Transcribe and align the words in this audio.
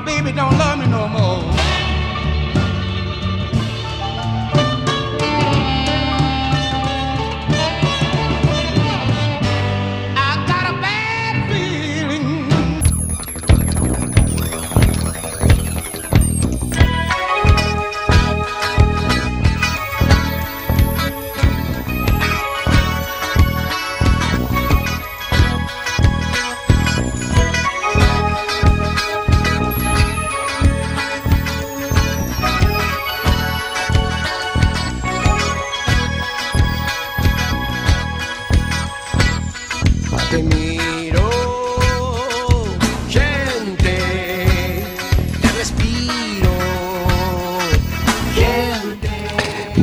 my 0.00 0.06
baby 0.06 0.32
don't 0.32 0.56
love 0.56 0.78
me 0.78 0.86
no 0.86 1.08
more. 1.08 1.19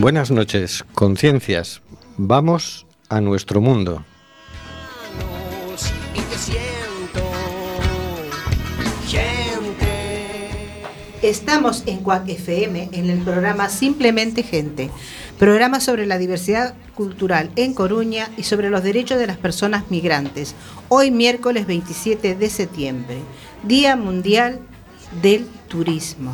Buenas 0.08 0.32
noches, 0.32 0.86
conciencias. 0.94 1.82
Vamos 2.16 2.88
a 3.10 3.20
nuestro 3.20 3.60
mundo. 3.60 4.06
Estamos 11.22 11.84
en 11.88 11.98
Cuac 11.98 12.30
FM 12.30 12.88
en 12.94 13.10
el 13.10 13.20
programa 13.20 13.68
Simplemente 13.68 14.44
Gente, 14.44 14.90
programa 15.38 15.82
sobre 15.82 16.06
la 16.06 16.18
diversidad 16.18 16.74
cultural 16.96 17.52
en 17.58 17.74
Coruña 17.74 18.30
y 18.38 18.44
sobre 18.44 18.70
los 18.70 18.84
derechos 18.84 19.20
de 19.20 19.28
las 19.28 19.36
personas 19.36 19.92
migrantes. 19.92 20.56
Hoy 20.88 21.12
miércoles 21.12 21.68
27 21.68 22.34
de 22.34 22.50
septiembre, 22.50 23.18
Día 23.64 23.98
Mundial 23.98 24.62
del 25.22 25.46
Turismo. 25.68 26.34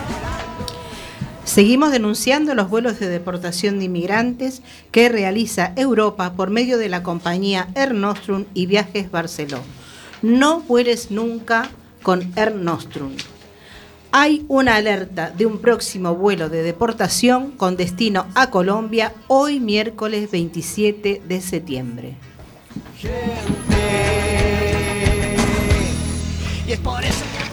Seguimos 1.51 1.91
denunciando 1.91 2.55
los 2.55 2.69
vuelos 2.69 2.97
de 2.97 3.09
deportación 3.09 3.77
de 3.77 3.83
inmigrantes 3.83 4.61
que 4.89 5.09
realiza 5.09 5.73
Europa 5.75 6.31
por 6.31 6.49
medio 6.49 6.77
de 6.77 6.87
la 6.87 7.03
compañía 7.03 7.67
Air 7.75 7.93
Nostrum 7.93 8.45
y 8.53 8.67
Viajes 8.67 9.11
Barceló. 9.11 9.59
No 10.21 10.61
vueles 10.61 11.11
nunca 11.11 11.69
con 12.03 12.31
Air 12.37 12.55
Nostrum. 12.55 13.11
Hay 14.13 14.45
una 14.47 14.77
alerta 14.77 15.29
de 15.29 15.45
un 15.45 15.59
próximo 15.59 16.15
vuelo 16.15 16.47
de 16.47 16.63
deportación 16.63 17.51
con 17.51 17.75
destino 17.75 18.27
a 18.33 18.49
Colombia 18.49 19.11
hoy 19.27 19.59
miércoles 19.59 20.31
27 20.31 21.21
de 21.27 21.41
septiembre. 21.41 22.15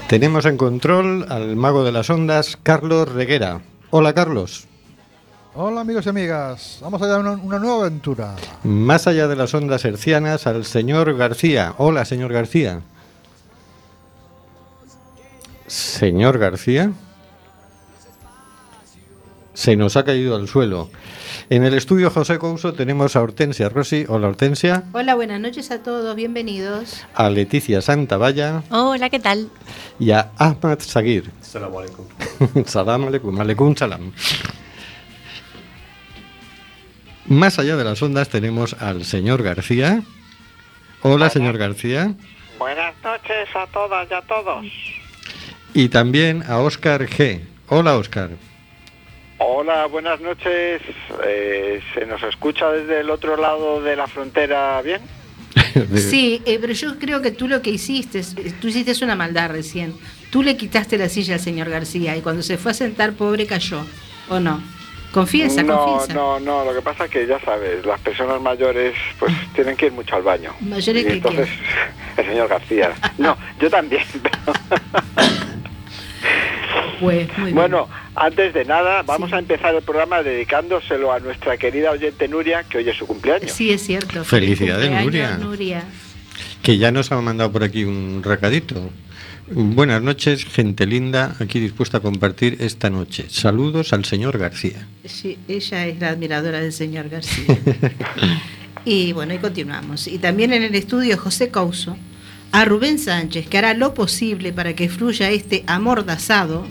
Tenemos 0.06 0.46
en 0.46 0.56
control 0.56 1.26
al 1.28 1.56
mago 1.56 1.82
de 1.82 1.90
las 1.90 2.08
ondas, 2.10 2.56
Carlos 2.62 3.08
Reguera. 3.08 3.60
Hola, 3.90 4.12
Carlos. 4.14 4.66
Hola 5.54 5.80
amigos 5.80 6.06
y 6.06 6.08
amigas, 6.10 6.78
vamos 6.82 7.02
allá 7.02 7.16
a 7.16 7.18
una, 7.18 7.32
una 7.32 7.58
nueva 7.58 7.80
aventura. 7.86 8.36
Más 8.62 9.06
allá 9.08 9.26
de 9.26 9.34
las 9.34 9.52
ondas 9.54 9.84
hercianas, 9.84 10.46
al 10.46 10.64
señor 10.64 11.16
García. 11.16 11.74
Hola, 11.78 12.04
señor 12.04 12.32
García. 12.32 12.82
Señor 15.66 16.38
García. 16.38 16.92
Se 19.54 19.74
nos 19.74 19.96
ha 19.96 20.04
caído 20.04 20.36
al 20.36 20.46
suelo. 20.46 20.90
En 21.50 21.64
el 21.64 21.74
estudio 21.74 22.10
José 22.10 22.38
Couso 22.38 22.74
tenemos 22.74 23.16
a 23.16 23.22
Hortensia 23.22 23.68
Rossi. 23.68 24.04
Hola, 24.06 24.28
Hortensia. 24.28 24.84
Hola, 24.92 25.16
buenas 25.16 25.40
noches 25.40 25.72
a 25.72 25.82
todos, 25.82 26.14
bienvenidos. 26.14 27.04
A 27.14 27.28
Leticia 27.30 27.80
Santavalla 27.82 28.62
Hola, 28.70 29.10
¿qué 29.10 29.18
tal? 29.18 29.48
y 29.98 30.12
a 30.12 30.30
Ahmad 30.38 30.78
Sagir. 30.78 31.32
Salam 31.48 31.72
alaikum. 31.72 32.04
salam 32.66 33.04
alaikum. 33.08 33.40
Alaikum 33.40 33.76
salam. 33.76 34.12
Más 37.26 37.58
allá 37.58 37.76
de 37.76 37.84
las 37.84 38.02
ondas 38.02 38.28
tenemos 38.28 38.74
al 38.74 39.04
señor 39.04 39.42
García. 39.42 40.02
Hola, 41.02 41.30
señor 41.30 41.58
García. 41.58 42.14
Buenas 42.58 42.94
noches 43.04 43.48
a 43.54 43.66
todas 43.68 44.08
y 44.10 44.14
a 44.14 44.22
todos. 44.22 44.66
Y 45.74 45.88
también 45.88 46.42
a 46.48 46.58
Óscar 46.58 47.06
G. 47.06 47.40
Hola, 47.68 47.96
Óscar. 47.96 48.30
Hola, 49.38 49.86
buenas 49.86 50.20
noches. 50.20 50.82
Eh, 51.24 51.80
¿Se 51.94 52.04
nos 52.06 52.22
escucha 52.24 52.70
desde 52.72 53.00
el 53.00 53.10
otro 53.10 53.36
lado 53.36 53.80
de 53.82 53.94
la 53.96 54.06
frontera 54.06 54.80
bien? 54.82 55.00
Sí, 55.96 56.42
eh, 56.44 56.58
pero 56.60 56.72
yo 56.72 56.98
creo 56.98 57.22
que 57.22 57.30
tú 57.30 57.46
lo 57.46 57.62
que 57.62 57.70
hiciste, 57.70 58.18
es- 58.18 58.34
tú 58.60 58.68
hiciste 58.68 59.04
una 59.04 59.14
maldad 59.14 59.50
recién. 59.50 59.94
Tú 60.30 60.42
le 60.42 60.56
quitaste 60.56 60.98
la 60.98 61.08
silla 61.08 61.34
al 61.34 61.40
señor 61.40 61.70
García 61.70 62.16
y 62.16 62.20
cuando 62.20 62.42
se 62.42 62.58
fue 62.58 62.72
a 62.72 62.74
sentar, 62.74 63.12
pobre, 63.14 63.46
cayó. 63.46 63.84
¿O 64.28 64.38
no? 64.40 64.62
Confiesa, 65.12 65.62
no, 65.62 65.84
confiesa. 65.84 66.12
no, 66.12 66.38
no. 66.38 66.64
Lo 66.64 66.74
que 66.74 66.82
pasa 66.82 67.06
es 67.06 67.10
que 67.10 67.26
ya 67.26 67.40
sabes, 67.40 67.84
las 67.86 67.98
personas 68.00 68.40
mayores 68.42 68.94
pues 69.18 69.32
tienen 69.54 69.74
que 69.74 69.86
ir 69.86 69.92
mucho 69.92 70.14
al 70.16 70.22
baño. 70.22 70.52
¿Mayores 70.60 71.02
y 71.02 71.06
que 71.06 71.12
entonces 71.14 71.48
el 72.16 72.26
señor 72.26 72.48
García. 72.48 72.92
No, 73.16 73.36
yo 73.58 73.70
también. 73.70 74.02
Pues, 77.00 77.28
muy 77.38 77.52
bien. 77.52 77.54
bueno, 77.54 77.88
antes 78.16 78.52
de 78.52 78.64
nada, 78.64 79.02
vamos 79.02 79.32
a 79.32 79.38
empezar 79.38 79.72
el 79.74 79.82
programa 79.82 80.22
dedicándoselo 80.22 81.12
a 81.12 81.20
nuestra 81.20 81.56
querida 81.56 81.92
oyente 81.92 82.26
Nuria, 82.26 82.64
que 82.64 82.78
hoy 82.78 82.88
es 82.88 82.96
su 82.96 83.06
cumpleaños. 83.06 83.52
Sí, 83.52 83.70
es 83.70 83.84
cierto. 83.84 84.24
Felicidades, 84.24 84.90
Nuria. 84.90 85.36
Nuria. 85.36 85.84
Que 86.60 86.76
ya 86.76 86.90
nos 86.90 87.12
ha 87.12 87.20
mandado 87.20 87.52
por 87.52 87.62
aquí 87.62 87.84
un 87.84 88.22
recadito. 88.24 88.90
Buenas 89.50 90.02
noches, 90.02 90.44
gente 90.44 90.84
linda, 90.84 91.34
aquí 91.40 91.58
dispuesta 91.58 91.98
a 91.98 92.00
compartir 92.00 92.58
esta 92.60 92.90
noche. 92.90 93.26
Saludos 93.30 93.94
al 93.94 94.04
señor 94.04 94.36
García. 94.36 94.86
Sí, 95.06 95.38
ella 95.48 95.86
es 95.86 95.98
la 95.98 96.10
admiradora 96.10 96.60
del 96.60 96.72
señor 96.72 97.08
García. 97.08 97.58
y 98.84 99.12
bueno, 99.14 99.32
y 99.32 99.38
continuamos. 99.38 100.06
Y 100.06 100.18
también 100.18 100.52
en 100.52 100.64
el 100.64 100.74
estudio 100.74 101.16
José 101.16 101.48
Couso, 101.48 101.96
a 102.52 102.66
Rubén 102.66 102.98
Sánchez, 102.98 103.48
que 103.48 103.56
hará 103.56 103.72
lo 103.72 103.94
posible 103.94 104.52
para 104.52 104.74
que 104.74 104.90
fluya 104.90 105.30
este 105.30 105.64
amordazado, 105.66 106.66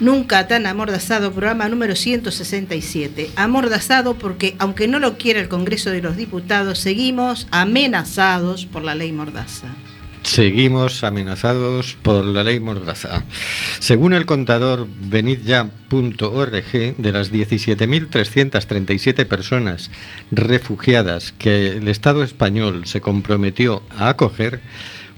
nunca 0.00 0.48
tan 0.48 0.66
amordazado, 0.66 1.30
programa 1.30 1.68
número 1.68 1.94
167. 1.94 3.30
Amordazado 3.36 4.14
porque, 4.14 4.56
aunque 4.58 4.88
no 4.88 4.98
lo 4.98 5.16
quiera 5.16 5.38
el 5.38 5.48
Congreso 5.48 5.90
de 5.90 6.02
los 6.02 6.16
Diputados, 6.16 6.80
seguimos 6.80 7.46
amenazados 7.52 8.66
por 8.66 8.82
la 8.82 8.96
ley 8.96 9.12
Mordaza. 9.12 9.68
Seguimos 10.28 11.02
amenazados 11.04 11.96
por 12.02 12.22
la 12.22 12.44
ley 12.44 12.60
Mordaza. 12.60 13.24
Según 13.78 14.12
el 14.12 14.26
contador 14.26 14.86
venidya.org, 14.86 16.96
de 16.98 17.12
las 17.12 17.32
17.337 17.32 19.26
personas 19.26 19.90
refugiadas 20.30 21.32
que 21.32 21.78
el 21.78 21.88
Estado 21.88 22.22
español 22.22 22.82
se 22.84 23.00
comprometió 23.00 23.82
a 23.96 24.10
acoger, 24.10 24.60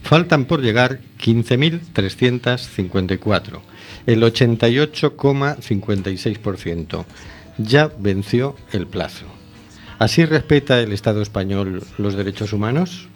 faltan 0.05 0.45
por 0.45 0.63
llegar 0.63 1.01
15.354, 1.19 3.61
el 4.07 4.23
88,56%. 4.23 7.05
Ya 7.59 7.91
venció 7.99 8.55
el 8.73 8.87
plazo. 8.87 9.27
¿Así 9.99 10.25
respeta 10.25 10.81
el 10.81 10.93
Estado 10.93 11.21
español 11.21 11.83
los 11.99 12.15
derechos 12.15 12.53
humanos? 12.53 13.10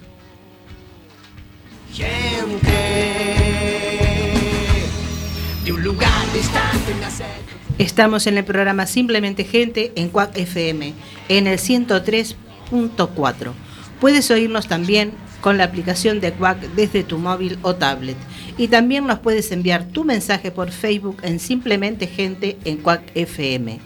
Estamos 7.79 8.27
en 8.27 8.39
el 8.39 8.45
programa 8.45 8.87
Simplemente 8.87 9.45
Gente 9.45 9.93
en 9.95 10.09
Cuac 10.09 10.37
FM, 10.37 10.93
en 11.29 11.47
el 11.47 11.59
103.4. 11.59 13.53
Puedes 14.01 14.31
oírnos 14.33 14.67
también 14.67 15.13
con 15.41 15.57
la 15.57 15.65
aplicación 15.65 16.21
de 16.21 16.33
Quack 16.33 16.59
desde 16.75 17.05
tu 17.05 17.19
móvil 17.19 17.59
o 17.63 17.75
tablet. 17.77 18.17
Y 18.57 18.69
también 18.69 19.07
nos 19.07 19.19
puedes 19.21 19.53
enviar 19.53 19.85
tu 19.85 20.03
mensaje 20.03 20.51
por 20.51 20.71
Facebook 20.73 21.19
en 21.23 21.39
Simplemente 21.39 22.07
Gente 22.07 22.57
en 22.65 22.79
Quack 22.79 23.03
FM. 23.15 23.79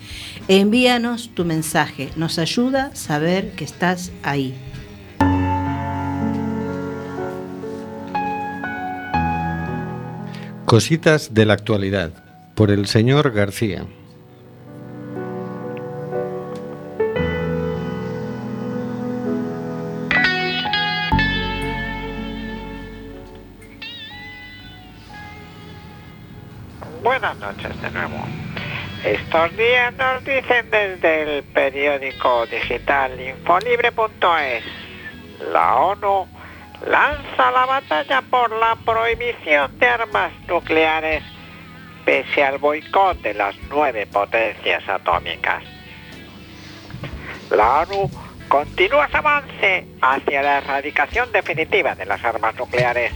Envíanos 0.48 1.30
tu 1.34 1.44
mensaje, 1.44 2.10
nos 2.16 2.38
ayuda 2.38 2.92
a 2.92 2.96
saber 2.96 3.52
que 3.52 3.64
estás 3.64 4.12
ahí. 4.22 4.54
Cositas 10.68 11.32
de 11.32 11.46
la 11.46 11.54
actualidad, 11.54 12.10
por 12.54 12.70
el 12.70 12.86
señor 12.88 13.32
García. 13.32 13.86
Buenas 27.02 27.38
noches 27.38 27.80
de 27.80 27.90
nuevo. 27.90 28.26
Estos 29.06 29.56
días 29.56 29.94
nos 29.96 30.22
dicen 30.22 30.70
desde 30.70 31.38
el 31.38 31.44
periódico 31.44 32.44
digital 32.44 33.18
infolibre.es, 33.18 34.64
la 35.50 35.76
ONU 35.76 36.28
lanza 36.88 37.50
la 37.50 37.66
batalla 37.66 38.22
por 38.22 38.50
la 38.50 38.74
prohibición 38.76 39.78
de 39.78 39.86
armas 39.86 40.32
nucleares 40.46 41.22
pese 42.04 42.42
al 42.42 42.56
boicot 42.56 43.20
de 43.20 43.34
las 43.34 43.54
nueve 43.68 44.06
potencias 44.06 44.88
atómicas. 44.88 45.62
La 47.50 47.80
ONU 47.80 48.10
continúa 48.48 49.08
su 49.10 49.16
avance 49.18 49.86
hacia 50.00 50.42
la 50.42 50.58
erradicación 50.58 51.30
definitiva 51.30 51.94
de 51.94 52.06
las 52.06 52.24
armas 52.24 52.54
nucleares. 52.56 53.12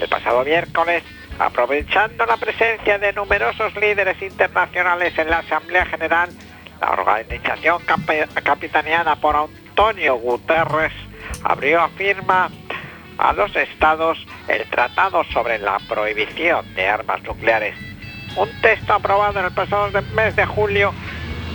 El 0.00 0.08
pasado 0.08 0.44
miércoles, 0.44 1.04
aprovechando 1.38 2.26
la 2.26 2.36
presencia 2.36 2.98
de 2.98 3.12
numerosos 3.12 3.74
líderes 3.76 4.20
internacionales 4.20 5.16
en 5.16 5.30
la 5.30 5.38
Asamblea 5.38 5.86
General, 5.86 6.28
la 6.80 6.90
organización 6.90 7.80
campe- 7.86 8.26
capitaneada 8.42 9.14
por 9.16 9.36
Antonio 9.36 10.16
Guterres 10.16 10.92
abrió 11.44 11.82
a 11.82 11.88
firma 11.90 12.50
a 13.18 13.32
los 13.32 13.54
estados 13.56 14.18
el 14.48 14.64
Tratado 14.70 15.24
sobre 15.32 15.58
la 15.58 15.78
Prohibición 15.88 16.74
de 16.74 16.88
Armas 16.88 17.22
Nucleares, 17.22 17.74
un 18.36 18.48
texto 18.60 18.94
aprobado 18.94 19.38
en 19.40 19.46
el 19.46 19.52
pasado 19.52 19.90
mes 20.14 20.36
de 20.36 20.44
julio 20.44 20.92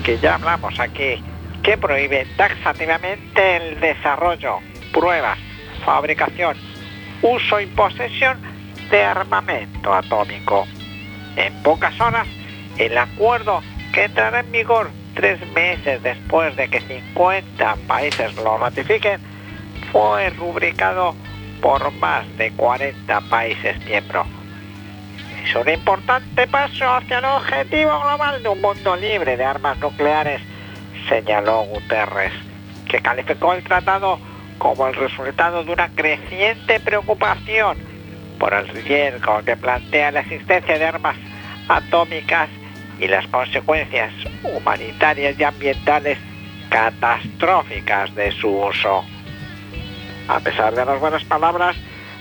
que 0.04 0.18
ya 0.18 0.36
hablamos 0.36 0.80
aquí, 0.80 1.24
que 1.64 1.78
prohíbe 1.78 2.26
taxativamente 2.38 3.58
el 3.58 3.80
desarrollo, 3.80 4.60
pruebas, 4.92 5.38
fabricación, 5.86 6.58
uso 7.22 7.60
y 7.60 7.68
posesión 7.68 8.40
de 8.90 9.04
armamento 9.04 9.94
atómico. 9.94 10.68
En 11.36 11.54
pocas 11.62 12.00
horas, 12.02 12.28
el 12.78 12.98
acuerdo 12.98 13.62
que 13.94 14.06
entrará 14.06 14.40
en 14.40 14.52
vigor 14.52 14.90
tres 15.14 15.40
meses 15.54 16.02
después 16.02 16.56
de 16.56 16.70
que 16.70 16.82
50 16.82 17.76
países 17.88 18.36
lo 18.36 18.58
ratifiquen, 18.58 19.22
fue 19.92 20.30
rubricado 20.32 21.16
por 21.62 21.92
más 21.94 22.26
de 22.38 22.52
40 22.52 23.22
países 23.22 23.78
miembros. 23.86 24.28
Es 25.44 25.56
un 25.56 25.70
importante 25.70 26.48
paso 26.48 26.94
hacia 26.94 27.20
el 27.20 27.26
objetivo 27.26 28.00
global 28.00 28.44
de 28.44 28.50
un 28.50 28.62
mundo 28.62 28.96
libre 28.96 29.38
de 29.38 29.44
armas 29.44 29.78
nucleares, 29.80 30.42
señaló 31.08 31.64
Guterres, 31.64 32.34
que 32.88 33.00
calificó 33.00 33.54
el 33.54 33.64
tratado 33.64 34.20
como 34.58 34.88
el 34.88 34.94
resultado 34.94 35.64
de 35.64 35.72
una 35.72 35.90
creciente 35.90 36.80
preocupación 36.80 37.78
por 38.38 38.54
el 38.54 38.68
riesgo 38.68 39.42
que 39.44 39.58
plantea 39.58 40.12
la 40.12 40.22
existencia 40.22 40.78
de 40.78 40.86
armas 40.86 41.16
atómicas 41.68 42.50
y 43.00 43.08
las 43.08 43.26
consecuencias 43.28 44.12
humanitarias 44.44 45.40
y 45.40 45.44
ambientales 45.44 46.18
catastróficas 46.70 48.14
de 48.16 48.32
su 48.32 48.50
uso. 48.50 49.04
A 50.32 50.40
pesar 50.40 50.74
de 50.74 50.86
las 50.86 50.98
buenas 50.98 51.26
palabras, 51.26 51.76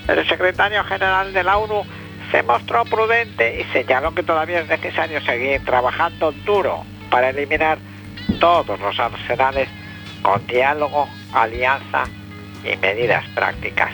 el 0.09 0.29
secretario 0.29 0.83
general 0.83 1.33
de 1.33 1.45
la 1.45 1.59
ONU 1.59 1.85
se 2.33 2.43
mostró 2.43 2.85
prudente 2.85 3.61
y 3.61 3.73
señaló 3.73 4.13
que 4.13 4.25
todavía 4.25 4.59
es 4.61 4.69
necesario 4.69 5.21
seguir 5.21 5.65
trabajando 5.65 6.33
duro 6.45 6.85
para 7.09 7.31
eliminar 7.31 7.79
todos 8.41 8.81
los 8.81 8.99
arsenales 8.99 9.69
con 10.23 10.45
diálogo, 10.49 11.09
alianza 11.33 12.03
y 12.65 12.77
medidas 12.79 13.25
prácticas. 13.29 13.93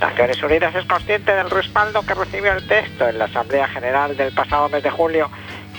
Naciones 0.00 0.42
Unidas 0.42 0.74
es 0.74 0.84
consciente 0.86 1.32
del 1.32 1.48
respaldo 1.48 2.02
que 2.04 2.14
recibió 2.14 2.54
el 2.54 2.66
texto 2.66 3.08
en 3.08 3.20
la 3.20 3.26
Asamblea 3.26 3.68
General 3.68 4.16
del 4.16 4.34
pasado 4.34 4.68
mes 4.68 4.82
de 4.82 4.90
julio. 4.90 5.30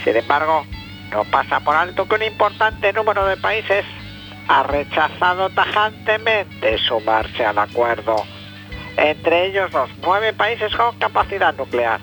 Sin 0.05 0.15
embargo, 0.15 0.65
no 1.11 1.25
pasa 1.25 1.59
por 1.59 1.75
alto 1.75 2.07
que 2.07 2.15
un 2.15 2.23
importante 2.23 2.93
número 2.93 3.25
de 3.25 3.35
países 3.35 3.83
ha 4.47 4.63
rechazado 4.63 5.49
tajantemente 5.49 6.77
sumarse 6.79 7.45
al 7.45 7.59
acuerdo. 7.59 8.15
Entre 8.95 9.47
ellos 9.47 9.71
los 9.73 9.89
nueve 10.01 10.33
países 10.33 10.75
con 10.75 10.97
capacidad 10.97 11.53
nuclear. 11.55 11.99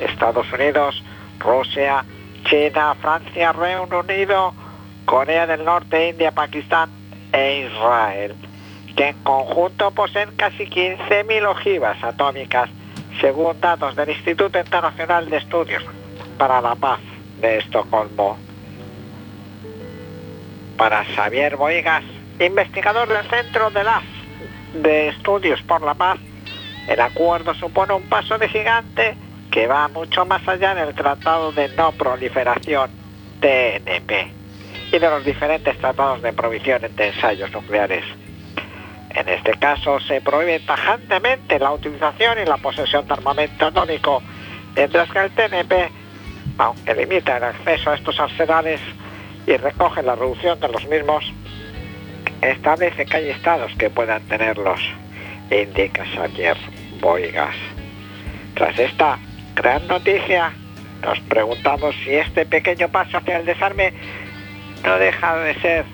Estados 0.00 0.52
Unidos, 0.52 1.02
Rusia, 1.38 2.04
China, 2.44 2.94
Francia, 3.00 3.52
Reino 3.52 3.88
Unido, 3.98 4.54
Corea 5.04 5.46
del 5.46 5.64
Norte, 5.64 6.10
India, 6.10 6.32
Pakistán 6.32 6.90
e 7.32 7.66
Israel, 7.66 8.34
que 8.96 9.08
en 9.08 9.22
conjunto 9.22 9.90
poseen 9.92 10.30
casi 10.36 10.66
15.000 10.66 11.46
ojivas 11.46 12.02
atómicas, 12.02 12.68
según 13.20 13.58
datos 13.60 13.96
del 13.96 14.10
Instituto 14.10 14.58
Internacional 14.58 15.30
de 15.30 15.38
Estudios 15.38 15.84
para 16.36 16.60
la 16.60 16.74
Paz 16.74 17.00
de 17.40 17.58
Estocolmo. 17.58 18.45
Para 20.76 21.04
Xavier 21.04 21.56
Boigas, 21.56 22.04
investigador 22.38 23.08
del 23.08 23.24
Centro 23.30 23.70
de 23.70 23.82
de 24.74 25.08
Estudios 25.08 25.62
por 25.62 25.80
la 25.80 25.94
Paz, 25.94 26.18
el 26.86 27.00
acuerdo 27.00 27.54
supone 27.54 27.94
un 27.94 28.02
paso 28.02 28.36
de 28.36 28.48
gigante 28.48 29.16
que 29.50 29.66
va 29.66 29.88
mucho 29.88 30.26
más 30.26 30.46
allá 30.46 30.74
del 30.74 30.94
Tratado 30.94 31.50
de 31.52 31.68
No 31.70 31.92
Proliferación, 31.92 32.90
TNP, 33.40 34.32
y 34.92 34.98
de 34.98 35.10
los 35.10 35.24
diferentes 35.24 35.78
tratados 35.78 36.20
de 36.20 36.34
prohibición 36.34 36.82
de 36.94 37.06
ensayos 37.06 37.50
nucleares. 37.52 38.04
En 39.10 39.28
este 39.30 39.52
caso 39.52 39.98
se 40.00 40.20
prohíbe 40.20 40.60
tajantemente 40.60 41.58
la 41.58 41.72
utilización 41.72 42.38
y 42.38 42.44
la 42.44 42.58
posesión 42.58 43.06
de 43.06 43.14
armamento 43.14 43.64
atómico, 43.64 44.22
mientras 44.74 45.10
que 45.10 45.18
el 45.20 45.30
TNP, 45.30 45.90
aunque 46.58 46.94
limita 46.94 47.38
el 47.38 47.44
acceso 47.44 47.90
a 47.90 47.94
estos 47.94 48.20
arsenales 48.20 48.80
y 49.46 49.56
recoge 49.56 50.02
la 50.02 50.14
reducción 50.14 50.58
de 50.60 50.68
los 50.68 50.86
mismos, 50.86 51.24
establece 52.42 53.06
que 53.06 53.16
hay 53.16 53.30
estados 53.30 53.72
que 53.78 53.90
puedan 53.90 54.22
tenerlos, 54.22 54.80
indica 55.50 56.04
Xavier 56.04 56.56
Boigas. 57.00 57.54
Tras 58.54 58.78
esta 58.78 59.18
gran 59.54 59.86
noticia, 59.86 60.52
nos 61.02 61.20
preguntamos 61.20 61.94
si 62.04 62.14
este 62.14 62.46
pequeño 62.46 62.88
paso 62.88 63.18
hacia 63.18 63.38
el 63.38 63.46
desarme 63.46 63.92
no 64.84 64.98
deja 64.98 65.36
de 65.36 65.54
ser 65.60 65.84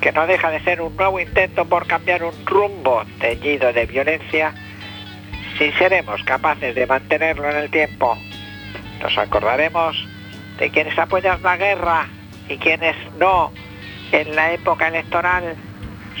que 0.00 0.10
no 0.10 0.26
deja 0.26 0.50
de 0.50 0.60
ser 0.64 0.80
un 0.80 0.96
nuevo 0.96 1.20
intento 1.20 1.64
por 1.64 1.86
cambiar 1.86 2.24
un 2.24 2.34
rumbo 2.44 3.04
teñido 3.20 3.72
de 3.72 3.86
violencia, 3.86 4.52
si 5.56 5.70
seremos 5.72 6.24
capaces 6.24 6.74
de 6.74 6.86
mantenerlo 6.86 7.48
en 7.48 7.56
el 7.56 7.70
tiempo. 7.70 8.18
Nos 9.00 9.16
acordaremos 9.16 10.04
de 10.58 10.70
quienes 10.70 10.98
apoyan 10.98 11.40
la 11.44 11.56
guerra 11.56 12.08
y 12.52 12.58
quienes 12.58 12.94
no 13.18 13.52
en 14.12 14.36
la 14.36 14.52
época 14.52 14.88
electoral, 14.88 15.54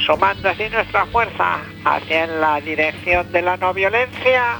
sumando 0.06 0.48
así 0.48 0.64
nuestra 0.70 1.04
fuerza 1.06 1.58
hacia 1.84 2.26
la 2.26 2.60
dirección 2.60 3.30
de 3.32 3.42
la 3.42 3.56
no 3.58 3.74
violencia. 3.74 4.58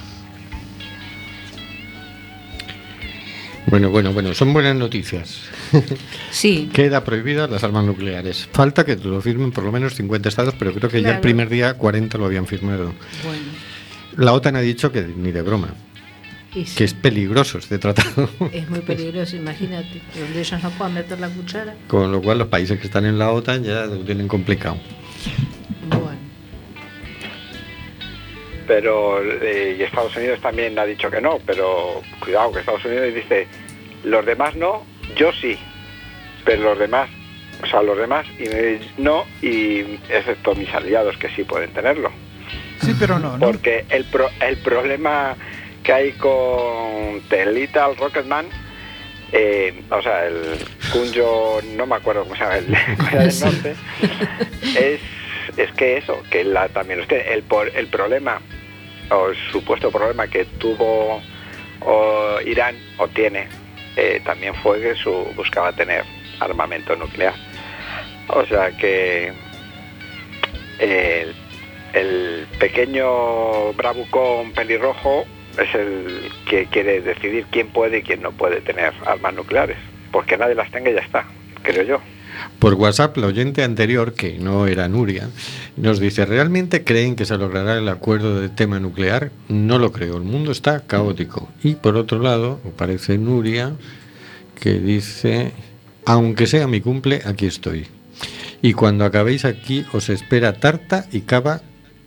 Bueno, 3.67 3.89
bueno, 3.91 4.13
bueno, 4.13 4.35
son 4.35 4.53
buenas 4.53 4.77
noticias. 4.77 5.49
Sí, 6.31 6.71
Queda 6.73 7.05
prohibidas 7.05 7.51
las 7.51 7.63
armas 7.63 7.85
nucleares. 7.85 8.49
Falta 8.53 8.87
que 8.87 8.97
lo 8.97 9.21
firmen 9.21 9.53
por 9.53 9.65
lo 9.65 9.71
menos 9.71 9.95
50 9.95 10.31
estados, 10.31 10.55
pero 10.59 10.73
creo 10.73 10.89
que 10.89 11.03
ya 11.03 11.11
el 11.17 11.21
primer 11.21 11.51
día 11.51 11.75
40 11.75 12.17
lo 12.17 12.25
habían 12.25 12.47
firmado. 12.47 12.95
bueno. 13.23 13.43
La 14.17 14.33
OTAN 14.33 14.57
ha 14.57 14.61
dicho 14.61 14.91
que 14.91 15.03
ni 15.03 15.31
de 15.31 15.43
broma, 15.43 15.75
sí, 16.53 16.65
que 16.77 16.85
es 16.85 16.95
peligroso 16.95 17.59
este 17.59 17.79
tratado. 17.79 18.29
es 18.53 18.69
muy 18.69 18.81
peligroso, 18.81 19.37
imagínate, 19.37 20.01
donde 20.19 20.41
ellos 20.41 20.63
no 20.63 20.71
puedan 20.71 20.95
meter 20.95 21.19
la 21.21 21.29
cuchara. 21.29 21.75
Con 21.89 22.11
lo 22.13 22.21
cual 22.23 22.39
los 22.39 22.49
países 22.49 22.79
que 22.81 22.87
están 22.87 23.05
en 23.07 23.19
la 23.19 23.31
OTAN 23.33 23.65
ya 23.65 23.87
lo 23.87 23.99
tienen 24.05 24.29
complicado. 24.29 24.77
Bueno, 25.89 26.19
pero 28.67 29.21
eh, 29.43 29.77
y 29.79 29.83
Estados 29.83 30.15
Unidos 30.17 30.41
también 30.41 30.79
ha 30.79 30.85
dicho 30.85 31.11
que 31.11 31.21
no, 31.21 31.39
pero 31.47 32.03
cuidado 32.21 32.53
que 32.53 32.61
Estados 32.61 32.85
Unidos 32.85 33.15
dice 33.15 33.47
los 34.05 34.25
demás 34.25 34.55
no, 34.57 34.85
yo 35.17 35.33
sí, 35.33 35.57
pero 36.45 36.63
los 36.63 36.79
demás, 36.79 37.09
o 37.63 37.67
sea, 37.67 37.83
los 37.83 37.97
demás 37.99 38.27
y 38.39 38.45
me- 38.49 38.79
no 38.99 39.25
y 39.43 39.81
excepto 40.09 40.55
mis 40.55 40.73
aliados 40.73 41.17
que 41.19 41.29
sí 41.31 41.45
pueden 41.45 41.71
tenerlo. 41.73 42.11
Sí, 42.81 42.95
pero 42.99 43.19
no, 43.19 43.39
¿no? 43.39 43.47
Porque 43.47 43.85
el, 43.91 44.05
pro- 44.05 44.31
el 44.41 44.57
problema 44.59 45.37
que 45.83 45.93
hay 45.93 46.13
con 46.13 47.21
The 47.29 47.47
Little 47.47 47.95
Rocketman, 47.99 48.47
eh, 49.33 49.83
o 49.91 50.03
sea, 50.03 50.27
el 50.27 50.59
Kunjo, 50.93 51.61
no 51.77 51.87
me 51.87 51.97
acuerdo 51.97 52.23
cómo 52.25 52.35
se 52.37 52.43
llama, 52.43 52.57
el 52.59 52.67
del 53.13 53.41
Norte, 53.41 53.75
es, 54.79 55.01
es 55.57 55.73
que 55.73 55.97
eso, 55.99 56.23
que 56.31 56.45
la, 56.45 56.69
también 56.69 57.01
usted, 57.01 57.27
el, 57.33 57.43
por- 57.43 57.75
el 57.77 57.87
problema, 57.89 58.41
o 59.11 59.29
el 59.29 59.37
supuesto 59.51 59.91
problema 59.91 60.27
que 60.29 60.45
tuvo 60.45 61.21
o 61.81 62.41
Irán, 62.47 62.77
o 62.99 63.09
tiene, 63.09 63.49
eh, 63.97 64.21
también 64.25 64.55
fue 64.57 64.81
que 64.81 64.95
su, 64.95 65.11
buscaba 65.35 65.73
tener 65.73 66.05
armamento 66.41 66.95
nuclear. 66.97 67.35
O 68.29 68.47
sea 68.47 68.71
que 68.77 69.33
el, 70.79 71.35
el 71.93 72.47
pequeño 72.59 73.73
bravucón 73.75 74.53
pelirrojo 74.53 75.27
es 75.59 75.75
el 75.75 76.31
que 76.49 76.67
quiere 76.67 77.01
decidir 77.01 77.47
quién 77.51 77.69
puede 77.69 77.99
y 77.99 78.03
quién 78.03 78.23
no 78.23 78.33
puede 78.33 78.61
tener 78.61 78.93
armas 79.07 79.35
nucleares. 79.35 79.77
Porque 80.11 80.37
nadie 80.37 80.55
las 80.55 80.71
tenga 80.71 80.91
y 80.91 80.95
ya 80.95 81.01
está, 81.01 81.25
creo 81.63 81.83
yo. 81.83 82.01
Por 82.59 82.75
WhatsApp, 82.75 83.17
la 83.17 83.27
oyente 83.27 83.63
anterior, 83.63 84.15
que 84.15 84.39
no 84.39 84.67
era 84.67 84.89
Nuria, 84.89 85.29
nos 85.77 86.01
dice, 86.01 86.25
¿realmente 86.25 86.85
creen 86.85 87.17
que 87.17 87.25
se 87.25 87.37
logrará 87.37 87.77
el 87.77 87.89
acuerdo 87.89 88.41
de 88.41 88.49
tema 88.49 88.81
nuclear? 88.81 89.31
No 89.49 89.79
lo 89.79 89.93
creo, 89.93 90.17
el 90.17 90.23
mundo 90.23 90.53
está 90.53 90.81
caótico. 90.87 91.49
Y 91.63 91.75
por 91.75 91.97
otro 91.97 92.21
lado, 92.21 92.61
aparece 92.67 93.19
Nuria, 93.19 93.73
que 94.61 94.75
dice, 94.75 95.53
aunque 96.07 96.47
sea 96.47 96.67
mi 96.67 96.81
cumple, 96.81 97.23
aquí 97.25 97.47
estoy. 97.47 97.87
Y 98.61 98.75
cuando 98.75 99.05
acabéis 99.05 99.45
aquí, 99.45 99.85
os 99.93 100.09
espera 100.09 100.55
tarta 100.55 101.07
y 101.11 101.23
cava 101.23 101.63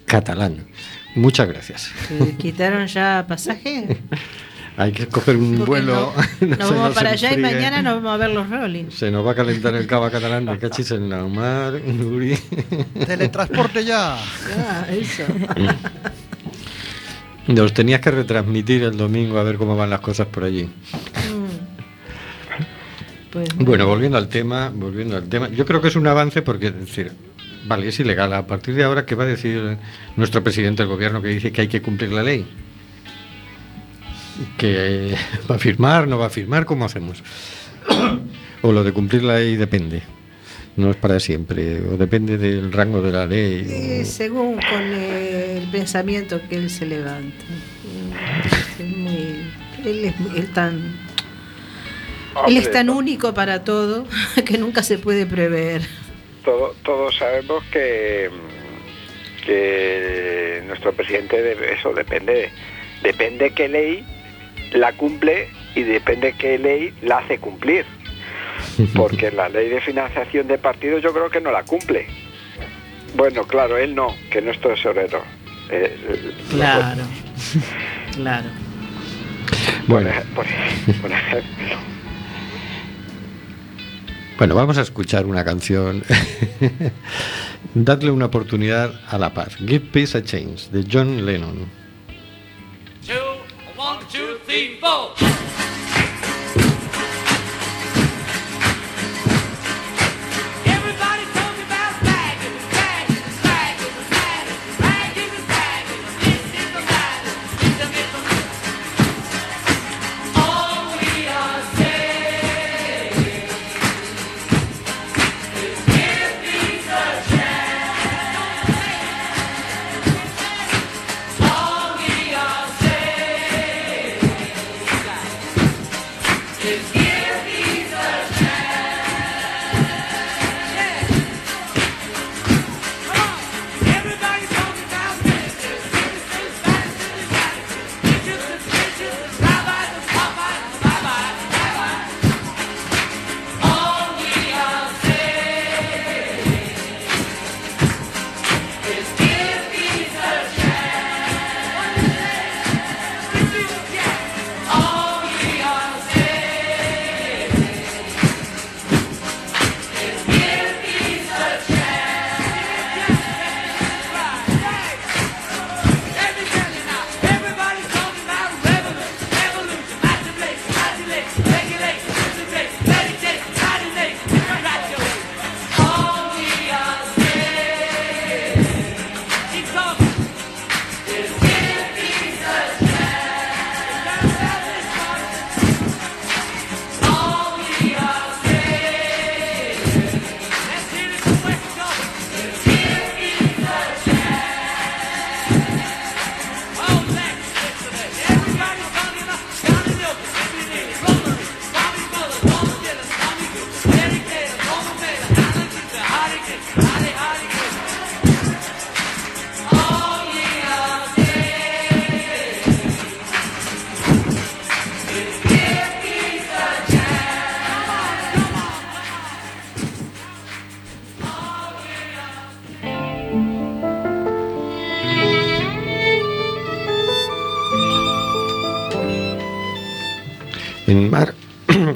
catalán. 0.06 0.68
Muchas 1.16 1.48
gracias. 1.48 1.92
¿Te 2.10 2.36
¿Quitaron 2.36 2.86
ya 2.88 3.26
pasaje? 3.28 3.98
Hay 4.78 4.92
que 4.92 5.08
coger 5.08 5.38
un 5.38 5.56
Porque 5.60 5.70
vuelo. 5.70 6.14
no- 6.42 6.48
no 6.48 6.56
nos 6.58 6.70
vamos 6.70 6.86
nos 6.88 6.94
para 6.96 7.12
allá 7.12 7.32
y 7.34 7.38
mañana 7.38 7.82
nos 7.82 7.96
vamos 8.04 8.12
a 8.14 8.18
ver 8.18 8.30
los 8.32 8.50
Rolling. 8.50 8.90
Se 8.92 9.10
nos 9.10 9.26
va 9.26 9.32
a 9.32 9.36
calentar 9.36 9.74
el 9.76 9.88
cava 9.88 10.12
catalán 10.12 10.46
de 10.46 10.58
cachis 10.60 10.92
en 10.92 11.10
la 11.10 11.24
mar, 11.24 11.74
Nuri. 11.86 12.38
Teletransporte 13.08 13.86
ya. 13.86 14.16
Ah, 14.18 14.86
eso. 14.92 15.24
Nos 17.48 17.74
tenías 17.74 18.02
que 18.02 18.12
retransmitir 18.12 18.84
el 18.84 18.98
domingo 18.98 19.40
a 19.40 19.44
ver 19.44 19.56
cómo 19.56 19.78
van 19.78 19.92
las 19.92 20.02
cosas 20.02 20.28
por 20.28 20.44
allí. 20.44 20.70
Pues, 23.32 23.48
Bueno, 23.58 23.86
volviendo 23.88 24.18
al 24.18 24.28
tema, 24.30 24.72
volviendo 24.74 25.16
al 25.16 25.28
tema, 25.30 25.50
yo 25.50 25.66
creo 25.66 25.82
que 25.82 25.90
es 25.90 25.96
un 25.96 26.08
avance 26.08 26.42
porque 26.42 26.68
es 26.68 26.76
decir, 26.80 27.12
vale, 27.66 27.88
es 27.90 28.00
ilegal. 28.00 28.34
A 28.34 28.48
partir 28.48 28.76
de 28.76 28.84
ahora, 28.84 29.06
¿qué 29.06 29.16
va 29.16 29.24
a 29.24 29.28
decir 29.28 29.78
nuestro 30.16 30.44
presidente 30.44 30.84
del 30.84 30.90
gobierno 30.92 31.22
que 31.22 31.30
dice 31.30 31.52
que 31.52 31.62
hay 31.62 31.68
que 31.68 31.82
cumplir 31.82 32.12
la 32.12 32.24
ley? 32.24 32.46
Que 34.58 35.16
va 35.50 35.56
a 35.56 35.60
firmar, 35.60 36.08
no 36.08 36.18
va 36.18 36.28
a 36.28 36.30
firmar, 36.30 36.66
¿cómo 36.66 36.86
hacemos? 36.86 37.24
o 38.62 38.72
lo 38.72 38.84
de 38.84 38.92
cumplir 38.92 39.24
la 39.24 39.36
ley 39.36 39.56
depende. 39.56 40.02
No 40.78 40.90
es 40.92 40.98
para 40.98 41.22
siempre, 41.22 41.80
o 41.88 41.96
depende 41.96 42.38
del 42.38 42.74
rango 42.74 43.02
de 43.02 43.12
la 43.12 43.26
ley. 43.26 44.02
O- 44.02 44.06
según 44.06 44.56
con 44.56 44.82
el 44.82 45.70
pensamiento 45.72 46.42
que 46.50 46.58
él 46.58 46.70
se 46.70 46.86
levanta. 46.86 47.46
Es 48.78 48.86
muy- 48.86 49.38
él 49.86 50.04
es 50.06 50.20
muy- 50.20 50.38
él 50.38 50.48
tan, 50.52 50.98
él 52.48 52.58
es 52.58 52.70
tan 52.72 52.90
único 52.90 53.34
para 53.34 53.64
todo 53.64 54.06
que 54.46 54.58
nunca 54.58 54.84
se 54.84 54.98
puede 54.98 55.26
prever. 55.26 55.82
Todo- 56.46 56.76
todos 56.84 57.16
sabemos 57.18 57.64
que, 57.72 58.30
que 59.46 60.64
nuestro 60.68 60.94
presidente 60.94 61.42
de 61.42 61.74
eso 61.74 61.94
depende 61.94 62.50
depende 63.04 63.52
qué 63.54 63.68
ley 63.68 64.06
la 64.74 64.94
cumple 64.94 65.50
y 65.76 65.84
depende 65.84 66.34
qué 66.38 66.58
ley 66.58 66.94
la 67.02 67.18
hace 67.20 67.38
cumplir. 67.40 67.86
Porque 68.96 69.32
la 69.32 69.50
ley 69.50 69.70
de 69.70 69.82
financiación 69.82 70.48
de 70.48 70.58
partidos 70.58 71.02
yo 71.04 71.14
creo 71.14 71.30
que 71.30 71.42
no 71.42 71.52
la 71.52 71.64
cumple. 71.64 72.08
Bueno 73.16 73.44
claro 73.46 73.78
él 73.78 73.94
no 73.96 74.16
que 74.32 74.42
no 74.42 74.52
es 74.52 74.60
tesorero. 74.60 75.24
Eh, 75.70 75.98
eh, 76.10 76.32
Claro, 76.52 77.02
claro. 78.16 78.48
Bueno, 79.88 80.10
por, 80.36 80.46
por 81.02 81.12
ejemplo 81.12 81.78
bueno, 84.38 84.56
vamos 84.56 84.78
a 84.78 84.82
escuchar 84.82 85.26
una 85.26 85.46
canción. 85.46 86.04
Dadle 87.74 88.12
una 88.12 88.26
oportunidad 88.26 88.94
a 89.08 89.18
la 89.18 89.34
paz. 89.34 89.56
Give 89.58 89.80
Peace 89.80 90.18
a 90.18 90.24
Change, 90.24 90.70
de 90.72 90.86
John 90.92 91.26
Lennon. 91.26 91.85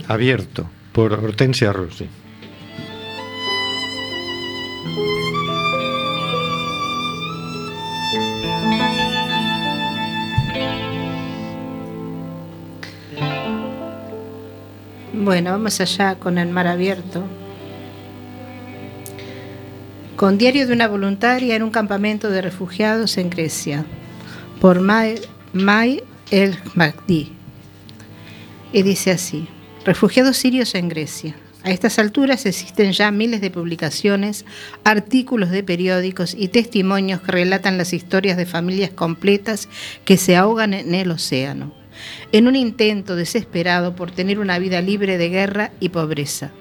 Abierto, 0.10 0.68
por 0.92 1.14
Hortensia 1.14 1.72
Rossi. 1.72 2.08
Bueno, 15.14 15.52
vamos 15.52 15.80
allá 15.80 16.16
con 16.16 16.40
el 16.40 16.50
mar 16.50 16.66
abierto. 16.66 17.24
Con 20.16 20.40
Diario 20.40 20.66
de 20.66 20.74
una 20.74 20.88
voluntaria 20.88 21.56
en 21.56 21.62
un 21.62 21.70
campamento 21.70 22.32
de 22.32 22.42
refugiados 22.42 23.20
en 23.20 23.30
Grecia, 23.30 23.86
por 24.60 24.80
May, 24.80 25.22
May 25.54 26.02
El 26.32 26.58
Magdi. 26.74 27.32
Y 28.74 28.82
dice 28.82 29.12
así 29.12 29.48
refugiados 29.90 30.38
sirios 30.38 30.76
en 30.76 30.88
Grecia. 30.88 31.36
A 31.64 31.72
estas 31.72 31.98
alturas 31.98 32.46
existen 32.46 32.92
ya 32.92 33.10
miles 33.10 33.42
de 33.42 33.50
publicaciones, 33.50 34.46
artículos 34.84 35.50
de 35.50 35.64
periódicos 35.64 36.36
y 36.38 36.50
testimonios 36.50 37.22
que 37.22 37.32
relatan 37.32 37.80
las 37.80 37.92
historias 37.92 38.38
de 38.38 38.46
familias 38.46 38.92
completas 38.92 39.68
que 40.06 40.18
se 40.18 40.36
ahogan 40.36 40.76
en 40.76 40.94
el 40.94 41.10
océano, 41.10 41.74
en 42.32 42.48
un 42.48 42.56
intento 42.56 43.16
desesperado 43.16 43.96
por 43.96 44.12
tener 44.12 44.38
una 44.38 44.60
vida 44.60 44.80
libre 44.80 45.18
de 45.18 45.30
guerra 45.30 45.72
y 45.80 45.90
pobreza. 45.90 46.52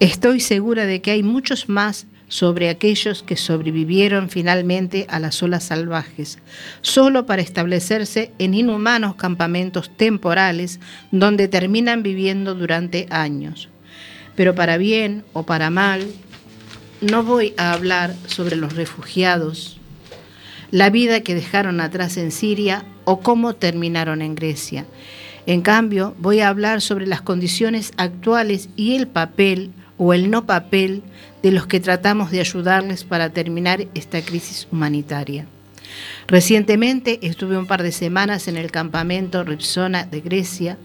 Estoy 0.00 0.40
segura 0.40 0.84
de 0.84 1.00
que 1.00 1.12
hay 1.12 1.22
muchos 1.22 1.68
más 1.68 2.08
sobre 2.32 2.70
aquellos 2.70 3.22
que 3.22 3.36
sobrevivieron 3.36 4.30
finalmente 4.30 5.04
a 5.10 5.18
las 5.18 5.42
olas 5.42 5.64
salvajes, 5.64 6.38
solo 6.80 7.26
para 7.26 7.42
establecerse 7.42 8.32
en 8.38 8.54
inhumanos 8.54 9.16
campamentos 9.16 9.94
temporales 9.94 10.80
donde 11.10 11.46
terminan 11.46 12.02
viviendo 12.02 12.54
durante 12.54 13.06
años. 13.10 13.68
Pero 14.34 14.54
para 14.54 14.78
bien 14.78 15.26
o 15.34 15.42
para 15.42 15.68
mal, 15.68 16.06
no 17.02 17.22
voy 17.22 17.52
a 17.58 17.74
hablar 17.74 18.14
sobre 18.26 18.56
los 18.56 18.76
refugiados, 18.76 19.78
la 20.70 20.88
vida 20.88 21.20
que 21.20 21.34
dejaron 21.34 21.82
atrás 21.82 22.16
en 22.16 22.32
Siria 22.32 22.86
o 23.04 23.20
cómo 23.20 23.56
terminaron 23.56 24.22
en 24.22 24.36
Grecia. 24.36 24.86
En 25.44 25.60
cambio, 25.60 26.14
voy 26.18 26.40
a 26.40 26.48
hablar 26.48 26.80
sobre 26.80 27.06
las 27.06 27.20
condiciones 27.20 27.92
actuales 27.98 28.70
y 28.74 28.94
el 28.94 29.06
papel 29.06 29.72
o 30.04 30.12
el 30.14 30.30
no 30.30 30.46
papel 30.46 31.04
de 31.44 31.52
los 31.52 31.68
que 31.68 31.78
tratamos 31.78 32.32
de 32.32 32.40
ayudarles 32.40 33.04
para 33.04 33.30
terminar 33.30 33.86
esta 33.94 34.20
crisis 34.20 34.66
humanitaria. 34.72 35.46
Recientemente 36.26 37.20
estuve 37.22 37.56
un 37.56 37.66
par 37.66 37.84
de 37.84 37.92
semanas 37.92 38.48
en 38.48 38.56
el 38.56 38.72
campamento 38.72 39.44
Ripsona 39.44 40.04
de 40.04 40.20
Grecia, 40.20 40.76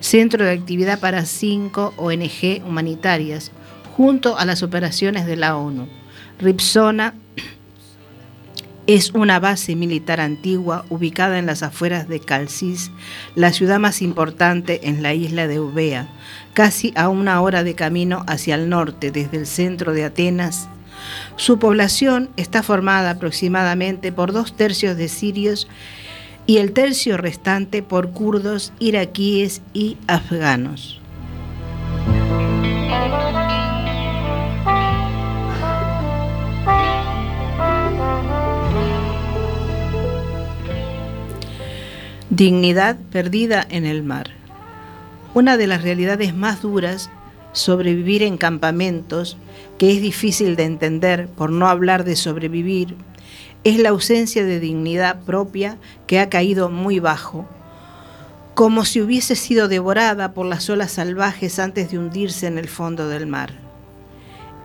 centro 0.00 0.46
de 0.46 0.52
actividad 0.52 1.00
para 1.00 1.26
cinco 1.26 1.92
ONG 1.98 2.62
humanitarias, 2.66 3.52
junto 3.94 4.38
a 4.38 4.46
las 4.46 4.62
operaciones 4.62 5.26
de 5.26 5.36
la 5.36 5.58
ONU. 5.58 5.86
Ripsona 6.38 7.12
es 8.86 9.12
una 9.12 9.38
base 9.38 9.76
militar 9.76 10.20
antigua 10.20 10.84
ubicada 10.88 11.38
en 11.38 11.46
las 11.46 11.62
afueras 11.62 12.08
de 12.08 12.20
Calcis, 12.20 12.90
la 13.34 13.52
ciudad 13.52 13.78
más 13.78 14.02
importante 14.02 14.88
en 14.88 15.02
la 15.02 15.14
isla 15.14 15.46
de 15.46 15.54
Eubea, 15.56 16.08
casi 16.52 16.92
a 16.96 17.08
una 17.08 17.40
hora 17.40 17.62
de 17.62 17.74
camino 17.74 18.24
hacia 18.26 18.56
el 18.56 18.68
norte 18.68 19.10
desde 19.10 19.36
el 19.36 19.46
centro 19.46 19.92
de 19.92 20.04
Atenas. 20.04 20.68
Su 21.36 21.58
población 21.58 22.30
está 22.36 22.62
formada 22.62 23.10
aproximadamente 23.10 24.12
por 24.12 24.32
dos 24.32 24.56
tercios 24.56 24.96
de 24.96 25.08
sirios 25.08 25.68
y 26.46 26.58
el 26.58 26.72
tercio 26.72 27.16
restante 27.16 27.82
por 27.82 28.10
kurdos, 28.10 28.72
iraquíes 28.78 29.62
y 29.72 29.96
afganos. 30.08 31.00
Dignidad 42.34 42.96
perdida 43.10 43.66
en 43.68 43.84
el 43.84 44.02
mar. 44.02 44.30
Una 45.34 45.58
de 45.58 45.66
las 45.66 45.82
realidades 45.82 46.34
más 46.34 46.62
duras 46.62 47.10
sobrevivir 47.52 48.22
en 48.22 48.38
campamentos, 48.38 49.36
que 49.76 49.92
es 49.92 50.00
difícil 50.00 50.56
de 50.56 50.64
entender 50.64 51.28
por 51.28 51.50
no 51.50 51.68
hablar 51.68 52.04
de 52.04 52.16
sobrevivir, 52.16 52.96
es 53.64 53.78
la 53.78 53.90
ausencia 53.90 54.46
de 54.46 54.60
dignidad 54.60 55.20
propia 55.24 55.76
que 56.06 56.20
ha 56.20 56.30
caído 56.30 56.70
muy 56.70 57.00
bajo, 57.00 57.46
como 58.54 58.86
si 58.86 59.02
hubiese 59.02 59.36
sido 59.36 59.68
devorada 59.68 60.32
por 60.32 60.46
las 60.46 60.70
olas 60.70 60.92
salvajes 60.92 61.58
antes 61.58 61.90
de 61.90 61.98
hundirse 61.98 62.46
en 62.46 62.56
el 62.56 62.68
fondo 62.68 63.08
del 63.08 63.26
mar. 63.26 63.52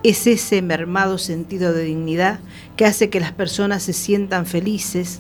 Es 0.04 0.26
ese 0.26 0.62
mermado 0.62 1.18
sentido 1.18 1.74
de 1.74 1.84
dignidad 1.84 2.40
que 2.78 2.86
hace 2.86 3.10
que 3.10 3.20
las 3.20 3.34
personas 3.34 3.84
se 3.84 3.92
sientan 3.92 4.46
felices 4.46 5.20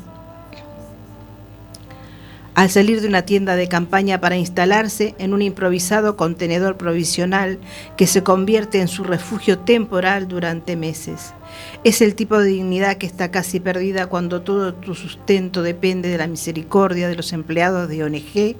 al 2.57 2.71
salir 2.71 3.01
de 3.01 3.07
una 3.07 3.21
tienda 3.21 3.55
de 3.55 3.67
campaña 3.67 4.19
para 4.19 4.35
instalarse 4.35 5.13
en 5.19 5.35
un 5.35 5.43
improvisado 5.43 6.17
contenedor 6.17 6.75
provisional 6.75 7.59
que 7.97 8.07
se 8.07 8.23
convierte 8.23 8.81
en 8.81 8.87
su 8.87 9.03
refugio 9.03 9.59
temporal 9.59 10.27
durante 10.27 10.75
meses. 10.75 11.35
Es 11.83 12.01
el 12.01 12.15
tipo 12.15 12.39
de 12.39 12.49
dignidad 12.49 12.97
que 12.97 13.05
está 13.05 13.29
casi 13.29 13.59
perdida 13.59 14.07
cuando 14.07 14.41
todo 14.41 14.73
tu 14.73 14.95
sustento 14.95 15.61
depende 15.61 16.09
de 16.09 16.17
la 16.17 16.25
misericordia 16.25 17.07
de 17.07 17.15
los 17.15 17.31
empleados 17.31 17.89
de 17.89 18.03
ONG, 18.03 18.55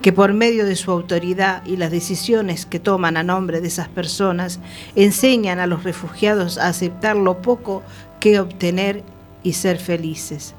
que 0.00 0.12
por 0.14 0.32
medio 0.32 0.64
de 0.64 0.74
su 0.74 0.90
autoridad 0.90 1.62
y 1.66 1.76
las 1.76 1.90
decisiones 1.90 2.64
que 2.64 2.80
toman 2.80 3.18
a 3.18 3.22
nombre 3.22 3.60
de 3.60 3.68
esas 3.68 3.88
personas, 3.88 4.60
enseñan 4.94 5.58
a 5.58 5.66
los 5.66 5.84
refugiados 5.84 6.56
a 6.56 6.68
aceptar 6.68 7.16
lo 7.16 7.42
poco 7.42 7.82
que 8.18 8.40
obtener 8.40 9.02
y 9.42 9.52
ser 9.52 9.76
felices. 9.76 10.54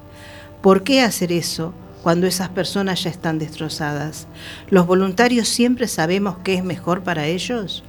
¿Por 0.62 0.84
qué 0.84 1.02
hacer 1.02 1.32
eso? 1.32 1.74
Cuando 2.02 2.26
esas 2.26 2.48
personas 2.48 3.02
ya 3.02 3.10
están 3.10 3.38
destrozadas? 3.38 4.26
¿Los 4.70 4.86
voluntarios 4.86 5.48
siempre 5.48 5.88
sabemos 5.88 6.36
qué 6.44 6.54
es 6.54 6.64
mejor 6.64 7.02
para 7.02 7.26
ellos? 7.26 7.84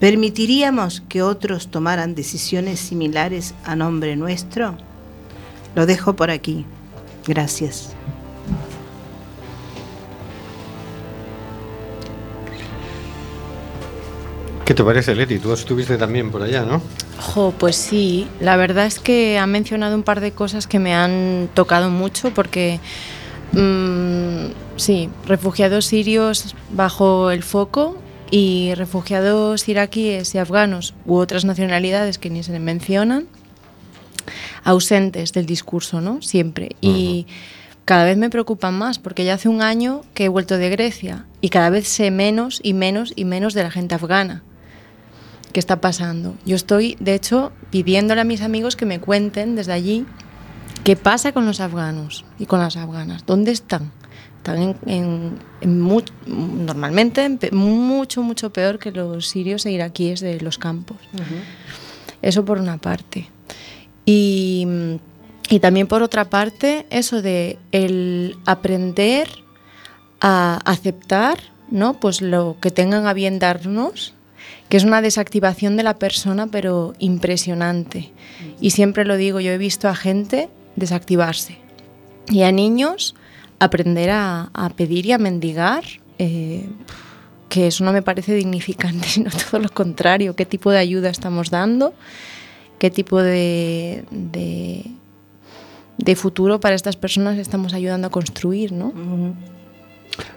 ¿Permitiríamos 0.00 1.02
que 1.08 1.22
otros 1.22 1.68
tomaran 1.68 2.14
decisiones 2.14 2.80
similares 2.80 3.54
a 3.64 3.76
nombre 3.76 4.16
nuestro? 4.16 4.76
Lo 5.74 5.86
dejo 5.86 6.14
por 6.14 6.30
aquí. 6.30 6.66
Gracias. 7.26 7.94
¿Qué 14.64 14.72
te 14.72 14.82
parece, 14.82 15.14
Leti? 15.14 15.38
Tú 15.38 15.52
estuviste 15.52 15.98
también 15.98 16.30
por 16.30 16.42
allá, 16.42 16.64
¿no? 16.64 16.80
Jo, 17.18 17.52
pues 17.56 17.76
sí, 17.76 18.26
la 18.40 18.56
verdad 18.56 18.86
es 18.86 18.98
que 18.98 19.38
ha 19.38 19.46
mencionado 19.46 19.94
un 19.94 20.02
par 20.02 20.20
de 20.20 20.32
cosas 20.32 20.66
que 20.66 20.78
me 20.78 20.94
han 20.94 21.50
tocado 21.52 21.90
mucho 21.90 22.32
porque 22.32 22.80
mm, 23.54 24.52
sí, 24.76 25.08
refugiados 25.26 25.86
sirios 25.86 26.54
bajo 26.70 27.30
el 27.30 27.42
foco 27.42 27.96
y 28.30 28.74
refugiados 28.74 29.68
iraquíes 29.68 30.34
y 30.34 30.38
afganos 30.38 30.94
u 31.06 31.16
otras 31.16 31.44
nacionalidades 31.44 32.18
que 32.18 32.30
ni 32.30 32.42
se 32.42 32.58
mencionan 32.58 33.26
ausentes 34.64 35.32
del 35.32 35.46
discurso, 35.46 36.00
¿no? 36.00 36.22
Siempre. 36.22 36.70
Y 36.80 37.26
cada 37.84 38.04
vez 38.04 38.16
me 38.16 38.30
preocupan 38.30 38.74
más 38.74 38.98
porque 38.98 39.24
ya 39.24 39.34
hace 39.34 39.48
un 39.48 39.62
año 39.62 40.00
que 40.14 40.24
he 40.24 40.28
vuelto 40.28 40.56
de 40.56 40.70
Grecia 40.70 41.26
y 41.40 41.50
cada 41.50 41.70
vez 41.70 41.86
sé 41.86 42.10
menos 42.10 42.60
y 42.62 42.72
menos 42.72 43.12
y 43.14 43.24
menos 43.24 43.54
de 43.54 43.62
la 43.62 43.70
gente 43.70 43.94
afgana. 43.94 44.42
¿Qué 45.52 45.60
está 45.60 45.80
pasando? 45.80 46.34
Yo 46.44 46.56
estoy, 46.56 46.96
de 46.98 47.14
hecho, 47.14 47.52
pidiéndole 47.70 48.22
a 48.22 48.24
mis 48.24 48.40
amigos 48.40 48.74
que 48.74 48.86
me 48.86 49.00
cuenten 49.00 49.54
desde 49.54 49.72
allí 49.72 50.06
qué 50.84 50.96
pasa 50.96 51.32
con 51.32 51.46
los 51.46 51.60
afganos 51.60 52.24
y 52.38 52.46
con 52.46 52.60
las 52.60 52.76
afganas. 52.76 53.24
¿Dónde 53.26 53.50
están? 53.52 53.90
Están 54.38 54.58
en, 54.62 54.76
en- 54.86 55.38
en 55.62 56.04
normalmente 56.66 57.24
en 57.24 57.38
mucho, 57.56 58.22
mucho 58.22 58.52
peor 58.52 58.78
que 58.78 58.92
los 58.92 59.26
sirios 59.26 59.64
e 59.66 59.72
iraquíes 59.72 60.20
de 60.20 60.38
los 60.40 60.58
campos. 60.58 60.98
Eso 62.20 62.44
por 62.44 62.58
una 62.58 62.76
parte. 62.78 63.28
Y, 64.04 64.66
y 65.48 65.60
también 65.60 65.86
por 65.86 66.02
otra 66.02 66.28
parte, 66.28 66.86
eso 66.90 67.22
de 67.22 67.58
el 67.72 68.36
aprender 68.44 69.28
a 70.20 70.60
aceptar, 70.64 71.38
¿no? 71.70 71.94
Pues 71.94 72.20
lo 72.20 72.56
que 72.60 72.70
tengan 72.70 73.06
a 73.06 73.14
bien 73.14 73.38
darnos, 73.38 74.12
que 74.68 74.76
es 74.76 74.84
una 74.84 75.00
desactivación 75.00 75.76
de 75.78 75.82
la 75.84 75.98
persona, 75.98 76.46
pero 76.48 76.92
impresionante. 76.98 78.12
Y 78.60 78.70
siempre 78.70 79.06
lo 79.06 79.16
digo, 79.16 79.40
yo 79.40 79.52
he 79.52 79.58
visto 79.58 79.88
a 79.88 79.94
gente 79.94 80.48
desactivarse 80.76 81.58
y 82.28 82.42
a 82.42 82.52
niños 82.52 83.14
aprender 83.58 84.10
a, 84.10 84.50
a 84.52 84.70
pedir 84.70 85.06
y 85.06 85.12
a 85.12 85.18
mendigar. 85.18 85.84
eh, 86.18 86.68
que 87.48 87.68
eso 87.68 87.84
no 87.84 87.92
me 87.92 88.02
parece 88.02 88.34
dignificante, 88.34 89.06
sino 89.08 89.30
todo 89.30 89.60
lo 89.60 89.68
contrario. 89.68 90.34
¿Qué 90.34 90.44
tipo 90.44 90.72
de 90.72 90.78
ayuda 90.78 91.08
estamos 91.10 91.50
dando? 91.50 91.94
¿Qué 92.80 92.90
tipo 92.90 93.22
de, 93.22 94.04
de, 94.10 94.84
de 95.98 96.16
futuro 96.16 96.58
para 96.58 96.74
estas 96.74 96.96
personas 96.96 97.38
estamos 97.38 97.72
ayudando 97.72 98.08
a 98.08 98.10
construir? 98.10 98.72
¿no? 98.72 98.92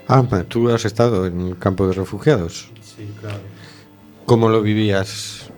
Ah, 0.07 0.21
pues 0.29 0.47
tú 0.47 0.69
has 0.69 0.85
estado 0.85 1.25
en 1.25 1.41
el 1.41 1.57
campo 1.57 1.87
de 1.87 1.93
refugiados. 1.93 2.69
Sí, 2.83 3.09
claro. 3.19 3.39
¿Cómo 4.27 4.49
lo 4.49 4.61
vivías? 4.61 5.49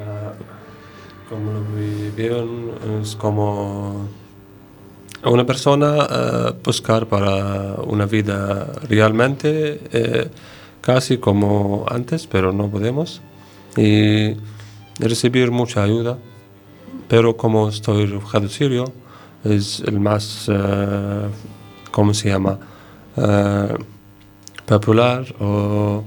Ah, 0.00 0.32
como 1.28 1.52
lo 1.52 1.60
vivieron 1.76 2.70
es 3.00 3.14
como 3.14 4.08
una 5.24 5.44
persona 5.44 6.06
eh, 6.10 6.52
buscar 6.64 7.06
para 7.06 7.74
una 7.82 8.06
vida 8.06 8.72
realmente 8.88 9.80
eh, 9.92 10.28
casi 10.80 11.18
como 11.18 11.84
antes, 11.88 12.26
pero 12.26 12.52
no 12.52 12.70
podemos. 12.70 13.20
Y 13.76 14.36
recibir 14.98 15.50
mucha 15.50 15.82
ayuda, 15.82 16.18
pero 17.08 17.36
como 17.36 17.68
estoy 17.68 18.06
refugiado 18.06 18.48
sirio, 18.48 18.84
es 19.44 19.80
el 19.80 20.00
más, 20.00 20.46
eh, 20.48 21.28
¿cómo 21.90 22.14
se 22.14 22.30
llama? 22.30 22.58
Popular 24.64 25.24
o 25.40 26.04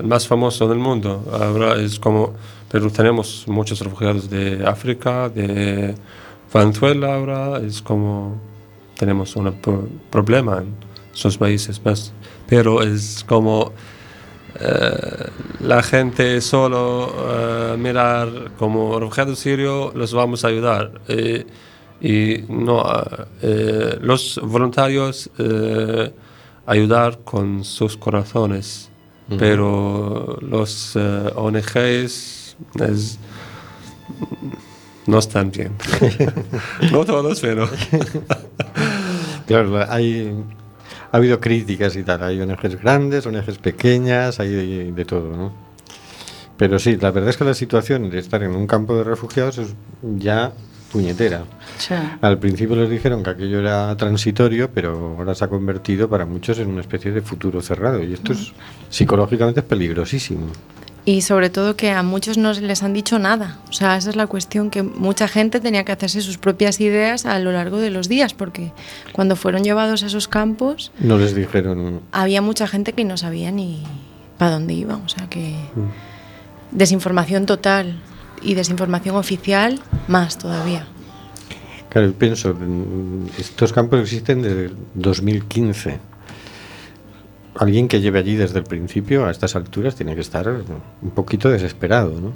el 0.00 0.06
más 0.06 0.26
famoso 0.26 0.66
del 0.68 0.78
mundo. 0.78 1.24
Ahora 1.32 1.76
es 1.76 1.98
como, 1.98 2.34
pero 2.70 2.90
tenemos 2.90 3.44
muchos 3.48 3.80
refugiados 3.80 4.28
de 4.28 4.64
África, 4.66 5.28
de 5.28 5.94
Venezuela 6.52 7.14
ahora, 7.14 7.58
es 7.66 7.80
como 7.82 8.36
tenemos 8.98 9.36
un 9.36 9.52
pro- 9.60 9.88
problema 10.10 10.58
en 10.58 10.74
esos 11.14 11.36
países, 11.38 11.78
pues, 11.78 12.12
pero 12.48 12.82
es 12.82 13.24
como 13.26 13.72
eh, 14.58 15.28
la 15.60 15.82
gente 15.82 16.40
solo 16.40 17.12
eh, 17.14 17.76
mirar 17.78 18.52
como 18.58 18.98
refugiados 18.98 19.38
sirios, 19.38 19.94
los 19.94 20.12
vamos 20.14 20.44
a 20.44 20.48
ayudar. 20.48 20.92
Eh, 21.08 21.46
y 22.00 22.44
no, 22.50 22.84
los 24.02 24.38
voluntarios 24.42 25.30
ayudar 26.66 27.20
con 27.24 27.64
sus 27.64 27.96
corazones, 27.96 28.90
pero 29.38 30.36
los 30.42 30.94
ONGs 31.34 32.45
es- 32.80 33.18
no 35.06 35.18
están 35.18 35.50
bien. 35.50 35.72
no 36.92 37.04
todos, 37.04 37.40
pero... 37.40 37.68
Claro, 39.46 39.78
hay, 39.88 40.34
ha 41.12 41.16
habido 41.16 41.38
críticas 41.38 41.94
y 41.94 42.02
tal. 42.02 42.22
Hay 42.24 42.40
ONGs 42.40 42.80
grandes, 42.82 43.24
ONGs 43.26 43.58
pequeñas, 43.58 44.40
hay 44.40 44.48
de, 44.50 44.92
de 44.92 45.04
todo, 45.04 45.36
¿no? 45.36 45.52
Pero 46.56 46.78
sí, 46.80 46.96
la 46.96 47.12
verdad 47.12 47.30
es 47.30 47.36
que 47.36 47.44
la 47.44 47.54
situación 47.54 48.10
de 48.10 48.18
estar 48.18 48.42
en 48.42 48.50
un 48.56 48.66
campo 48.66 48.96
de 48.96 49.04
refugiados 49.04 49.58
es 49.58 49.74
ya 50.16 50.52
puñetera. 50.90 51.44
Al 52.22 52.38
principio 52.38 52.74
les 52.74 52.90
dijeron 52.90 53.22
que 53.22 53.30
aquello 53.30 53.60
era 53.60 53.96
transitorio, 53.96 54.68
pero 54.72 55.14
ahora 55.18 55.34
se 55.36 55.44
ha 55.44 55.48
convertido 55.48 56.08
para 56.08 56.24
muchos 56.26 56.58
en 56.58 56.66
una 56.68 56.80
especie 56.80 57.12
de 57.12 57.20
futuro 57.20 57.60
cerrado. 57.62 58.02
Y 58.02 58.14
esto 58.14 58.32
es 58.32 58.52
psicológicamente 58.88 59.60
es 59.60 59.66
peligrosísimo. 59.66 60.46
Y 61.08 61.20
sobre 61.22 61.50
todo 61.50 61.76
que 61.76 61.92
a 61.92 62.02
muchos 62.02 62.36
no 62.36 62.52
les 62.52 62.82
han 62.82 62.92
dicho 62.92 63.20
nada. 63.20 63.58
O 63.68 63.72
sea, 63.72 63.96
esa 63.96 64.10
es 64.10 64.16
la 64.16 64.26
cuestión, 64.26 64.70
que 64.70 64.82
mucha 64.82 65.28
gente 65.28 65.60
tenía 65.60 65.84
que 65.84 65.92
hacerse 65.92 66.20
sus 66.20 66.36
propias 66.36 66.80
ideas 66.80 67.26
a 67.26 67.38
lo 67.38 67.52
largo 67.52 67.78
de 67.78 67.90
los 67.90 68.08
días, 68.08 68.34
porque 68.34 68.72
cuando 69.12 69.36
fueron 69.36 69.62
llevados 69.62 70.02
a 70.02 70.06
esos 70.06 70.26
campos 70.26 70.90
No 70.98 71.16
les 71.16 71.32
dijeron. 71.34 72.00
había 72.10 72.42
mucha 72.42 72.66
gente 72.66 72.92
que 72.92 73.04
no 73.04 73.16
sabía 73.16 73.52
ni 73.52 73.84
para 74.36 74.50
dónde 74.50 74.74
iba. 74.74 74.96
O 74.96 75.08
sea, 75.08 75.28
que 75.30 75.54
desinformación 76.72 77.46
total 77.46 78.00
y 78.42 78.54
desinformación 78.54 79.14
oficial 79.14 79.78
más 80.08 80.38
todavía. 80.38 80.86
Claro, 81.88 82.08
yo 82.08 82.14
pienso, 82.14 82.52
mm, 82.52 83.28
estos 83.38 83.72
campos 83.72 84.00
existen 84.00 84.42
desde 84.42 84.70
2015. 84.94 85.98
Alguien 87.58 87.88
que 87.88 88.00
lleve 88.00 88.18
allí 88.18 88.34
desde 88.36 88.58
el 88.58 88.64
principio, 88.64 89.26
a 89.26 89.30
estas 89.30 89.56
alturas, 89.56 89.94
tiene 89.96 90.14
que 90.14 90.20
estar 90.20 90.48
un 90.48 91.10
poquito 91.10 91.48
desesperado, 91.48 92.20
¿no? 92.20 92.32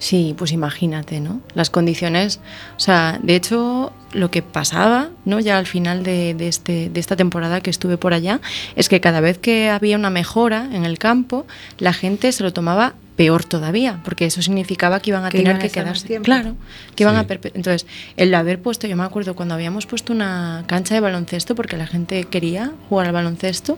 Sí, 0.00 0.34
pues 0.38 0.52
imagínate, 0.52 1.18
¿no? 1.20 1.40
Las 1.54 1.70
condiciones, 1.70 2.38
o 2.76 2.80
sea, 2.80 3.18
de 3.20 3.34
hecho, 3.34 3.92
lo 4.12 4.30
que 4.30 4.42
pasaba, 4.42 5.08
¿no? 5.24 5.40
Ya 5.40 5.58
al 5.58 5.66
final 5.66 6.04
de, 6.04 6.34
de 6.34 6.46
este, 6.46 6.88
de 6.88 7.00
esta 7.00 7.16
temporada 7.16 7.60
que 7.60 7.70
estuve 7.70 7.98
por 7.98 8.14
allá, 8.14 8.40
es 8.76 8.88
que 8.88 9.00
cada 9.00 9.20
vez 9.20 9.38
que 9.38 9.70
había 9.70 9.96
una 9.96 10.10
mejora 10.10 10.68
en 10.72 10.84
el 10.84 10.98
campo, 11.00 11.46
la 11.78 11.92
gente 11.92 12.30
se 12.30 12.44
lo 12.44 12.52
tomaba 12.52 12.94
peor 13.16 13.42
todavía, 13.44 13.98
porque 14.04 14.26
eso 14.26 14.40
significaba 14.40 15.00
que 15.00 15.10
iban 15.10 15.24
a 15.24 15.30
Que 15.30 15.38
tener 15.38 15.54
iban 15.56 15.62
que 15.62 15.70
quedarse. 15.70 16.06
tiempo. 16.06 16.24
Claro, 16.26 16.54
que 16.94 17.02
iban 17.02 17.16
Sí. 17.16 17.20
a 17.20 17.26
perpe- 17.26 17.50
Entonces, 17.54 17.84
el 18.16 18.32
haber 18.36 18.62
puesto, 18.62 18.86
yo 18.86 18.94
me 18.96 19.02
acuerdo 19.02 19.34
cuando 19.34 19.54
habíamos 19.56 19.86
puesto 19.86 20.12
una 20.12 20.62
cancha 20.68 20.94
de 20.94 21.00
baloncesto, 21.00 21.56
porque 21.56 21.76
la 21.76 21.88
gente 21.88 22.22
quería 22.22 22.70
jugar 22.88 23.08
al 23.08 23.12
baloncesto, 23.14 23.76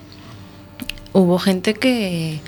hubo 1.13 1.39
gente 1.39 1.75
que, 1.75 2.41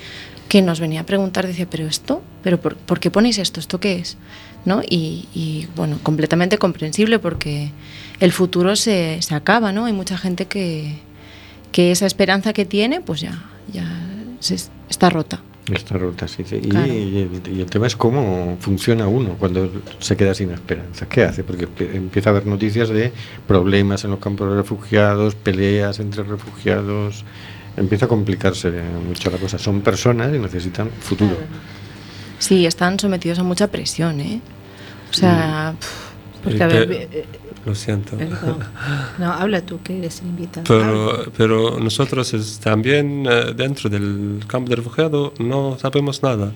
que 0.48 0.62
nos 0.62 0.80
venía 0.80 1.00
a 1.00 1.06
preguntar, 1.06 1.46
decía, 1.46 1.66
pero 1.70 1.86
esto, 1.86 2.22
pero 2.42 2.60
por, 2.60 2.76
por 2.76 3.00
qué 3.00 3.10
ponéis 3.10 3.38
esto? 3.38 3.60
¿Esto 3.60 3.80
qué 3.80 3.96
es? 3.96 4.16
¿No? 4.64 4.80
Y, 4.82 5.28
y, 5.34 5.66
bueno, 5.74 5.98
completamente 6.02 6.56
comprensible 6.58 7.18
porque 7.18 7.70
el 8.20 8.30
futuro 8.32 8.76
se, 8.76 9.20
se 9.20 9.34
acaba, 9.34 9.72
¿no? 9.72 9.86
Hay 9.86 9.92
mucha 9.92 10.16
gente 10.16 10.46
que, 10.46 10.94
que 11.72 11.90
esa 11.90 12.06
esperanza 12.06 12.52
que 12.52 12.64
tiene, 12.64 13.00
pues 13.00 13.20
ya, 13.20 13.42
ya 13.72 13.84
se- 14.40 14.54
está 14.88 15.10
rota. 15.10 15.40
Esta 15.72 15.96
ruta, 15.96 16.26
sí. 16.28 16.42
sí. 16.44 16.56
Y, 16.62 16.68
Claro. 16.68 16.92
y 16.92 17.18
el, 17.44 17.56
y 17.56 17.60
el 17.60 17.66
tema 17.66 17.86
es 17.86 17.94
cómo 17.96 18.56
funciona 18.60 19.06
uno 19.08 19.36
cuando 19.38 19.70
se 20.00 20.16
queda 20.16 20.34
sin 20.34 20.50
esperanza. 20.50 21.08
¿Qué 21.08 21.22
hace? 21.24 21.42
Porque 21.44 21.68
empieza 21.94 22.30
a 22.30 22.32
haber 22.32 22.46
noticias 22.46 22.88
de 22.88 23.12
problemas 23.46 24.04
en 24.04 24.10
los 24.10 24.18
campos 24.20 24.48
de 24.50 24.56
refugiados, 24.56 25.34
peleas 25.36 25.98
entre 26.00 26.22
refugiados. 26.24 27.24
Empieza 27.76 28.04
a 28.04 28.08
complicarse 28.08 28.70
mucho 29.06 29.30
la 29.30 29.38
cosa. 29.38 29.58
Son 29.58 29.80
personas 29.80 30.34
y 30.34 30.38
necesitan 30.38 30.90
futuro. 31.00 31.36
Sí, 32.38 32.66
están 32.66 32.98
sometidos 32.98 33.38
a 33.38 33.42
mucha 33.42 33.68
presión, 33.68 34.20
¿eh? 34.20 34.40
O 35.10 35.14
sea, 35.14 35.74
pf, 35.78 36.42
Porque, 36.44 36.62
a 36.62 36.66
ver, 36.66 36.88
pe- 36.88 37.08
eh, 37.12 37.24
Lo 37.64 37.74
siento. 37.74 38.16
perdón. 38.16 38.58
No, 39.18 39.32
habla 39.32 39.60
tú, 39.62 39.80
que 39.82 39.98
eres 39.98 40.20
el 40.20 40.28
invitado. 40.28 40.64
Pero, 40.66 41.32
pero 41.36 41.78
nosotros 41.80 42.34
es 42.34 42.58
también 42.58 43.26
eh, 43.30 43.52
dentro 43.56 43.88
del 43.88 44.40
campo 44.46 44.68
de 44.70 44.76
refugiado 44.76 45.32
no 45.38 45.78
sabemos 45.78 46.22
nada. 46.22 46.52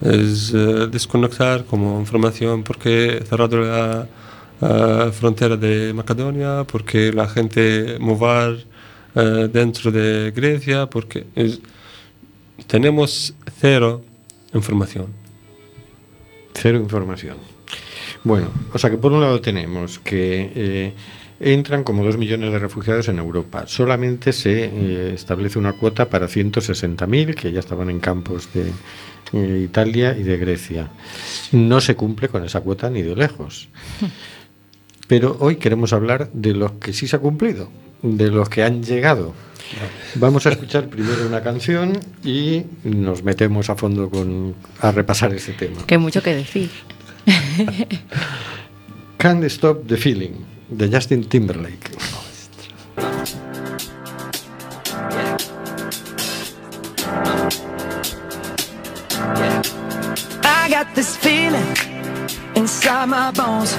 Es 0.00 0.52
eh, 0.54 0.88
desconectar 0.90 1.64
como 1.66 2.00
información 2.00 2.62
porque 2.64 3.22
cerrado 3.28 3.60
la 3.60 4.06
eh, 4.60 5.12
frontera 5.12 5.56
de 5.56 5.92
Macedonia, 5.92 6.64
porque 6.66 7.12
la 7.12 7.28
gente 7.28 7.96
mover 8.00 8.64
eh, 9.14 9.48
dentro 9.52 9.90
de 9.90 10.32
Grecia, 10.34 10.86
porque 10.86 11.26
es- 11.34 11.60
tenemos 12.66 13.34
cero 13.60 14.02
información. 14.54 15.06
Cero 16.54 16.78
información. 16.78 17.36
Bueno, 18.24 18.48
o 18.72 18.78
sea 18.78 18.90
que 18.90 18.98
por 18.98 19.12
un 19.12 19.20
lado 19.20 19.40
tenemos 19.40 19.98
que 19.98 20.52
eh, 20.54 20.92
entran 21.40 21.82
como 21.82 22.04
dos 22.04 22.16
millones 22.18 22.52
de 22.52 22.58
refugiados 22.58 23.08
en 23.08 23.18
Europa. 23.18 23.64
Solamente 23.66 24.32
se 24.32 24.64
eh, 24.64 25.12
establece 25.14 25.58
una 25.58 25.72
cuota 25.72 26.08
para 26.08 26.28
160.000 26.28 27.34
que 27.34 27.50
ya 27.50 27.58
estaban 27.60 27.90
en 27.90 27.98
campos 27.98 28.48
de 28.54 28.70
eh, 29.32 29.62
Italia 29.64 30.16
y 30.16 30.22
de 30.22 30.36
Grecia. 30.36 30.88
No 31.50 31.80
se 31.80 31.96
cumple 31.96 32.28
con 32.28 32.44
esa 32.44 32.60
cuota 32.60 32.88
ni 32.90 33.02
de 33.02 33.16
lejos. 33.16 33.68
Pero 35.08 35.36
hoy 35.40 35.56
queremos 35.56 35.92
hablar 35.92 36.30
de 36.32 36.54
los 36.54 36.72
que 36.72 36.92
sí 36.92 37.08
se 37.08 37.16
ha 37.16 37.18
cumplido, 37.18 37.70
de 38.02 38.30
los 38.30 38.48
que 38.48 38.62
han 38.62 38.82
llegado. 38.82 39.32
Vamos 40.16 40.46
a 40.46 40.50
escuchar 40.50 40.88
primero 40.88 41.26
una 41.26 41.42
canción 41.42 41.98
y 42.22 42.64
nos 42.84 43.22
metemos 43.22 43.70
a 43.70 43.76
fondo 43.76 44.10
con, 44.10 44.54
a 44.80 44.92
repasar 44.92 45.32
ese 45.32 45.52
tema. 45.52 45.86
que 45.86 45.96
mucho 45.98 46.22
que 46.22 46.34
decir. 46.34 46.70
Can't 49.16 49.44
Stop 49.44 49.86
the 49.86 49.96
Feeling, 49.96 50.44
de 50.68 50.90
Justin 50.90 51.24
Timberlake. 51.24 51.90
I 60.44 60.68
got 60.68 60.94
this 60.94 61.16
feeling 61.16 61.76
inside 62.56 63.06
my 63.06 63.30
bones. 63.30 63.78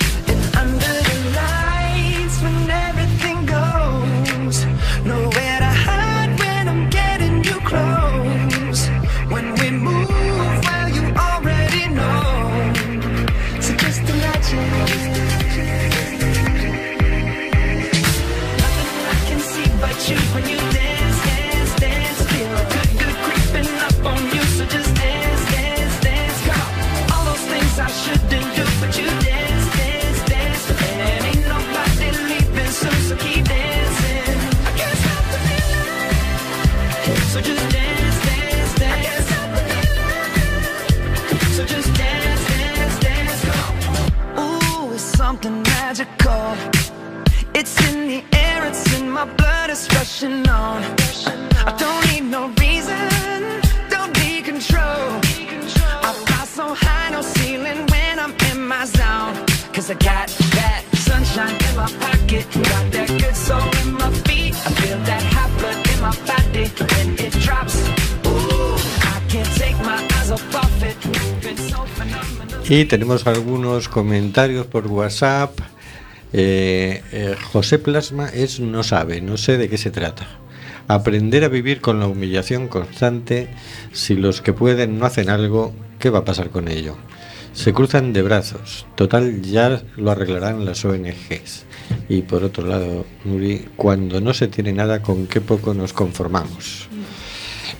Y 72.71 72.85
tenemos 72.85 73.27
algunos 73.27 73.89
comentarios 73.89 74.65
por 74.65 74.87
WhatsApp. 74.87 75.59
Eh, 76.31 77.03
eh, 77.11 77.35
José 77.51 77.79
Plasma 77.79 78.29
es 78.29 78.61
no 78.61 78.81
sabe, 78.81 79.19
no 79.19 79.35
sé 79.35 79.57
de 79.57 79.67
qué 79.67 79.77
se 79.77 79.91
trata. 79.91 80.25
Aprender 80.87 81.43
a 81.43 81.49
vivir 81.49 81.81
con 81.81 81.99
la 81.99 82.07
humillación 82.07 82.69
constante. 82.69 83.49
Si 83.91 84.15
los 84.15 84.41
que 84.41 84.53
pueden 84.53 84.97
no 84.97 85.05
hacen 85.05 85.29
algo, 85.29 85.73
¿qué 85.99 86.09
va 86.09 86.19
a 86.19 86.23
pasar 86.23 86.49
con 86.49 86.69
ello? 86.69 86.95
Se 87.51 87.73
cruzan 87.73 88.13
de 88.13 88.21
brazos. 88.21 88.85
Total, 88.95 89.41
ya 89.41 89.81
lo 89.97 90.09
arreglarán 90.09 90.63
las 90.63 90.85
ONGs. 90.85 91.65
Y 92.07 92.21
por 92.21 92.45
otro 92.45 92.65
lado, 92.65 93.05
Nuri, 93.25 93.67
cuando 93.75 94.21
no 94.21 94.33
se 94.33 94.47
tiene 94.47 94.71
nada, 94.71 95.01
¿con 95.01 95.27
qué 95.27 95.41
poco 95.41 95.73
nos 95.73 95.91
conformamos? 95.91 96.87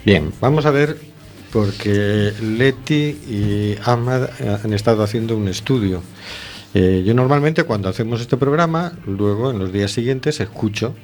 Bien, 0.04 0.34
vamos 0.42 0.66
a 0.66 0.72
ver, 0.72 0.98
porque 1.52 2.32
Leti 2.42 3.18
y 3.28 3.76
Ahmad 3.84 4.30
eh, 4.40 4.58
han 4.64 4.74
estado 4.74 5.04
haciendo 5.04 5.36
un 5.36 5.48
estudio. 5.48 6.02
Eh, 6.74 7.04
yo 7.06 7.14
normalmente 7.14 7.64
cuando 7.64 7.90
hacemos 7.90 8.22
este 8.22 8.38
programa, 8.38 8.94
luego 9.06 9.52
en 9.52 9.60
los 9.60 9.74
días 9.74 9.92
siguientes 9.92 10.40
escucho 10.40 10.96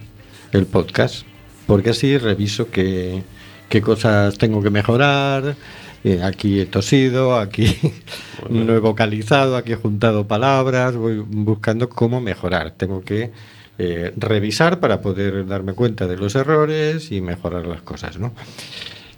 el 0.52 0.66
podcast, 0.66 1.26
porque 1.66 1.90
así 1.90 2.18
reviso 2.18 2.72
qué, 2.72 3.24
qué 3.70 3.82
cosas 3.82 4.38
tengo 4.38 4.62
que 4.62 4.70
mejorar. 4.70 5.56
eh, 6.04 6.22
aquí 6.24 6.62
he 6.62 6.66
tosido, 6.66 7.38
aquí 7.38 7.78
no 8.50 8.74
he 8.74 8.80
vocalizado, 8.80 9.58
aquí 9.58 9.74
he 9.74 9.76
juntado 9.76 10.28
palabras, 10.28 10.96
voy 10.96 11.18
buscando 11.20 11.90
cómo 11.90 12.22
mejorar. 12.22 12.72
Tengo 12.72 13.02
que 13.02 13.32
eh, 13.80 14.14
revisar 14.16 14.80
para 14.80 15.02
poder 15.02 15.46
darme 15.46 15.74
cuenta 15.74 16.08
de 16.08 16.18
los 16.18 16.36
errores 16.36 17.12
y 17.12 17.22
mejorar 17.22 17.68
las 17.68 17.82
cosas, 17.82 18.18
¿no? 18.18 18.34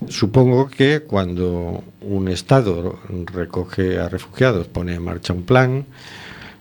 Supongo 0.07 0.69
que 0.69 1.01
cuando 1.01 1.83
un 2.01 2.27
Estado 2.29 2.99
recoge 3.33 3.99
a 3.99 4.07
refugiados, 4.07 4.67
pone 4.67 4.95
en 4.95 5.03
marcha 5.03 5.33
un 5.33 5.43
plan, 5.43 5.85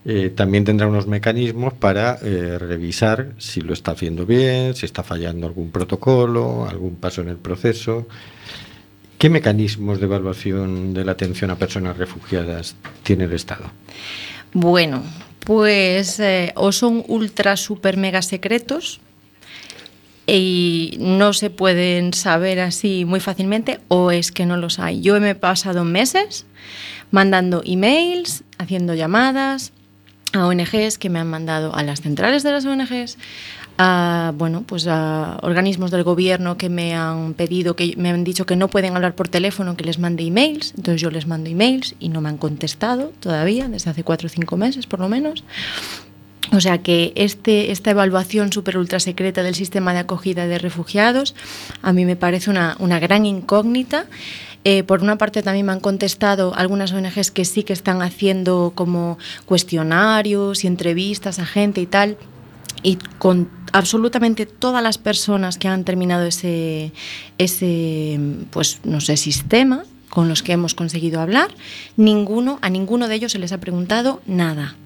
eh, 0.05 0.31
también 0.35 0.65
tendrá 0.65 0.87
unos 0.87 1.07
mecanismos 1.07 1.75
para 1.75 2.19
eh, 2.23 2.59
revisar 2.59 3.33
si 3.39 3.61
lo 3.61 3.73
está 3.73 3.93
haciendo 3.93 4.27
bien, 4.27 4.75
si 4.75 4.87
está 4.87 5.03
fallando 5.03 5.47
algún 5.47 5.71
protocolo, 5.71 6.67
algún 6.69 6.97
paso 6.97 7.23
en 7.23 7.29
el 7.29 7.37
proceso. 7.37 8.07
¿Qué 9.19 9.31
mecanismos 9.31 9.99
de 9.99 10.07
evaluación 10.07 10.95
de 10.95 11.05
la 11.05 11.13
atención 11.13 11.51
a 11.51 11.57
personas 11.57 11.97
refugiadas 11.97 12.77
tiene 13.03 13.25
el 13.25 13.33
Estado? 13.33 13.65
Bueno, 14.53 15.03
pues 15.41 16.21
eh, 16.21 16.53
o 16.57 16.73
son 16.73 17.05
ultra 17.09 17.57
super 17.57 17.97
mega 17.97 18.23
secretos 18.23 19.01
y 20.29 20.97
no 21.01 21.33
se 21.33 21.49
pueden 21.49 22.13
saber 22.13 22.61
así 22.61 23.05
muy 23.07 23.19
fácilmente 23.19 23.81
o 23.89 24.11
es 24.11 24.31
que 24.31 24.45
no 24.45 24.59
los 24.59 24.79
hay. 24.79 25.01
Yo 25.01 25.19
me 25.21 25.31
he 25.31 25.35
pasado 25.35 25.85
meses 25.85 26.45
mandando 27.11 27.63
emails, 27.65 28.45
haciendo 28.59 28.95
llamadas 28.95 29.73
a 30.35 30.47
ONGs 30.47 30.99
que 30.99 31.09
me 31.09 31.19
han 31.19 31.31
mandado 31.31 31.75
a 31.75 31.83
las 31.83 32.03
centrales 32.03 32.43
de 32.43 32.53
las 32.53 32.67
ONGs, 32.67 33.17
a, 33.79 34.35
bueno, 34.37 34.65
pues 34.67 34.87
a 34.87 35.39
organismos 35.43 35.91
del 35.91 36.03
gobierno 36.03 36.59
que 36.59 36.69
me 36.69 36.95
han 36.95 37.33
pedido, 37.33 37.77
que 37.77 37.95
me 37.97 38.11
han 38.11 38.25
dicho 38.25 38.45
que 38.45 38.57
no 38.57 38.69
pueden 38.69 38.97
hablar 38.97 39.15
por 39.15 39.29
teléfono, 39.29 39.77
que 39.77 39.85
les 39.85 39.99
mande 39.99 40.25
emails. 40.25 40.75
Entonces 40.77 41.01
yo 41.01 41.11
les 41.11 41.27
mando 41.27 41.49
emails 41.49 41.95
y 41.99 42.11
no 42.11 42.21
me 42.21 42.29
han 42.29 42.37
contestado 42.37 43.13
todavía, 43.21 43.69
desde 43.69 43.89
hace 43.89 44.05
cuatro 44.05 44.27
o 44.27 44.29
cinco 44.29 44.59
meses 44.59 44.87
por 44.87 45.01
lo 45.01 45.09
menos. 45.09 45.43
O 46.53 46.61
sea 46.61 46.79
que 46.79 47.13
este, 47.15 47.73
esta 47.73 47.91
evaluación 47.91 48.53
super 48.53 48.79
ultra 48.79 49.01
secreta 49.01 49.43
del 49.43 49.55
sistema 49.55 49.93
de 49.93 50.01
acogida 50.01 50.47
de 50.47 50.59
refugiados 50.59 51.35
a 51.83 51.93
mí 51.93 52.05
me 52.05 52.17
parece 52.17 52.51
una, 52.51 52.77
una 52.79 52.99
gran 52.99 53.27
incógnita. 53.27 54.07
Eh, 54.65 54.83
por 54.83 55.03
una 55.03 55.19
parte 55.19 55.43
también 55.43 55.67
me 55.67 55.73
han 55.73 55.81
contestado 55.81 56.55
algunas 56.55 56.93
ONGs 56.93 57.31
que 57.31 57.45
sí 57.45 57.63
que 57.63 57.73
están 57.73 58.03
haciendo 58.03 58.73
como 58.75 59.19
cuestionarios 59.47 60.65
y 60.65 60.67
entrevistas 60.67 61.39
a 61.39 61.47
gente 61.47 61.81
y 61.81 61.87
tal. 61.87 62.17
Y 62.83 62.97
con 63.19 63.51
absolutamente 63.73 64.47
todas 64.47 64.83
las 64.83 64.99
personas 64.99 65.59
que 65.59 65.69
han 65.69 65.85
terminado 65.85 66.25
ese, 66.25 66.93
ese 67.37 68.19
pues 68.51 68.81
no 68.85 69.01
sé, 69.01 69.17
sistema 69.17 69.85
con 70.09 70.29
los 70.29 70.43
que 70.43 70.53
hemos 70.53 70.75
conseguido 70.75 71.21
hablar, 71.21 71.51
ninguno, 71.97 72.59
a 72.63 72.71
ninguno 72.71 73.09
de 73.09 73.15
ellos 73.17 73.33
se 73.33 73.39
les 73.39 73.53
ha 73.53 73.59
preguntado 73.59 74.23
nada 74.27 74.77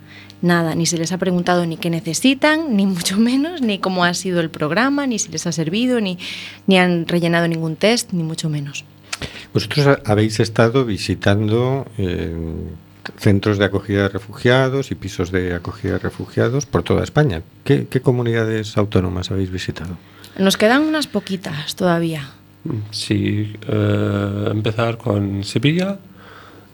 nada, 0.42 0.74
ni 0.74 0.87
se 0.87 0.98
les 0.98 1.12
ha 1.12 1.18
preguntado 1.18 1.64
ni 1.66 1.76
qué 1.76 1.88
necesitan, 1.90 2.76
ni 2.76 2.87
mucho 2.87 3.16
menos, 3.16 3.62
ni 3.62 3.78
cómo 3.78 4.05
ha 4.05 4.12
sido 4.14 4.40
el 4.40 4.50
programa, 4.50 5.07
ni 5.07 5.18
si 5.18 5.31
les 5.31 5.46
ha 5.46 5.52
servido, 5.52 6.00
ni, 6.00 6.18
ni 6.66 6.78
han 6.78 7.07
rellenado 7.09 7.48
ningún 7.48 7.76
test, 7.76 8.12
ni 8.12 8.22
mucho 8.22 8.48
menos. 8.48 8.85
Vosotros 9.55 9.87
ha- 9.87 10.00
habéis 10.05 10.40
estado 10.40 10.85
visitando 10.85 11.87
eh, 11.98 12.35
centros 13.18 13.59
de 13.59 13.64
acogida 13.66 14.02
de 14.02 14.09
refugiados 14.09 14.90
y 14.90 14.94
pisos 14.94 15.31
de 15.31 15.55
acogida 15.55 15.92
de 15.94 15.98
refugiados 15.98 16.66
por 16.66 16.83
toda 16.83 17.02
España. 17.05 17.42
¿Qué, 17.64 17.87
qué 17.88 18.00
comunidades 18.00 18.76
autónomas 18.76 19.31
habéis 19.31 19.50
visitado? 19.50 19.96
Nos 20.38 20.57
quedan 20.57 20.83
unas 20.83 21.07
poquitas 21.07 21.76
todavía. 21.76 22.31
Sí, 22.90 23.52
eh, 23.68 24.48
empezar 24.50 24.96
con 24.96 25.44
Sevilla, 25.44 25.98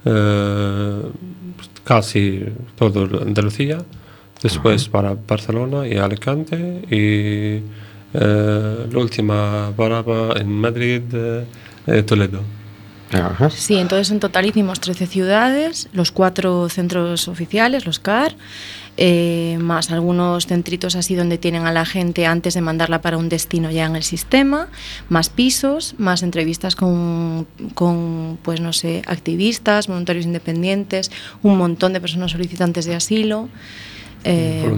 eh, 0.04 1.02
casi 1.88 2.44
todo 2.77 3.22
Andalucía, 3.22 3.79
después 4.42 4.90
para 4.90 5.16
Barcelona 5.27 5.88
y 5.88 5.96
Alicante 5.96 6.83
y 6.90 7.62
eh, 8.12 8.87
la 8.92 8.98
última 8.98 9.72
parada 9.74 10.38
en 10.38 10.51
Madrid, 10.51 11.01
eh, 11.14 11.46
eh, 11.87 12.03
Toledo. 12.03 12.42
Ajá. 13.11 13.48
Sí, 13.48 13.77
entonces 13.77 14.11
en 14.11 14.20
total 14.20 14.44
hicimos 14.44 14.81
13 14.81 15.07
ciudades, 15.07 15.88
los 15.94 16.12
cuatro 16.12 16.68
centros 16.68 17.27
oficiales, 17.27 17.87
los 17.87 17.98
CAR, 17.98 18.35
eh, 19.00 19.56
más 19.61 19.92
algunos 19.92 20.46
centritos 20.46 20.96
así 20.96 21.14
donde 21.14 21.38
tienen 21.38 21.66
a 21.66 21.72
la 21.72 21.84
gente 21.87 22.26
antes 22.26 22.54
de 22.54 22.61
mandarla 22.61 23.00
para 23.00 23.16
un 23.16 23.28
destino 23.28 23.70
ya 23.70 23.87
en 23.87 23.94
el 23.94 24.02
sistema, 24.02 24.66
más 25.08 25.30
pisos, 25.30 25.94
más 25.98 26.24
entrevistas 26.24 26.74
con, 26.74 27.46
con 27.74 28.38
pues 28.42 28.61
no 28.61 28.72
sé, 28.72 29.02
activistas, 29.06 29.87
voluntarios 29.87 30.26
independientes, 30.26 31.12
un 31.44 31.56
montón 31.56 31.92
de 31.92 32.00
personas 32.00 32.32
solicitantes 32.32 32.87
de 32.87 32.96
asilo. 32.96 33.48
eh, 34.24 34.68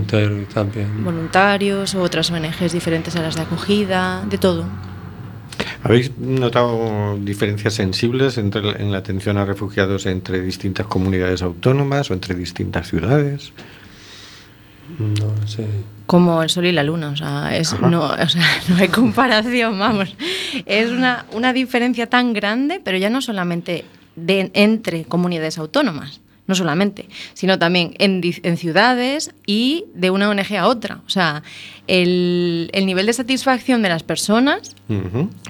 también. 0.52 1.02
voluntarios, 1.02 1.94
otras 1.94 2.30
ONGs 2.30 2.72
diferentes 2.72 3.16
a 3.16 3.22
las 3.22 3.36
de 3.36 3.42
acogida, 3.42 4.22
de 4.28 4.36
todo. 4.36 4.64
¿Habéis 5.82 6.10
notado 6.18 7.18
diferencias 7.22 7.72
sensibles 7.74 8.36
entre, 8.36 8.62
la- 8.62 8.72
en 8.76 8.92
la 8.92 8.98
atención 8.98 9.38
a 9.38 9.46
refugiados 9.46 10.04
entre 10.04 10.42
distintas 10.42 10.86
comunidades 10.86 11.40
autónomas 11.40 12.10
o 12.10 12.14
entre 12.14 12.34
distintas 12.34 12.88
ciudades? 12.88 13.52
No 14.98 15.46
sé. 15.46 15.66
como 16.06 16.42
el 16.42 16.50
sol 16.50 16.66
y 16.66 16.72
la 16.72 16.82
luna, 16.82 17.10
o 17.10 17.16
sea, 17.16 17.56
es, 17.56 17.78
no, 17.80 18.04
o 18.04 18.28
sea, 18.28 18.46
no 18.68 18.76
hay 18.76 18.88
comparación, 18.88 19.78
vamos. 19.78 20.14
Es 20.66 20.90
una, 20.90 21.24
una 21.32 21.52
diferencia 21.52 22.08
tan 22.08 22.32
grande, 22.32 22.80
pero 22.82 22.98
ya 22.98 23.10
no 23.10 23.22
solamente 23.22 23.84
de, 24.16 24.50
entre 24.54 25.04
comunidades 25.04 25.58
autónomas, 25.58 26.20
no 26.46 26.54
solamente, 26.54 27.08
sino 27.32 27.58
también 27.58 27.94
en, 27.98 28.20
en 28.24 28.56
ciudades 28.56 29.32
y 29.46 29.84
de 29.94 30.10
una 30.10 30.28
ONG 30.28 30.56
a 30.56 30.66
otra. 30.66 31.00
O 31.06 31.10
sea, 31.10 31.44
el, 31.86 32.70
el 32.72 32.86
nivel 32.86 33.06
de 33.06 33.12
satisfacción 33.12 33.82
de 33.82 33.88
las 33.88 34.02
personas 34.02 34.74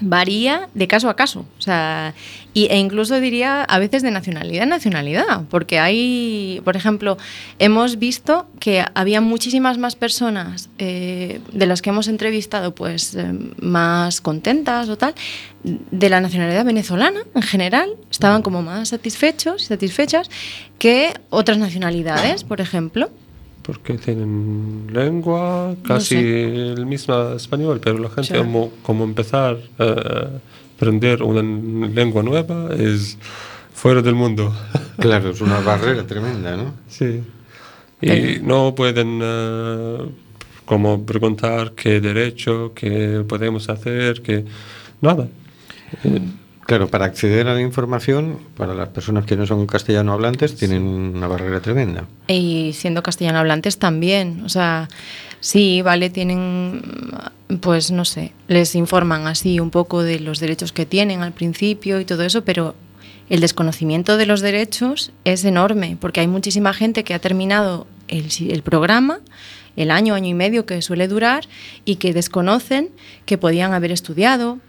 varía 0.01 0.69
de 0.73 0.87
caso 0.87 1.09
a 1.09 1.15
caso. 1.15 1.45
O 1.57 1.61
sea, 1.61 2.13
y, 2.53 2.65
e 2.65 2.77
incluso 2.77 3.19
diría 3.19 3.63
a 3.63 3.79
veces 3.79 4.03
de 4.03 4.11
nacionalidad 4.11 4.63
en 4.63 4.69
nacionalidad. 4.69 5.43
Porque 5.49 5.79
hay, 5.79 6.61
por 6.63 6.75
ejemplo, 6.75 7.17
hemos 7.59 7.97
visto 7.97 8.47
que 8.59 8.83
había 8.93 9.21
muchísimas 9.21 9.77
más 9.77 9.95
personas 9.95 10.69
eh, 10.77 11.39
de 11.51 11.65
las 11.65 11.81
que 11.81 11.91
hemos 11.91 12.07
entrevistado, 12.07 12.75
pues 12.75 13.15
eh, 13.15 13.31
más 13.61 14.19
contentas 14.21 14.89
o 14.89 14.97
tal, 14.97 15.15
de 15.63 16.09
la 16.09 16.19
nacionalidad 16.19 16.65
venezolana 16.65 17.21
en 17.33 17.41
general. 17.41 17.91
Estaban 18.09 18.41
como 18.41 18.61
más 18.61 18.89
satisfechos 18.89 19.63
y 19.63 19.65
satisfechas 19.67 20.29
que 20.77 21.13
otras 21.29 21.57
nacionalidades, 21.57 22.43
por 22.43 22.59
ejemplo. 22.59 23.09
Porque 23.63 23.93
tienen 23.93 24.87
lengua 24.91 25.75
casi 25.87 26.15
sé. 26.15 26.71
el 26.73 26.85
mismo 26.85 27.33
español, 27.33 27.79
pero 27.81 27.99
la 27.99 28.09
gente 28.09 28.33
Sí. 28.33 28.37
como, 28.39 28.71
como 28.81 29.03
empezar 29.03 29.57
a 29.77 30.27
aprender 30.81 31.21
una 31.21 31.43
lengua 31.87 32.23
nueva 32.23 32.73
es 32.75 33.15
fuera 33.73 34.01
del 34.01 34.15
mundo. 34.15 34.53
Claro, 34.97 35.31
es 35.31 35.41
una 35.41 35.59
barrera 35.61 36.05
tremenda, 36.05 36.55
¿no? 36.55 36.75
sí. 36.87 37.23
Y 38.01 38.39
no 38.43 38.75
pueden 38.75 39.19
eh, 39.23 39.97
como 40.65 41.05
preguntar 41.05 41.73
qué 41.73 41.99
derecho, 41.99 42.73
qué 42.75 43.23
podemos 43.27 43.67
hacer, 43.69 44.21
qué 44.21 44.45
nada. 45.01 45.27
Claro, 46.71 46.87
para 46.87 47.03
acceder 47.03 47.49
a 47.49 47.53
la 47.53 47.59
información, 47.59 48.39
para 48.55 48.73
las 48.73 48.87
personas 48.87 49.25
que 49.25 49.35
no 49.35 49.45
son 49.45 49.67
castellano 49.67 50.13
hablantes, 50.13 50.55
tienen 50.55 50.83
una 50.83 51.27
barrera 51.27 51.59
tremenda. 51.59 52.05
Y 52.29 52.71
siendo 52.71 53.03
castellano 53.03 53.39
hablantes 53.39 53.77
también. 53.77 54.41
O 54.45 54.47
sea, 54.47 54.87
sí, 55.41 55.81
vale, 55.81 56.09
tienen, 56.09 56.81
pues 57.59 57.91
no 57.91 58.05
sé, 58.05 58.31
les 58.47 58.73
informan 58.75 59.27
así 59.27 59.59
un 59.59 59.69
poco 59.69 60.01
de 60.01 60.21
los 60.21 60.39
derechos 60.39 60.71
que 60.71 60.85
tienen 60.85 61.23
al 61.23 61.33
principio 61.33 61.99
y 61.99 62.05
todo 62.05 62.23
eso, 62.23 62.45
pero 62.45 62.73
el 63.29 63.41
desconocimiento 63.41 64.15
de 64.15 64.25
los 64.27 64.39
derechos 64.39 65.11
es 65.25 65.43
enorme, 65.43 65.97
porque 65.99 66.21
hay 66.21 66.27
muchísima 66.27 66.71
gente 66.71 67.03
que 67.03 67.13
ha 67.13 67.19
terminado 67.19 67.85
el, 68.07 68.27
el 68.49 68.63
programa, 68.63 69.19
el 69.75 69.91
año, 69.91 70.13
año 70.13 70.29
y 70.29 70.33
medio 70.35 70.65
que 70.65 70.81
suele 70.81 71.09
durar, 71.09 71.49
y 71.83 71.97
que 71.97 72.13
desconocen 72.13 72.91
que 73.25 73.37
podían 73.37 73.73
haber 73.73 73.91
estudiado, 73.91 74.59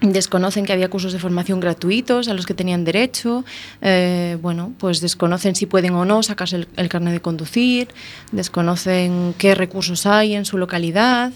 desconocen 0.00 0.64
que 0.64 0.72
había 0.72 0.88
cursos 0.88 1.12
de 1.12 1.18
formación 1.18 1.60
gratuitos 1.60 2.28
a 2.28 2.34
los 2.34 2.46
que 2.46 2.54
tenían 2.54 2.84
derecho, 2.84 3.44
eh, 3.82 4.38
bueno, 4.40 4.72
pues 4.78 5.00
desconocen 5.00 5.54
si 5.54 5.66
pueden 5.66 5.94
o 5.94 6.04
no 6.04 6.22
sacarse 6.22 6.56
el, 6.56 6.68
el 6.76 6.88
carnet 6.88 7.12
de 7.12 7.20
conducir, 7.20 7.88
desconocen 8.32 9.34
qué 9.38 9.54
recursos 9.54 10.06
hay 10.06 10.34
en 10.34 10.44
su 10.44 10.58
localidad. 10.58 11.32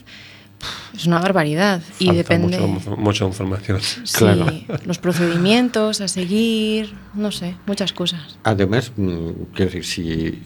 Es 0.97 1.05
una 1.07 1.19
barbaridad 1.21 1.83
y 1.99 2.11
depende 2.15 2.59
mucho- 2.59 2.97
mucha 2.97 3.25
información. 3.27 3.81
sí, 3.83 4.01
Claro. 4.19 4.47
los 4.87 4.97
procedimientos 4.99 6.01
a 6.01 6.09
seguir, 6.09 6.95
no 7.13 7.31
sé, 7.33 7.57
muchas 7.67 7.93
cosas. 7.93 8.39
Además, 8.45 8.93
mm, 8.97 9.29
quiero 9.55 9.71
decir, 9.71 9.85
si 9.85 10.43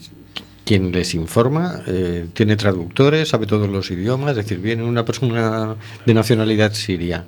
quien 0.64 0.90
les 0.90 1.14
informa 1.14 1.82
eh, 1.86 2.26
tiene 2.34 2.56
traductores, 2.56 3.28
sabe 3.28 3.46
todos 3.46 3.68
los 3.68 3.90
idiomas, 3.92 4.30
es 4.30 4.36
decir, 4.38 4.58
viene 4.58 4.82
una 4.82 5.04
persona 5.04 5.76
de 6.04 6.14
nacionalidad 6.14 6.72
siria. 6.74 7.24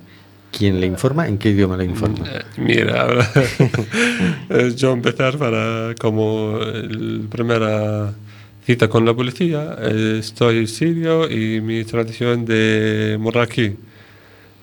¿Quién 0.56 0.80
le 0.80 0.86
informa? 0.86 1.28
¿En 1.28 1.38
qué 1.38 1.50
idioma 1.50 1.76
le 1.76 1.84
informa? 1.84 2.26
Eh, 2.26 2.42
Mira, 2.58 3.02
ahora 3.02 3.26
yo 4.76 4.92
empezar 4.92 5.38
para 5.38 5.94
como 5.98 6.58
el 6.60 7.26
primera 7.30 8.12
cita 8.64 8.88
con 8.88 9.04
la 9.04 9.14
policía, 9.14 9.76
estoy 10.18 10.66
sirio 10.66 11.30
y 11.30 11.60
mi 11.60 11.84
tradición 11.84 12.44
de 12.44 13.16
morraquí 13.18 13.76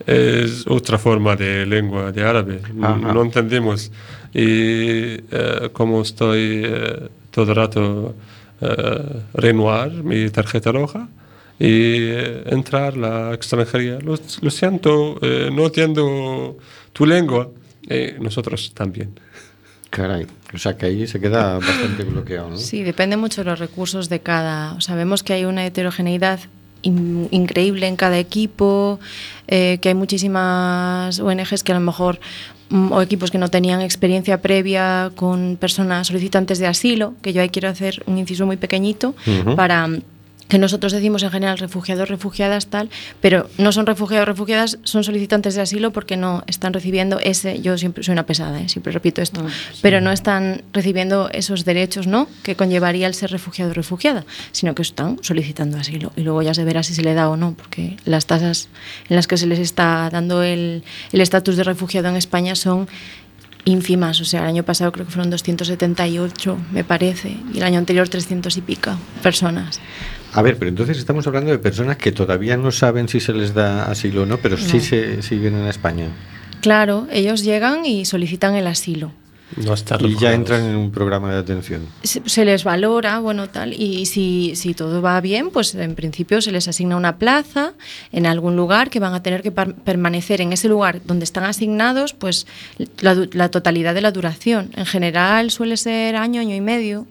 es 0.05 0.65
otra 0.67 0.97
forma 0.97 1.35
de 1.35 1.65
lengua 1.65 2.11
de 2.11 2.23
árabe, 2.23 2.61
Ajá. 2.81 3.13
no 3.13 3.21
entendemos. 3.23 3.91
Y 4.33 5.17
eh, 5.31 5.69
como 5.73 6.01
estoy 6.01 6.61
eh, 6.65 7.07
todo 7.31 7.49
el 7.51 7.55
rato 7.55 8.15
eh, 8.61 9.21
renovar 9.33 9.91
mi 9.91 10.29
tarjeta 10.29 10.71
roja 10.71 11.07
y 11.59 11.67
eh, 11.69 12.43
entrar 12.47 12.95
la 12.97 13.33
extranjería. 13.33 13.99
Lo, 13.99 14.15
lo 14.41 14.49
siento, 14.51 15.17
eh, 15.21 15.49
no 15.51 15.65
entiendo 15.65 16.57
tu 16.93 17.05
lengua. 17.05 17.49
Eh, 17.89 18.17
nosotros 18.19 18.73
también. 18.73 19.17
Caray, 19.89 20.27
o 20.53 20.57
sea 20.57 20.75
que 20.77 20.85
ahí 20.87 21.07
se 21.07 21.19
queda 21.19 21.57
bastante 21.59 22.03
bloqueado, 22.03 22.49
¿no? 22.49 22.57
Sí, 22.57 22.83
depende 22.83 23.15
mucho 23.15 23.43
de 23.43 23.49
los 23.51 23.59
recursos 23.59 24.09
de 24.09 24.19
cada. 24.19 24.73
O 24.73 24.81
Sabemos 24.81 25.23
que 25.23 25.31
hay 25.33 25.45
una 25.45 25.65
heterogeneidad 25.65 26.41
in- 26.81 27.29
increíble 27.31 27.87
en 27.87 27.95
cada 27.95 28.19
equipo, 28.19 28.99
eh, 29.47 29.79
que 29.81 29.87
hay 29.89 29.95
muchísimas 29.95 31.19
ONGs 31.19 31.63
que 31.63 31.71
a 31.71 31.75
lo 31.75 31.81
mejor 31.81 32.19
mm, 32.69 32.91
o 32.91 33.01
equipos 33.01 33.31
que 33.31 33.37
no 33.37 33.47
tenían 33.47 33.79
experiencia 33.81 34.41
previa 34.41 35.11
con 35.15 35.55
personas 35.59 36.07
solicitantes 36.07 36.59
de 36.59 36.67
asilo, 36.67 37.13
que 37.21 37.31
yo 37.31 37.41
ahí 37.41 37.49
quiero 37.49 37.69
hacer 37.69 38.03
un 38.07 38.17
inciso 38.17 38.45
muy 38.45 38.57
pequeñito 38.57 39.15
Ujú. 39.25 39.55
para 39.55 39.87
mm, 39.87 40.01
que 40.47 40.57
nosotros 40.57 40.91
decimos 40.91 41.23
en 41.23 41.31
general 41.31 41.57
refugiados, 41.57 42.09
refugiadas, 42.09 42.67
tal, 42.67 42.89
pero 43.21 43.49
no 43.57 43.71
son 43.71 43.85
refugiados, 43.85 44.27
refugiadas, 44.27 44.79
son 44.83 45.03
solicitantes 45.03 45.55
de 45.55 45.61
asilo 45.61 45.91
porque 45.91 46.17
no 46.17 46.43
están 46.47 46.73
recibiendo 46.73 47.19
ese, 47.19 47.61
yo 47.61 47.77
siempre 47.77 48.03
soy 48.03 48.13
una 48.13 48.25
pesada, 48.25 48.61
¿eh? 48.61 48.69
siempre 48.69 48.93
repito 48.93 49.21
esto, 49.21 49.45
pero 49.81 50.01
no 50.01 50.11
están 50.11 50.63
recibiendo 50.73 51.29
esos 51.31 51.65
derechos, 51.65 52.07
¿no?, 52.07 52.27
que 52.43 52.55
conllevaría 52.55 53.07
el 53.07 53.13
ser 53.13 53.31
refugiado 53.31 53.71
o 53.71 53.73
refugiada, 53.73 54.25
sino 54.51 54.75
que 54.75 54.81
están 54.81 55.19
solicitando 55.21 55.77
asilo 55.77 56.11
y 56.15 56.21
luego 56.21 56.41
ya 56.41 56.53
se 56.53 56.63
verá 56.63 56.83
si 56.83 56.93
se 56.93 57.01
le 57.01 57.13
da 57.13 57.29
o 57.29 57.37
no, 57.37 57.53
porque 57.53 57.97
las 58.05 58.25
tasas 58.25 58.69
en 59.09 59.15
las 59.15 59.27
que 59.27 59.37
se 59.37 59.47
les 59.47 59.59
está 59.59 60.09
dando 60.11 60.43
el 60.43 60.83
el 61.11 61.21
estatus 61.21 61.57
de 61.57 61.63
refugiado 61.63 62.09
en 62.09 62.15
España 62.15 62.55
son 62.55 62.87
ínfimas, 63.65 64.21
o 64.21 64.25
sea, 64.25 64.41
el 64.41 64.47
año 64.47 64.63
pasado 64.63 64.91
creo 64.91 65.05
que 65.05 65.11
fueron 65.11 65.29
278, 65.29 66.57
me 66.71 66.83
parece, 66.83 67.35
y 67.53 67.57
el 67.57 67.63
año 67.63 67.79
anterior 67.79 68.07
300 68.07 68.55
y 68.55 68.61
pica 68.61 68.97
personas. 69.21 69.81
A 70.33 70.41
ver, 70.41 70.57
pero 70.57 70.69
entonces 70.69 70.97
estamos 70.97 71.25
hablando 71.27 71.51
de 71.51 71.57
personas 71.59 71.97
que 71.97 72.11
todavía 72.11 72.57
no 72.57 72.71
saben 72.71 73.07
si 73.07 73.19
se 73.19 73.33
les 73.33 73.53
da 73.53 73.85
asilo 73.89 74.23
o 74.23 74.25
no, 74.25 74.37
pero 74.37 74.57
sí, 74.57 74.79
se, 74.79 75.21
sí 75.21 75.37
vienen 75.37 75.63
a 75.65 75.69
España. 75.69 76.07
Claro, 76.61 77.07
ellos 77.11 77.43
llegan 77.43 77.85
y 77.85 78.05
solicitan 78.05 78.55
el 78.55 78.67
asilo. 78.67 79.11
No 79.55 79.73
Y 80.01 80.17
ya 80.17 80.33
entran 80.33 80.61
en 80.65 80.75
un 80.75 80.91
programa 80.91 81.31
de 81.31 81.37
atención. 81.39 81.83
Se, 82.03 82.21
se 82.25 82.43
les 82.43 82.65
valora, 82.65 83.19
bueno, 83.19 83.47
tal, 83.47 83.71
y 83.73 84.05
si, 84.05 84.53
si 84.57 84.73
todo 84.73 85.01
va 85.01 85.21
bien, 85.21 85.51
pues 85.51 85.73
en 85.73 85.95
principio 85.95 86.41
se 86.41 86.51
les 86.51 86.67
asigna 86.67 86.97
una 86.97 87.17
plaza 87.17 87.71
en 88.11 88.25
algún 88.25 88.57
lugar 88.57 88.89
que 88.89 88.99
van 88.99 89.13
a 89.13 89.23
tener 89.23 89.41
que 89.41 89.51
permanecer 89.51 90.41
en 90.41 90.51
ese 90.51 90.67
lugar 90.67 90.99
donde 91.05 91.23
están 91.23 91.45
asignados, 91.45 92.13
pues 92.13 92.45
la, 92.99 93.15
du- 93.15 93.29
la 93.31 93.49
totalidad 93.49 93.93
de 93.95 94.01
la 94.01 94.11
duración. 94.11 94.69
En 94.75 94.85
general 94.85 95.49
suele 95.49 95.77
ser 95.77 96.17
año, 96.17 96.41
año 96.41 96.53
y 96.53 96.61
medio 96.61 97.07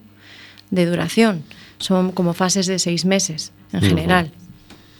de 0.70 0.84
duración. 0.84 1.42
Son 1.86 2.10
como 2.12 2.32
fases 2.34 2.66
de 2.66 2.78
seis 2.78 3.04
meses, 3.04 3.52
en 3.72 3.80
general. 3.90 4.30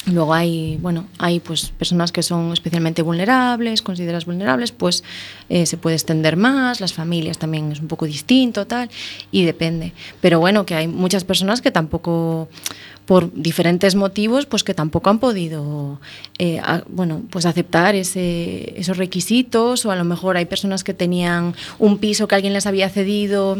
Luego 0.06 0.34
hay, 0.34 0.78
bueno, 0.80 1.06
hay 1.18 1.40
pues 1.40 1.70
personas 1.76 2.12
que 2.12 2.22
son 2.22 2.52
especialmente 2.52 3.02
vulnerables, 3.02 3.82
consideradas 3.82 4.24
vulnerables, 4.24 4.70
pues 4.70 5.02
eh, 5.48 5.66
se 5.66 5.76
puede 5.78 5.96
extender 5.96 6.36
más, 6.36 6.80
las 6.80 6.92
familias 6.92 7.38
también 7.38 7.72
es 7.72 7.80
un 7.80 7.88
poco 7.88 8.06
distinto, 8.06 8.68
tal, 8.68 8.88
y 9.32 9.44
depende. 9.44 9.92
Pero 10.20 10.38
bueno, 10.38 10.64
que 10.64 10.76
hay 10.76 10.86
muchas 10.86 11.24
personas 11.24 11.60
que 11.60 11.72
tampoco, 11.72 12.48
por 13.04 13.32
diferentes 13.34 13.96
motivos, 13.96 14.46
pues 14.46 14.62
que 14.62 14.74
tampoco 14.74 15.10
han 15.10 15.18
podido, 15.18 15.98
eh, 16.38 16.60
a- 16.60 16.84
bueno, 16.88 17.22
pues 17.30 17.44
aceptar 17.44 17.96
ese, 17.96 18.78
esos 18.78 18.98
requisitos, 18.98 19.84
o 19.86 19.90
a 19.90 19.96
lo 19.96 20.04
mejor 20.04 20.36
hay 20.36 20.44
personas 20.44 20.84
que 20.84 20.94
tenían 20.94 21.52
un 21.80 21.98
piso 21.98 22.28
que 22.28 22.36
alguien 22.36 22.52
les 22.52 22.66
había 22.66 22.88
cedido 22.90 23.58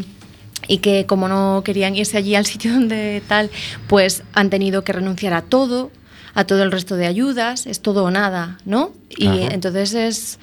y 0.69 0.79
que 0.79 1.07
como 1.07 1.29
no 1.29 1.62
querían 1.64 1.97
irse 1.97 2.16
allí 2.16 2.35
al 2.35 2.47
sitio 2.47 2.73
donde 2.75 3.23
tal, 3.27 3.51
pues 3.88 4.23
han 4.35 4.51
tenido 4.51 4.85
que 4.85 4.92
renunciar 4.92 5.33
a 5.35 5.42
todo, 5.42 5.90
a 6.35 6.45
todo 6.45 6.62
el 6.62 6.73
resto 6.73 6.97
de 6.97 7.07
ayudas, 7.07 7.66
es 7.66 7.81
todo 7.81 8.05
o 8.05 8.11
nada, 8.11 8.59
¿no? 8.64 8.92
Y 9.16 9.29
Ajá. 9.29 9.55
entonces 9.55 9.95
es, 9.95 10.38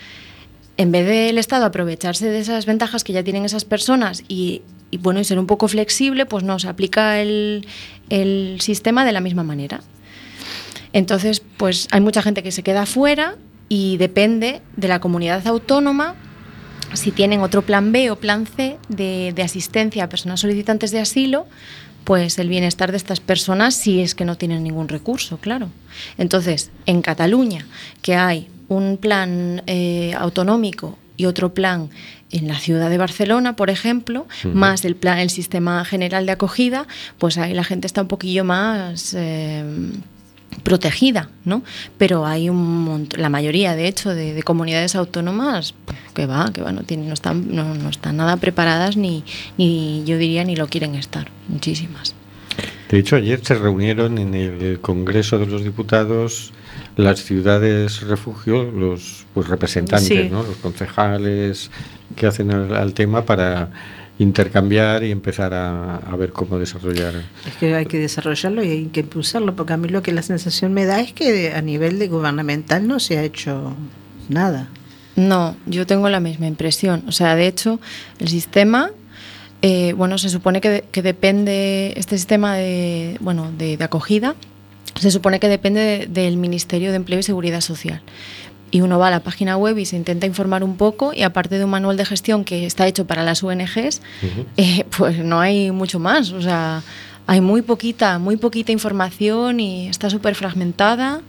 en 0.78 0.92
vez 0.92 1.08
del 1.08 1.38
Estado 1.38 1.66
aprovecharse 1.66 2.30
de 2.30 2.40
esas 2.40 2.66
ventajas 2.66 3.04
que 3.04 3.14
ya 3.14 3.24
tienen 3.24 3.46
esas 3.46 3.66
personas 3.66 4.24
y, 4.28 4.62
y, 4.92 4.98
bueno, 4.98 5.20
y 5.20 5.24
ser 5.24 5.40
un 5.40 5.48
poco 5.48 5.68
flexible, 5.68 6.26
pues 6.26 6.44
no, 6.44 6.60
se 6.60 6.68
aplica 6.68 7.22
el, 7.22 7.68
el 8.10 8.58
sistema 8.62 9.06
de 9.06 9.12
la 9.12 9.20
misma 9.20 9.44
manera. 9.44 9.82
Entonces, 10.94 11.42
pues 11.58 11.88
hay 11.92 12.02
mucha 12.02 12.22
gente 12.22 12.44
que 12.44 12.52
se 12.52 12.64
queda 12.64 12.86
fuera 12.86 13.36
y 13.68 13.98
depende 13.98 14.62
de 14.76 14.88
la 14.88 15.00
comunidad 15.00 15.46
autónoma 15.48 16.16
si 16.94 17.12
tienen 17.12 17.42
otro 17.42 17.62
plan 17.62 17.92
B 17.92 18.12
o 18.12 18.16
plan 18.16 18.46
C 18.46 18.78
de, 18.90 19.34
de 19.36 19.44
asistencia 19.44 20.04
a 20.04 20.10
personas 20.10 20.40
solicitantes 20.40 20.92
de 20.92 21.00
asilo, 21.00 21.48
pues 22.04 22.38
el 22.40 22.50
bienestar 22.50 22.92
de 22.92 22.98
estas 22.98 23.20
personas 23.20 23.76
si 23.76 24.02
es 24.02 24.16
que 24.16 24.26
no 24.26 24.38
tienen 24.38 24.64
ningún 24.64 24.88
recurso, 24.88 25.38
claro. 25.38 25.70
Entonces, 26.18 26.72
en 26.86 27.02
Cataluña, 27.02 27.66
que 28.02 28.16
hay 28.16 28.50
un 28.68 28.98
plan 28.98 29.62
eh, 29.68 30.14
autonómico 30.18 30.98
y 31.16 31.26
otro 31.26 31.54
plan 31.54 31.90
en 32.32 32.48
la 32.48 32.58
ciudad 32.58 32.90
de 32.90 32.98
Barcelona, 32.98 33.56
por 33.56 33.70
ejemplo, 33.70 34.28
más 34.54 34.86
el 34.86 34.96
plan, 34.96 35.20
el 35.20 35.30
sistema 35.30 35.86
general 35.86 36.26
de 36.26 36.32
acogida, 36.32 36.88
pues 37.20 37.38
ahí 37.38 37.54
la 37.54 37.64
gente 37.64 37.86
está 37.86 38.02
un 38.02 38.08
poquillo 38.08 38.44
más 38.44 39.14
eh, 39.16 39.64
protegida, 40.62 41.30
¿no? 41.46 41.64
Pero 41.98 42.26
hay 42.26 42.50
un 42.50 42.86
mont- 42.88 43.18
la 43.18 43.30
mayoría, 43.30 43.76
de 43.76 43.88
hecho, 43.88 44.10
de, 44.14 44.34
de 44.34 44.44
comunidades 44.44 44.96
autónomas 44.96 45.74
que 46.14 46.26
va, 46.26 46.52
que 46.54 46.62
va, 46.62 46.72
no, 46.72 46.84
tienen, 46.84 47.08
no, 47.08 47.14
están, 47.14 47.54
no, 47.56 47.74
no 47.74 47.90
están 47.90 48.18
nada 48.18 48.38
preparadas 48.38 48.98
ni, 48.98 49.24
ni, 49.58 50.04
yo 50.06 50.18
diría, 50.18 50.44
ni 50.44 50.56
lo 50.56 50.68
quieren 50.68 50.96
estar, 50.96 51.28
muchísimas. 51.48 52.14
De 52.90 53.00
hecho, 53.00 53.16
ayer 53.16 53.40
se 53.44 53.56
reunieron 53.56 54.20
en 54.20 54.36
el 54.36 54.80
Congreso 54.80 55.40
de 55.40 55.48
los 55.48 55.64
Diputados 55.64 56.54
las 56.96 57.24
ciudades 57.24 58.02
refugio, 58.02 58.64
los 58.64 59.26
pues, 59.34 59.48
representantes, 59.48 60.08
Sí. 60.08 60.30
¿no? 60.30 60.44
los 60.44 60.58
concejales 60.58 61.72
que 62.16 62.28
hacen 62.28 62.52
al, 62.52 62.76
al 62.76 62.94
tema 62.94 63.26
para 63.26 63.72
intercambiar 64.20 65.04
y 65.04 65.12
empezar 65.12 65.54
a, 65.54 65.98
a 65.98 66.16
ver 66.16 66.32
cómo 66.32 66.60
desarrollar. 66.60 67.16
Es 67.48 67.56
que 67.60 67.74
hay 67.76 67.86
que 67.86 67.98
desarrollarlo 68.00 68.64
y 68.64 68.70
hay 68.70 68.86
que 68.86 69.02
impulsarlo, 69.02 69.56
porque 69.56 69.74
a 69.74 69.78
mí 69.78 69.90
lo 69.90 70.02
que 70.04 70.12
la 70.12 70.22
sensación 70.22 70.74
me 70.74 70.86
da 70.86 71.00
es 71.02 71.14
que 71.14 71.54
a 71.54 71.62
nivel 71.62 72.00
de 72.00 72.08
gubernamental 72.08 72.88
no 72.88 73.00
se 73.00 73.18
ha 73.18 73.24
hecho 73.24 73.76
nada. 74.30 74.70
No, 75.16 75.56
yo 75.66 75.86
tengo 75.86 76.10
la 76.10 76.20
misma 76.20 76.48
impresión. 76.48 77.04
O 77.08 77.12
sea, 77.12 77.36
de 77.36 77.48
hecho, 77.48 77.80
el 78.20 78.28
sistema 78.30 78.92
Eh, 79.66 79.94
bueno, 79.96 80.18
se 80.18 80.28
supone 80.28 80.60
que, 80.60 80.70
de- 80.70 80.84
que 80.92 81.02
depende, 81.02 81.94
este 81.96 82.18
sistema 82.18 82.56
de, 82.58 83.16
bueno, 83.22 83.50
de, 83.58 83.78
de 83.78 83.84
acogida, 83.86 84.36
se 85.00 85.10
supone 85.10 85.40
que 85.40 85.48
depende 85.48 85.80
de- 85.80 86.06
del 86.08 86.36
Ministerio 86.36 86.90
de 86.90 86.98
Empleo 86.98 87.20
y 87.20 87.24
Seguridad 87.24 87.62
Social. 87.62 88.02
Y 88.74 88.82
uno 88.82 88.98
va 88.98 89.10
a 89.10 89.12
la 89.12 89.20
página 89.22 89.56
web 89.56 89.78
y 89.78 89.86
se 89.86 89.96
intenta 89.96 90.26
informar 90.26 90.64
un 90.64 90.78
poco 90.78 91.14
y 91.14 91.22
aparte 91.22 91.60
de 91.60 91.64
un 91.64 91.70
manual 91.70 91.96
de 91.96 92.06
gestión 92.06 92.44
que 92.44 92.66
está 92.66 92.88
hecho 92.88 93.06
para 93.06 93.24
las 93.24 93.44
ONGs, 93.44 94.02
eh, 94.58 94.84
pues 94.98 95.20
no 95.20 95.40
hay 95.40 95.70
mucho 95.70 96.00
más. 96.00 96.32
O 96.32 96.42
sea, 96.42 96.82
hay 97.28 97.40
muy 97.40 97.62
poquita, 97.62 98.18
muy 98.18 98.36
poquita 98.36 98.72
información 98.72 99.60
y 99.60 99.88
está 99.88 100.10
súper 100.10 100.34
fragmentada. 100.34 101.22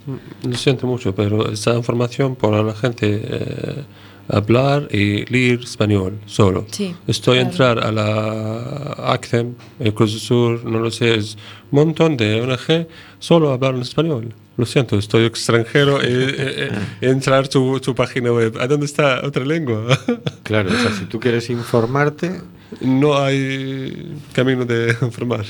Lo 0.42 0.56
siento 0.56 0.86
mucho, 0.86 1.14
pero 1.14 1.52
esta 1.52 1.74
información 1.74 2.34
para 2.34 2.62
la 2.62 2.74
gente 2.74 3.20
eh, 3.22 3.84
hablar 4.28 4.88
y 4.90 5.26
leer 5.26 5.60
español 5.60 6.18
solo. 6.26 6.66
Sí, 6.70 6.94
Estoy 7.06 7.40
a 7.40 7.50
claro. 7.50 7.80
entrar 7.82 7.86
a 7.86 7.92
la 7.92 9.12
ACCEM, 9.12 9.54
el 9.80 9.92
Cruz 9.92 10.18
Sur, 10.20 10.64
no 10.64 10.78
lo 10.78 10.90
sé, 10.90 11.14
es 11.14 11.36
un 11.70 11.86
montón 11.86 12.16
de 12.16 12.40
ONG, 12.40 12.86
solo 13.26 13.52
hablar 13.52 13.74
en 13.74 13.80
español. 13.82 14.34
Lo 14.56 14.66
siento, 14.66 14.96
estoy 14.98 15.24
extranjero 15.24 16.00
y, 16.02 16.06
eh, 16.06 16.34
eh, 16.38 16.70
entrar 17.00 17.48
tu, 17.48 17.80
tu 17.80 17.94
página 17.94 18.30
web. 18.32 18.56
¿A 18.60 18.66
dónde 18.66 18.86
está 18.86 19.20
otra 19.24 19.44
lengua? 19.44 19.98
Claro, 20.44 20.68
o 20.70 20.76
sea, 20.82 20.92
si 20.92 21.06
tú 21.06 21.18
quieres 21.18 21.48
informarte, 21.48 22.40
no 22.82 23.16
hay 23.16 24.14
camino 24.34 24.64
de 24.66 24.94
informar. 25.00 25.44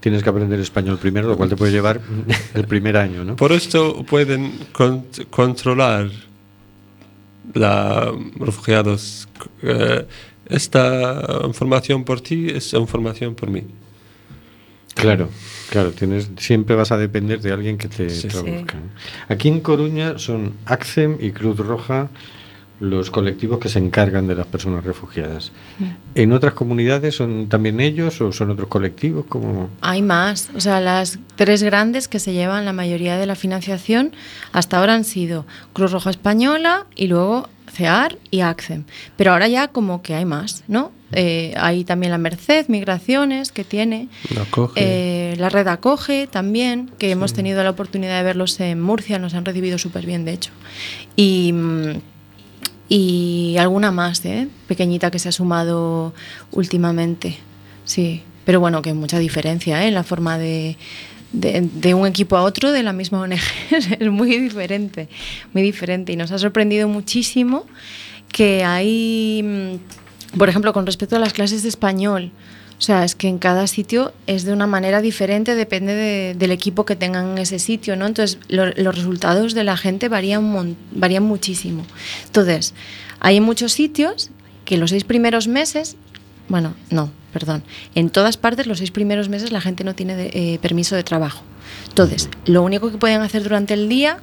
tienes 0.00 0.22
que 0.22 0.28
aprender 0.30 0.60
español 0.60 0.96
primero, 0.98 1.26
lo 1.28 1.36
cual 1.36 1.48
te 1.48 1.56
puede 1.56 1.72
llevar 1.72 2.00
el 2.54 2.66
primer 2.66 2.96
año, 2.96 3.24
¿no? 3.24 3.34
Por 3.34 3.50
esto 3.52 4.04
pueden 4.04 4.52
con- 4.72 5.04
controlar 5.30 6.08
la 7.54 8.12
refugiados. 8.38 9.28
eh, 9.62 10.06
esta 10.48 11.40
información 11.44 12.04
por 12.04 12.20
ti 12.20 12.48
es 12.50 12.72
información 12.74 13.34
por 13.34 13.50
mí. 13.50 13.64
Claro, 14.94 15.28
claro, 15.70 15.92
tienes, 15.92 16.30
siempre 16.38 16.76
vas 16.76 16.92
a 16.92 16.96
depender 16.96 17.40
de 17.40 17.52
alguien 17.52 17.78
que 17.78 17.88
te 17.88 18.08
Sí. 18.10 18.28
traduzca. 18.28 18.76
Aquí 19.28 19.48
en 19.48 19.60
Coruña 19.60 20.18
son 20.18 20.52
ACCEM 20.66 21.16
y 21.20 21.30
Cruz 21.32 21.56
Roja 21.58 22.08
los 22.78 23.10
colectivos 23.10 23.58
que 23.58 23.70
se 23.70 23.78
encargan 23.78 24.26
de 24.26 24.34
las 24.34 24.46
personas 24.46 24.84
refugiadas. 24.84 25.50
¿En 26.14 26.32
otras 26.34 26.52
comunidades 26.52 27.14
son 27.14 27.48
también 27.48 27.80
ellos 27.80 28.20
o 28.20 28.32
son 28.32 28.50
otros 28.50 28.68
colectivos? 28.68 29.24
como 29.30 29.70
Hay 29.80 30.02
más, 30.02 30.50
o 30.54 30.60
sea, 30.60 30.80
las 30.80 31.18
tres 31.36 31.62
grandes 31.62 32.06
que 32.06 32.18
se 32.18 32.34
llevan 32.34 32.66
la 32.66 32.74
mayoría 32.74 33.16
de 33.16 33.24
la 33.24 33.34
financiación 33.34 34.12
hasta 34.52 34.78
ahora 34.78 34.92
han 34.92 35.04
sido 35.04 35.46
Cruz 35.72 35.90
Roja 35.92 36.10
Española 36.10 36.84
y 36.94 37.06
luego 37.06 37.48
CEAR 37.76 38.18
y 38.30 38.40
ACCEM. 38.40 38.84
Pero 39.16 39.32
ahora 39.32 39.48
ya 39.48 39.68
como 39.68 40.02
que 40.02 40.14
hay 40.14 40.24
más, 40.24 40.64
¿no? 40.68 40.92
Eh, 41.12 41.54
hay 41.56 41.84
también 41.84 42.10
la 42.10 42.18
Merced, 42.18 42.66
Migraciones, 42.68 43.52
que 43.52 43.64
tiene. 43.64 44.08
La 44.34 44.44
coge. 44.44 44.72
Eh, 44.76 45.36
la 45.36 45.48
red 45.48 45.68
acoge 45.68 46.26
también, 46.26 46.90
que 46.98 47.10
hemos 47.10 47.32
tenido 47.32 47.62
la 47.62 47.70
oportunidad 47.70 48.16
de 48.18 48.24
verlos 48.24 48.58
en 48.60 48.80
Murcia, 48.80 49.18
nos 49.18 49.34
han 49.34 49.44
recibido 49.44 49.78
súper 49.78 50.06
bien, 50.06 50.24
de 50.24 50.32
hecho. 50.32 50.50
Y, 51.14 51.54
y 52.88 53.56
alguna 53.58 53.92
más, 53.92 54.24
¿eh? 54.24 54.48
pequeñita 54.66 55.10
que 55.10 55.18
se 55.18 55.28
ha 55.28 55.32
sumado 55.32 56.14
últimamente. 56.52 57.38
Sí, 57.84 58.22
pero 58.44 58.60
bueno, 58.60 58.80
que 58.80 58.90
hay 58.90 58.96
mucha 58.96 59.18
diferencia 59.18 59.84
¿eh? 59.84 59.88
en 59.88 59.94
la 59.94 60.04
forma 60.04 60.38
de, 60.38 60.76
de, 61.40 61.94
un 61.94 62.06
equipo 62.06 62.36
a 62.36 62.42
otro 62.42 62.72
de 62.72 62.82
la 62.82 62.92
misma 62.92 63.20
ONG. 63.20 63.38
es 63.70 64.10
muy 64.10 64.36
diferente, 64.38 65.08
muy 65.52 65.62
diferente. 65.62 66.12
Y 66.12 66.16
nos 66.16 66.32
ha 66.32 66.38
sorprendido 66.38 66.88
muchísimo 66.88 67.66
que 68.32 68.64
hay, 68.64 69.42
mm, 69.42 70.36
por 70.38 70.48
ejemplo, 70.48 70.72
con 70.72 70.86
respecto 70.86 71.16
a 71.16 71.18
las 71.18 71.32
clases 71.32 71.62
de 71.62 71.68
español, 71.68 72.30
o 72.78 72.82
sea, 72.82 73.04
es 73.04 73.14
que 73.14 73.28
en 73.28 73.38
cada 73.38 73.66
sitio 73.68 74.12
es 74.26 74.44
de 74.44 74.52
una 74.52 74.66
manera 74.66 75.00
diferente, 75.00 75.54
depende 75.54 75.94
de- 75.94 76.34
del 76.34 76.50
equipo 76.50 76.84
que 76.84 76.94
tengan 76.96 77.30
en 77.32 77.38
ese 77.38 77.58
sitio, 77.58 77.96
¿no? 77.96 78.06
Entonces, 78.06 78.38
lo- 78.48 78.66
los 78.66 78.94
resultados 78.94 79.54
de 79.54 79.64
la 79.64 79.76
gente 79.78 80.08
varían, 80.10 80.76
varían 80.92 81.22
muchísimo. 81.22 81.86
Entonces, 82.26 82.74
hay 83.20 83.40
muchos 83.40 83.72
sitios 83.72 84.30
que 84.66 84.76
los 84.76 84.90
seis 84.90 85.04
primeros 85.04 85.48
meses, 85.48 85.96
bueno, 86.48 86.74
no, 86.90 87.10
perdón, 87.38 87.62
en 87.94 88.08
todas 88.08 88.38
partes 88.38 88.66
los 88.66 88.78
seis 88.78 88.90
primeros 88.90 89.28
meses 89.28 89.52
la 89.52 89.60
gente 89.60 89.84
no 89.84 89.94
tiene 89.94 90.16
de- 90.16 90.30
eh, 90.32 90.58
permiso 90.62 90.96
de 90.96 91.02
trabajo. 91.04 91.42
Entonces, 91.88 92.30
lo 92.46 92.62
único 92.62 92.90
que 92.90 92.96
pueden 92.96 93.20
hacer 93.20 93.42
durante 93.42 93.74
el 93.74 93.90
día 93.90 94.16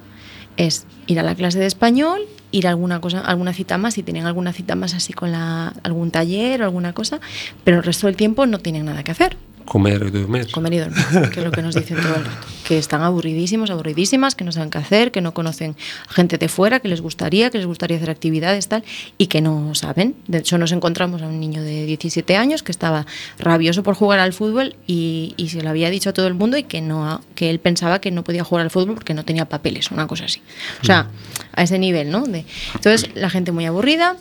es 0.56 0.84
ir 1.06 1.20
a 1.20 1.22
la 1.22 1.36
clase 1.36 1.60
de 1.60 1.66
español, 1.66 2.22
ir 2.50 2.66
a 2.66 2.70
alguna 2.70 3.00
cosa, 3.00 3.20
alguna 3.20 3.52
cita 3.52 3.78
más, 3.78 3.94
si 3.94 4.02
tienen 4.02 4.26
alguna 4.26 4.52
cita 4.52 4.74
más 4.74 4.94
así 4.94 5.12
con 5.12 5.30
la, 5.30 5.74
algún 5.84 6.10
taller 6.10 6.62
o 6.62 6.64
alguna 6.64 6.92
cosa, 6.92 7.20
pero 7.62 7.76
el 7.76 7.84
resto 7.84 8.08
del 8.08 8.16
tiempo 8.16 8.46
no 8.46 8.58
tienen 8.58 8.84
nada 8.86 9.04
que 9.04 9.12
hacer. 9.12 9.36
Comer 9.64 10.04
y 10.06 10.10
dormir. 10.10 10.50
Comer 10.50 10.74
y 10.74 10.78
dormir, 10.78 11.04
que 11.32 11.40
es 11.40 11.44
lo 11.44 11.50
que 11.50 11.62
nos 11.62 11.74
dicen 11.74 11.96
todo 11.96 12.14
el 12.16 12.24
rato. 12.24 12.46
Que 12.66 12.78
están 12.78 13.02
aburridísimos, 13.02 13.70
aburridísimas, 13.70 14.34
que 14.34 14.44
no 14.44 14.52
saben 14.52 14.70
qué 14.70 14.78
hacer, 14.78 15.10
que 15.10 15.20
no 15.20 15.34
conocen 15.34 15.76
gente 16.08 16.38
de 16.38 16.48
fuera, 16.48 16.80
que 16.80 16.88
les 16.88 17.00
gustaría, 17.00 17.50
que 17.50 17.58
les 17.58 17.66
gustaría 17.66 17.96
hacer 17.96 18.10
actividades, 18.10 18.68
tal, 18.68 18.84
y 19.18 19.26
que 19.26 19.40
no 19.40 19.74
saben. 19.74 20.14
De 20.26 20.38
hecho, 20.38 20.58
nos 20.58 20.72
encontramos 20.72 21.22
a 21.22 21.26
un 21.26 21.40
niño 21.40 21.62
de 21.62 21.86
17 21.86 22.36
años 22.36 22.62
que 22.62 22.72
estaba 22.72 23.06
rabioso 23.38 23.82
por 23.82 23.94
jugar 23.94 24.18
al 24.18 24.32
fútbol 24.32 24.76
y, 24.86 25.34
y 25.36 25.48
se 25.48 25.62
lo 25.62 25.70
había 25.70 25.90
dicho 25.90 26.10
a 26.10 26.12
todo 26.12 26.26
el 26.26 26.34
mundo 26.34 26.56
y 26.56 26.64
que, 26.64 26.80
no, 26.80 27.20
que 27.34 27.50
él 27.50 27.58
pensaba 27.58 28.00
que 28.00 28.10
no 28.10 28.24
podía 28.24 28.44
jugar 28.44 28.64
al 28.64 28.70
fútbol 28.70 28.94
porque 28.94 29.14
no 29.14 29.24
tenía 29.24 29.46
papeles, 29.46 29.90
una 29.90 30.06
cosa 30.06 30.26
así. 30.26 30.40
O 30.82 30.84
sea, 30.84 31.08
a 31.52 31.62
ese 31.62 31.78
nivel, 31.78 32.10
¿no? 32.10 32.22
De, 32.22 32.44
entonces, 32.74 33.10
la 33.14 33.30
gente 33.30 33.52
muy 33.52 33.66
aburrida 33.66 34.16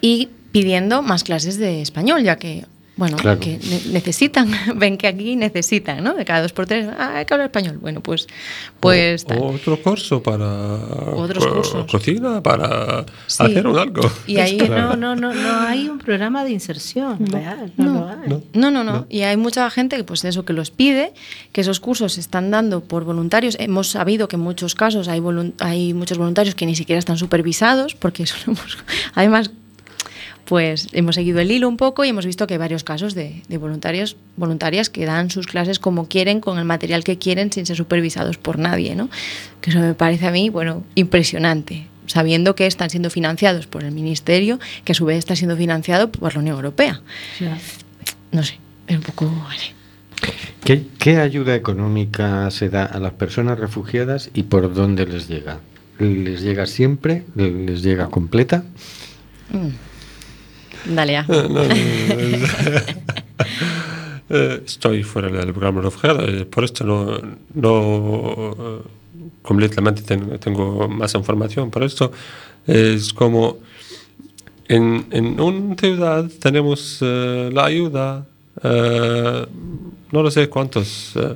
y 0.00 0.28
pidiendo 0.52 1.02
más 1.02 1.24
clases 1.24 1.58
de 1.58 1.82
español, 1.82 2.22
ya 2.22 2.36
que, 2.36 2.66
bueno, 2.96 3.16
Claro. 3.16 3.40
que 3.40 3.58
ne- 3.58 3.92
necesitan, 3.92 4.50
ven 4.76 4.98
que 4.98 5.06
aquí 5.06 5.34
necesitan, 5.36 6.04
¿no? 6.04 6.14
De 6.14 6.24
cada 6.24 6.42
dos 6.42 6.52
por 6.52 6.66
tres, 6.66 6.88
ah, 6.98 7.16
hay 7.16 7.24
que 7.24 7.32
hablar 7.34 7.46
español. 7.46 7.78
Bueno, 7.80 8.00
pues, 8.02 8.26
pues 8.80 9.24
tal. 9.24 9.38
Otro 9.42 9.80
curso 9.82 10.22
para 10.22 10.46
Otros 11.16 11.44
co- 11.46 11.54
cursos. 11.54 11.90
cocina, 11.90 12.42
para 12.42 13.06
Sí. 13.26 13.42
hacer 13.44 13.66
un 13.66 13.78
algo. 13.78 14.02
Y 14.26 14.36
ahí 14.38 14.58
No, 14.58 14.94
no, 14.96 15.16
no, 15.16 15.32
no 15.32 15.60
hay 15.66 15.88
un 15.88 15.98
programa 15.98 16.44
de 16.44 16.50
inserción 16.50 17.26
real. 17.26 17.72
No, 17.76 17.92
lo 17.94 18.08
hay. 18.08 18.42
No, 18.54 18.70
no, 18.70 18.84
no. 18.84 19.06
Y 19.08 19.22
hay 19.22 19.36
mucha 19.36 19.68
gente 19.70 19.96
que, 19.96 20.04
pues 20.04 20.24
eso, 20.24 20.44
que 20.44 20.52
los 20.52 20.70
pide, 20.70 21.12
que 21.52 21.62
esos 21.62 21.80
cursos 21.80 22.12
se 22.14 22.20
están 22.20 22.50
dando 22.50 22.80
por 22.84 23.04
voluntarios. 23.04 23.56
Hemos 23.58 23.88
sabido 23.88 24.28
que 24.28 24.36
en 24.36 24.42
muchos 24.42 24.74
casos 24.74 25.08
hay, 25.08 25.22
hay 25.60 25.94
muchos 25.94 26.18
voluntarios 26.18 26.54
que 26.54 26.66
ni 26.66 26.76
siquiera 26.76 26.98
están 26.98 27.16
supervisados, 27.16 27.94
porque 27.94 28.22
eso 28.24 28.34
lo 28.46 28.52
hemos- 28.52 28.76
además, 29.14 29.50
pues 30.52 30.88
hemos 30.92 31.14
seguido 31.14 31.40
el 31.40 31.50
hilo 31.50 31.66
un 31.66 31.78
poco 31.78 32.04
y 32.04 32.10
hemos 32.10 32.26
visto 32.26 32.46
que 32.46 32.52
hay 32.52 32.58
varios 32.58 32.84
casos 32.84 33.14
de, 33.14 33.40
de 33.48 33.56
voluntarios, 33.56 34.18
voluntarias 34.36 34.90
que 34.90 35.06
dan 35.06 35.30
sus 35.30 35.46
clases 35.46 35.78
como 35.78 36.08
quieren, 36.08 36.40
con 36.40 36.58
el 36.58 36.66
material 36.66 37.04
que 37.04 37.16
quieren, 37.16 37.50
sin 37.50 37.64
ser 37.64 37.74
supervisados 37.74 38.36
por 38.36 38.58
nadie, 38.58 38.94
¿no? 38.94 39.08
Que 39.62 39.70
eso 39.70 39.78
me 39.78 39.94
parece 39.94 40.26
a 40.26 40.30
mí, 40.30 40.50
bueno, 40.50 40.84
impresionante 40.94 41.86
sabiendo 42.04 42.54
que 42.54 42.66
están 42.66 42.90
siendo 42.90 43.08
financiados 43.08 43.66
por 43.66 43.82
el 43.82 43.92
ministerio, 43.92 44.60
que 44.84 44.92
a 44.92 44.94
su 44.94 45.06
vez 45.06 45.16
está 45.16 45.36
siendo 45.36 45.56
financiado 45.56 46.12
por 46.12 46.34
la 46.34 46.40
Unión 46.40 46.56
Europea. 46.56 47.00
No 48.30 48.42
sé, 48.42 48.58
es 48.88 48.96
un 48.96 49.02
poco... 49.02 49.24
vale. 49.24 49.72
¿Qué, 50.64 50.84
qué 50.98 51.16
ayuda 51.16 51.54
económica 51.54 52.50
se 52.50 52.68
da 52.68 52.84
a 52.84 52.98
las 52.98 53.12
personas 53.12 53.58
refugiadas 53.58 54.28
y 54.34 54.42
por 54.42 54.74
dónde 54.74 55.06
les 55.06 55.28
llega? 55.28 55.60
¿Les 55.98 56.42
llega 56.42 56.66
siempre? 56.66 57.24
¿Les 57.36 57.82
llega 57.82 58.08
completa? 58.08 58.64
Dale. 60.86 61.24
Eh, 64.34 64.62
estoy 64.64 65.02
fuera 65.02 65.28
del 65.28 65.52
programa 65.52 65.80
de 65.80 65.84
refugiado, 65.84 66.26
eh, 66.26 66.46
por 66.46 66.64
esto 66.64 66.84
no, 66.84 67.18
no 67.52 68.52
eh, 68.58 68.78
completamente 69.42 70.00
ten- 70.02 70.38
tengo 70.38 70.88
más 70.88 71.14
información. 71.14 71.70
Por 71.70 71.82
esto 71.82 72.10
es 72.66 73.12
como 73.12 73.58
en, 74.68 75.04
en 75.10 75.38
una 75.38 75.74
ciudad 75.76 76.30
tenemos 76.40 76.98
eh, 77.02 77.50
la 77.52 77.66
ayuda, 77.66 78.24
eh, 78.62 79.46
no 80.12 80.22
lo 80.22 80.30
sé 80.30 80.48
cuántos, 80.48 81.12
eh, 81.16 81.34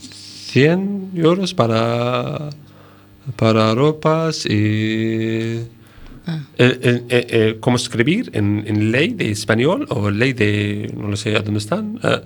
100 0.00 1.12
euros 1.14 1.54
para, 1.54 2.50
para 3.36 3.74
ropas 3.76 4.44
y... 4.46 5.60
Eh, 6.26 6.40
eh, 6.58 7.04
eh, 7.08 7.26
eh, 7.28 7.56
¿Cómo 7.60 7.76
escribir 7.76 8.30
en, 8.32 8.64
en 8.66 8.90
ley 8.90 9.14
de 9.14 9.30
español 9.30 9.86
o 9.90 10.10
ley 10.10 10.32
de, 10.32 10.92
no 10.96 11.08
lo 11.08 11.16
sé 11.16 11.36
a 11.36 11.40
dónde 11.40 11.58
están? 11.58 12.00
Eh, 12.02 12.20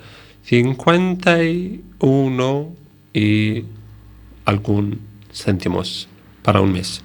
51 0.45 2.77
y 3.13 3.65
algún 4.47 5.01
céntimos 5.33 6.09
para 6.43 6.61
un 6.61 6.73
mes. 6.73 7.03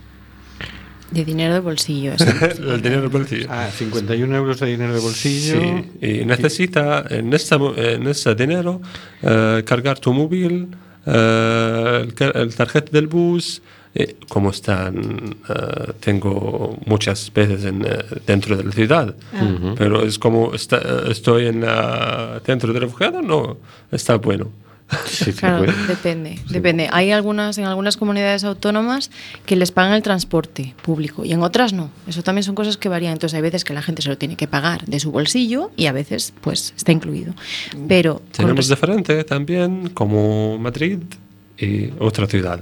De 1.12 1.24
dinero 1.24 1.54
de 1.54 1.60
bolsillo. 1.60 2.14
El 2.58 2.82
dinero 2.82 3.02
del 3.02 3.10
bolsillo. 3.10 3.48
Ah, 3.50 3.70
51 3.72 4.36
euros 4.36 4.60
de 4.60 4.68
dinero 4.68 4.94
de 4.94 5.00
bolsillo. 5.00 5.62
Sí, 5.62 5.92
y 6.02 6.26
necesita 6.26 7.06
en 7.10 7.32
ese, 7.34 7.56
en 7.56 8.08
ese 8.08 8.36
dinero 8.36 8.82
eh, 9.22 9.64
cargar 9.66 10.00
tu 10.00 10.14
móvil, 10.14 10.70
eh, 11.06 12.08
el, 12.20 12.32
el 12.36 12.56
tarjeta 12.56 12.92
del 12.92 13.08
bus, 13.08 13.62
eh, 13.98 14.18
como 14.28 14.50
están, 14.50 15.38
eh, 15.48 15.94
tengo 16.02 16.78
muchas 16.86 17.32
veces 17.34 17.64
en, 17.64 17.86
eh, 17.86 18.04
dentro 18.28 18.58
de 18.58 18.66
la 18.66 18.72
ciudad, 18.74 19.16
pero 19.78 20.04
es 20.04 20.20
como 20.20 20.54
está, 20.54 20.82
estoy 21.10 21.48
en 21.48 21.62
la, 21.62 22.42
dentro 22.46 22.74
de 22.74 22.80
refugiado, 22.82 23.22
no, 23.22 23.58
está 23.94 24.18
bueno. 24.18 24.50
Sí, 25.08 25.32
sí, 25.32 25.34
Claro, 25.34 25.60
bueno. 25.60 25.74
depende, 25.88 26.40
depende. 26.50 26.90
Hay 26.92 27.12
algunas, 27.12 27.58
en 27.58 27.66
algunas 27.66 27.96
comunidades 27.96 28.44
autónomas 28.44 29.10
que 29.46 29.56
les 29.56 29.72
pagan 29.72 29.94
el 29.94 30.04
transporte 30.04 30.76
público 30.84 31.26
y 31.26 31.32
en 31.32 31.42
otras 31.42 31.72
no. 31.74 31.90
Eso 32.06 32.22
también 32.22 32.44
son 32.44 32.54
cosas 32.54 32.78
que 32.78 32.88
varían. 32.88 33.14
Entonces 33.14 33.36
hay 33.36 33.42
veces 33.42 33.64
que 33.64 33.74
la 33.74 33.82
gente 33.82 34.02
se 34.02 34.10
lo 34.10 34.18
tiene 34.18 34.36
que 34.36 34.48
pagar 34.48 34.86
de 34.86 35.00
su 35.00 35.12
bolsillo 35.12 35.72
y 35.76 35.88
a 35.88 35.92
veces 35.92 36.34
pues 36.42 36.74
está 36.78 36.92
incluido. 36.92 37.34
Pero 37.88 38.22
Tenemos 38.32 38.68
diferente 38.68 39.24
también 39.24 39.90
como 39.90 40.60
Madrid 40.60 41.00
y 41.58 41.90
otra 41.98 42.28
ciudad. 42.28 42.62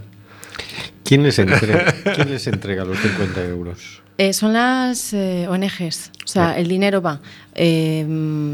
¿Quién 1.03 1.23
les 1.23 1.37
entrega, 1.39 1.93
¿Quién 2.15 2.29
les 2.29 2.47
entrega 2.47 2.85
los 2.85 2.97
50 2.99 3.45
euros? 3.45 4.01
Eh, 4.17 4.33
son 4.33 4.53
las 4.53 5.11
eh, 5.13 5.47
ONGs, 5.49 6.11
o 6.23 6.27
sea, 6.27 6.55
el 6.55 6.67
dinero 6.67 7.01
va, 7.01 7.19
eh, 7.55 8.05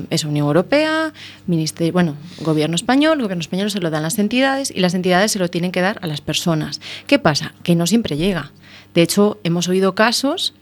es 0.09 0.23
Unión 0.23 0.47
Europea, 0.47 1.11
ministerio, 1.47 1.91
bueno, 1.91 2.15
Gobierno 2.39 2.75
español, 2.75 3.17
el 3.17 3.23
Gobierno 3.23 3.41
español 3.41 3.69
se 3.69 3.81
lo 3.81 3.89
dan 3.89 4.03
las 4.03 4.19
entidades 4.19 4.71
y 4.71 4.79
las 4.79 4.93
entidades 4.93 5.33
se 5.33 5.39
lo 5.39 5.49
tienen 5.49 5.73
que 5.73 5.81
dar 5.81 5.99
a 6.01 6.07
las 6.07 6.21
personas. 6.21 6.79
¿Qué 7.07 7.19
pasa? 7.19 7.53
Que 7.61 7.75
no 7.75 7.87
siempre 7.87 8.15
llega. 8.15 8.53
De 8.93 9.01
hecho, 9.01 9.37
hemos 9.43 9.67
oído 9.67 9.95
casos 9.95 10.53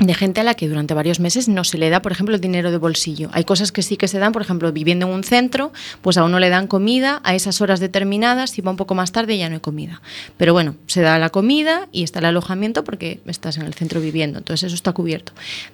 de 0.00 0.14
gente 0.14 0.40
a 0.40 0.44
la 0.44 0.54
que 0.54 0.66
durante 0.68 0.94
varios 0.94 1.20
meses 1.20 1.46
no 1.48 1.62
se 1.62 1.76
le 1.78 1.90
da, 1.90 2.00
por 2.02 2.10
ejemplo, 2.12 2.34
el 2.34 2.40
dinero 2.40 2.70
de 2.70 2.78
bolsillo. 2.78 3.28
Hay 3.32 3.44
cosas 3.44 3.70
que 3.70 3.82
sí 3.82 3.96
que 3.98 4.08
se 4.08 4.18
dan, 4.18 4.32
por 4.32 4.40
ejemplo, 4.42 4.72
viviendo 4.72 5.06
en 5.06 5.12
un 5.12 5.22
centro, 5.24 5.72
pues 6.00 6.16
a 6.16 6.24
uno 6.24 6.38
le 6.40 6.48
dan 6.48 6.66
comida 6.66 7.20
a 7.22 7.34
esas 7.34 7.60
horas 7.60 7.80
determinadas, 7.80 8.50
si 8.50 8.62
va 8.62 8.70
un 8.70 8.78
poco 8.78 8.94
más 8.94 9.12
tarde 9.12 9.36
ya 9.36 9.48
no 9.48 9.56
hay 9.56 9.60
comida. 9.60 10.00
Pero 10.38 10.52
bueno, 10.54 10.74
se 10.86 11.02
da 11.02 11.18
la 11.18 11.28
comida 11.30 11.86
y 11.92 12.02
está 12.02 12.18
el 12.20 12.24
alojamiento 12.24 12.82
porque 12.82 13.20
estás 13.26 13.58
en 13.58 13.64
el 13.66 13.74
centro 13.74 14.00
viviendo, 14.00 14.38
entonces 14.38 14.68
eso 14.68 14.74
está 14.74 14.92
cubierto. 14.92 15.32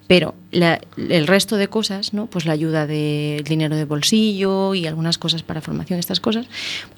Pero 0.08 0.34
la- 0.50 0.80
el 0.96 1.26
resto 1.26 1.56
de 1.56 1.68
cosas, 1.68 2.12
¿no? 2.12 2.26
pues 2.26 2.46
la 2.46 2.52
ayuda 2.52 2.86
del 2.86 3.44
dinero 3.44 3.76
de 3.76 3.84
bolsillo 3.84 4.74
y 4.74 4.86
algunas 4.86 5.18
cosas 5.18 5.42
para 5.44 5.60
formación, 5.60 5.98
estas 6.00 6.18
cosas, 6.20 6.46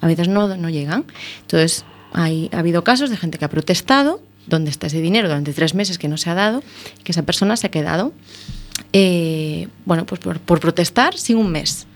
a 0.00 0.06
veces 0.06 0.28
no, 0.28 0.56
no 0.56 0.70
llegan. 0.70 1.04
Entonces, 1.42 1.84
hay, 2.12 2.48
ha 2.52 2.60
habido 2.60 2.84
casos 2.84 3.10
de 3.10 3.18
gente 3.18 3.36
que 3.38 3.44
ha 3.44 3.50
protestado 3.50 4.22
dónde 4.48 4.70
está 4.70 4.86
ese 4.88 5.00
dinero 5.00 5.28
durante 5.28 5.52
tres 5.52 5.74
meses 5.74 5.98
que 5.98 6.08
no 6.08 6.16
se 6.16 6.30
ha 6.30 6.34
dado, 6.34 6.62
que 7.04 7.12
esa 7.12 7.22
persona 7.22 7.56
se 7.56 7.66
ha 7.66 7.70
quedado, 7.70 8.12
eh, 8.92 9.68
bueno, 9.84 10.06
pues 10.06 10.20
por, 10.20 10.40
por 10.40 10.60
protestar 10.60 11.16
sin 11.16 11.36
un 11.36 11.50
mes. 11.50 11.86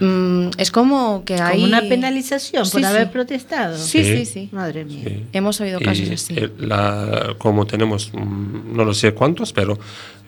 Mm, 0.00 0.50
es 0.58 0.70
como 0.70 1.24
que 1.24 1.34
hay... 1.34 1.54
Como 1.54 1.64
una 1.66 1.80
penalización 1.82 2.68
por 2.70 2.80
Sí, 2.80 2.86
haber 2.86 3.06
sí. 3.06 3.12
protestado. 3.12 3.76
Sí, 3.78 4.04
sí, 4.04 4.16
Sí. 4.18 4.26
sí. 4.26 4.48
Madre 4.52 4.84
mía. 4.84 5.04
Sí. 5.04 5.24
Hemos 5.32 5.60
oído 5.60 5.80
casos 5.80 6.08
Y 6.08 6.12
así. 6.12 6.36
la- 6.58 7.34
como 7.38 7.66
tenemos, 7.66 8.12
mm, 8.12 8.76
no 8.76 8.84
lo 8.84 8.94
sé 8.94 9.12
cuántos, 9.12 9.52
pero 9.52 9.78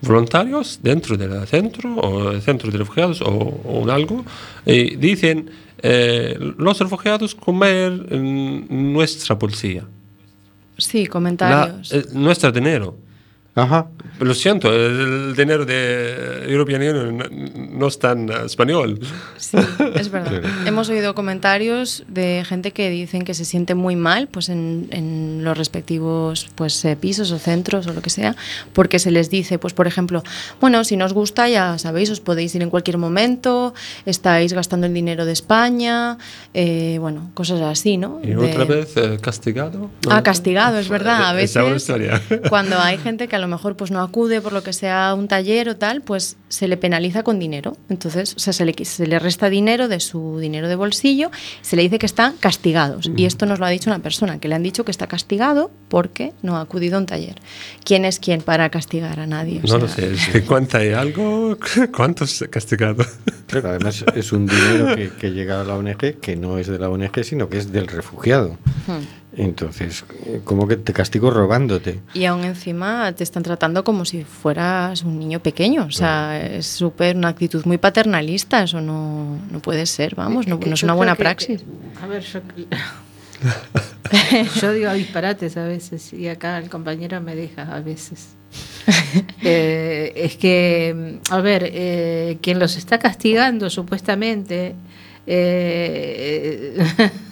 voluntarios 0.00 0.80
dentro 0.82 1.16
del 1.16 1.46
centro 1.46 1.94
o 1.96 2.32
el 2.32 2.42
centro 2.42 2.70
de 2.70 2.78
refugiados 2.78 3.20
o, 3.22 3.26
o 3.28 3.78
un 3.80 3.90
algo, 3.90 4.24
eh, 4.66 4.96
dicen 4.98 5.50
eh, 5.84 6.36
los 6.58 6.78
refugiados 6.80 7.34
comer 7.36 8.06
en 8.10 8.92
nuestra 8.92 9.34
bolsilla, 9.36 9.84
Sí, 10.86 11.04
La- 11.04 11.10
comentarios. 11.10 11.92
eh, 11.92 12.04
nuestro 12.12 12.50
dinero. 12.52 12.96
Ajá. 13.54 13.86
Lo 14.20 14.32
siento, 14.34 14.72
el 14.72 15.34
dinero 15.36 15.66
de 15.66 16.44
European 16.48 16.80
Union 16.80 17.78
no, 17.78 17.86
es 17.88 17.98
tan 17.98 18.30
español. 18.30 18.98
Sí, 19.36 19.58
es 19.94 20.10
verdad. 20.10 20.42
Hemos 20.64 20.88
oído 20.88 21.14
comentarios 21.14 22.04
de 22.08 22.44
gente 22.48 22.70
que 22.70 22.88
dicen 22.88 23.24
que 23.24 23.34
se 23.34 23.44
siente 23.44 23.74
muy 23.74 23.96
mal 23.96 24.28
pues 24.28 24.48
en, 24.48 24.88
en 24.90 25.40
los 25.44 25.58
respectivos 25.58 26.48
pues 26.54 26.82
eh, 26.84 26.96
pisos 26.96 27.30
o 27.32 27.38
centros 27.38 27.86
o 27.88 27.92
lo 27.92 28.00
que 28.00 28.10
sea, 28.10 28.36
porque 28.72 28.98
se 28.98 29.10
les 29.10 29.28
dice, 29.28 29.58
pues 29.58 29.74
por 29.74 29.86
ejemplo, 29.86 30.22
bueno, 30.60 30.84
si 30.84 30.96
no 30.96 31.04
os 31.04 31.12
gusta, 31.12 31.48
ya 31.48 31.76
sabéis, 31.78 32.08
os 32.10 32.20
podéis 32.20 32.54
ir 32.54 32.62
en 32.62 32.70
cualquier 32.70 32.96
momento, 32.98 33.74
estáis 34.06 34.52
gastando 34.52 34.86
el 34.86 34.94
dinero 34.94 35.24
de 35.26 35.32
España, 35.32 36.16
eh, 36.54 36.96
bueno, 37.00 37.30
cosas 37.34 37.60
así, 37.60 37.96
¿no? 37.98 38.20
Y 38.22 38.28
De- 38.28 38.36
otra 38.36 38.64
vez 38.64 38.96
eh, 38.96 39.18
castigado. 39.20 39.90
¿no? 40.06 40.10
Ah, 40.10 40.22
castigado, 40.22 40.78
es 40.78 40.88
verdad. 40.88 41.30
A 41.36 41.40
Esa 41.40 41.60
es 41.60 41.64
una 41.66 41.74
veces, 41.74 41.82
historia. 41.82 42.22
cuando 42.48 42.78
hay 42.78 42.96
gente 42.98 43.26
que 43.28 43.36
a 43.36 43.38
lo 43.42 43.48
mejor 43.48 43.76
pues 43.76 43.90
no 43.90 44.00
acude 44.00 44.40
por 44.40 44.54
lo 44.54 44.62
que 44.62 44.72
sea 44.72 45.10
a 45.10 45.14
un 45.14 45.28
taller 45.28 45.68
o 45.68 45.76
tal, 45.76 46.00
pues 46.00 46.36
se 46.48 46.68
le 46.68 46.78
penaliza 46.78 47.22
con 47.22 47.38
dinero. 47.38 47.76
Entonces, 47.90 48.34
o 48.34 48.38
sea, 48.38 48.54
se 48.54 48.64
le, 48.64 48.72
se 48.84 49.06
le 49.06 49.18
resta 49.18 49.50
dinero 49.50 49.88
de 49.88 50.00
su 50.00 50.38
dinero 50.38 50.68
de 50.68 50.76
bolsillo, 50.76 51.30
se 51.60 51.76
le 51.76 51.82
dice 51.82 51.98
que 51.98 52.06
están 52.06 52.36
castigados. 52.38 53.10
Y 53.16 53.26
esto 53.26 53.44
nos 53.44 53.58
lo 53.58 53.66
ha 53.66 53.70
dicho 53.70 53.90
una 53.90 53.98
persona, 53.98 54.38
que 54.38 54.48
le 54.48 54.54
han 54.54 54.62
dicho 54.62 54.84
que 54.84 54.90
está 54.90 55.06
castigado 55.06 55.70
porque 55.88 56.32
no 56.42 56.56
ha 56.56 56.62
acudido 56.62 56.96
a 56.96 57.00
un 57.00 57.06
taller. 57.06 57.36
¿Quién 57.84 58.04
es 58.04 58.18
quién 58.18 58.40
para 58.40 58.70
castigar 58.70 59.20
a 59.20 59.26
nadie? 59.26 59.60
O 59.62 59.66
No 59.66 59.78
lo 59.78 59.88
sea, 59.88 60.16
sé, 60.16 60.40
50 60.40 60.84
y 60.86 60.92
algo, 60.92 61.58
¿cuántos 61.94 62.44
castigados? 62.50 63.06
Claro, 63.46 63.70
además 63.70 64.04
es 64.14 64.32
un 64.32 64.46
dinero 64.46 64.96
que, 64.96 65.10
que 65.10 65.30
llega 65.32 65.60
a 65.60 65.64
la 65.64 65.76
ONG, 65.76 66.20
que 66.20 66.36
no 66.36 66.58
es 66.58 66.68
de 66.68 66.78
la 66.78 66.88
ONG, 66.88 67.24
sino 67.24 67.48
que 67.48 67.58
es 67.58 67.72
del 67.72 67.86
refugiado. 67.86 68.56
Entonces, 69.34 70.04
eh, 70.26 70.40
como 70.44 70.68
que 70.68 70.76
te 70.76 70.92
castigo 70.92 71.30
robándote. 71.30 72.00
Y 72.12 72.26
aún 72.26 72.44
encima 72.44 73.12
te 73.14 73.24
están 73.24 73.42
tratando 73.42 73.82
como 73.82 74.04
si 74.04 74.24
fueras 74.24 75.02
un 75.04 75.18
niño 75.18 75.40
pequeño. 75.40 75.84
O 75.84 75.90
sea, 75.90 76.38
es 76.44 76.66
súper 76.66 77.16
una 77.16 77.28
actitud 77.28 77.64
muy 77.64 77.78
paternalista. 77.78 78.62
Eso 78.62 78.80
no, 78.80 79.38
no 79.50 79.60
puede 79.60 79.86
ser, 79.86 80.14
vamos, 80.14 80.46
no, 80.46 80.58
no 80.58 80.74
es 80.74 80.82
una 80.82 80.92
buena 80.94 81.12
que- 81.16 81.22
praxis. 81.22 81.64
A 82.02 82.06
ver, 82.06 82.22
yo, 82.22 82.40
yo 84.60 84.72
digo 84.72 84.92
disparates 84.92 85.56
a 85.56 85.64
veces 85.64 86.12
y 86.12 86.28
acá 86.28 86.58
el 86.58 86.68
compañero 86.68 87.20
me 87.20 87.34
deja 87.34 87.62
a 87.74 87.80
veces. 87.80 88.34
Eh, 89.44 90.12
es 90.16 90.36
que, 90.36 91.18
a 91.30 91.40
ver, 91.40 91.68
eh, 91.72 92.38
quien 92.40 92.58
los 92.58 92.76
está 92.76 92.98
castigando 92.98 93.68
supuestamente, 93.70 94.74
eh, 95.26 96.78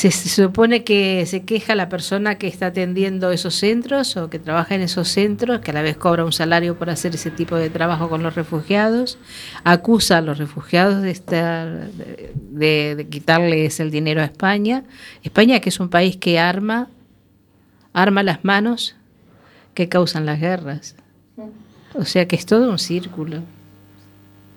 se, 0.00 0.10
se 0.10 0.30
supone 0.30 0.82
que 0.82 1.26
se 1.26 1.42
queja 1.42 1.74
la 1.74 1.90
persona 1.90 2.38
que 2.38 2.46
está 2.46 2.66
atendiendo 2.66 3.32
esos 3.32 3.54
centros 3.54 4.16
o 4.16 4.30
que 4.30 4.38
trabaja 4.38 4.74
en 4.74 4.80
esos 4.80 5.08
centros, 5.08 5.60
que 5.60 5.72
a 5.72 5.74
la 5.74 5.82
vez 5.82 5.98
cobra 5.98 6.24
un 6.24 6.32
salario 6.32 6.78
por 6.78 6.88
hacer 6.88 7.14
ese 7.14 7.30
tipo 7.30 7.56
de 7.56 7.68
trabajo 7.68 8.08
con 8.08 8.22
los 8.22 8.34
refugiados, 8.34 9.18
acusa 9.62 10.16
a 10.16 10.20
los 10.22 10.38
refugiados 10.38 11.02
de 11.02 11.10
estar 11.10 11.90
de, 11.90 12.94
de 12.96 13.08
quitarles 13.08 13.78
el 13.78 13.90
dinero 13.90 14.22
a 14.22 14.24
España. 14.24 14.84
España, 15.22 15.60
que 15.60 15.68
es 15.68 15.78
un 15.80 15.90
país 15.90 16.16
que 16.16 16.38
arma, 16.38 16.88
arma 17.92 18.22
las 18.22 18.42
manos 18.42 18.96
que 19.74 19.90
causan 19.90 20.24
las 20.24 20.40
guerras. 20.40 20.96
O 21.92 22.06
sea 22.06 22.26
que 22.26 22.36
es 22.36 22.46
todo 22.46 22.70
un 22.70 22.78
círculo. 22.78 23.42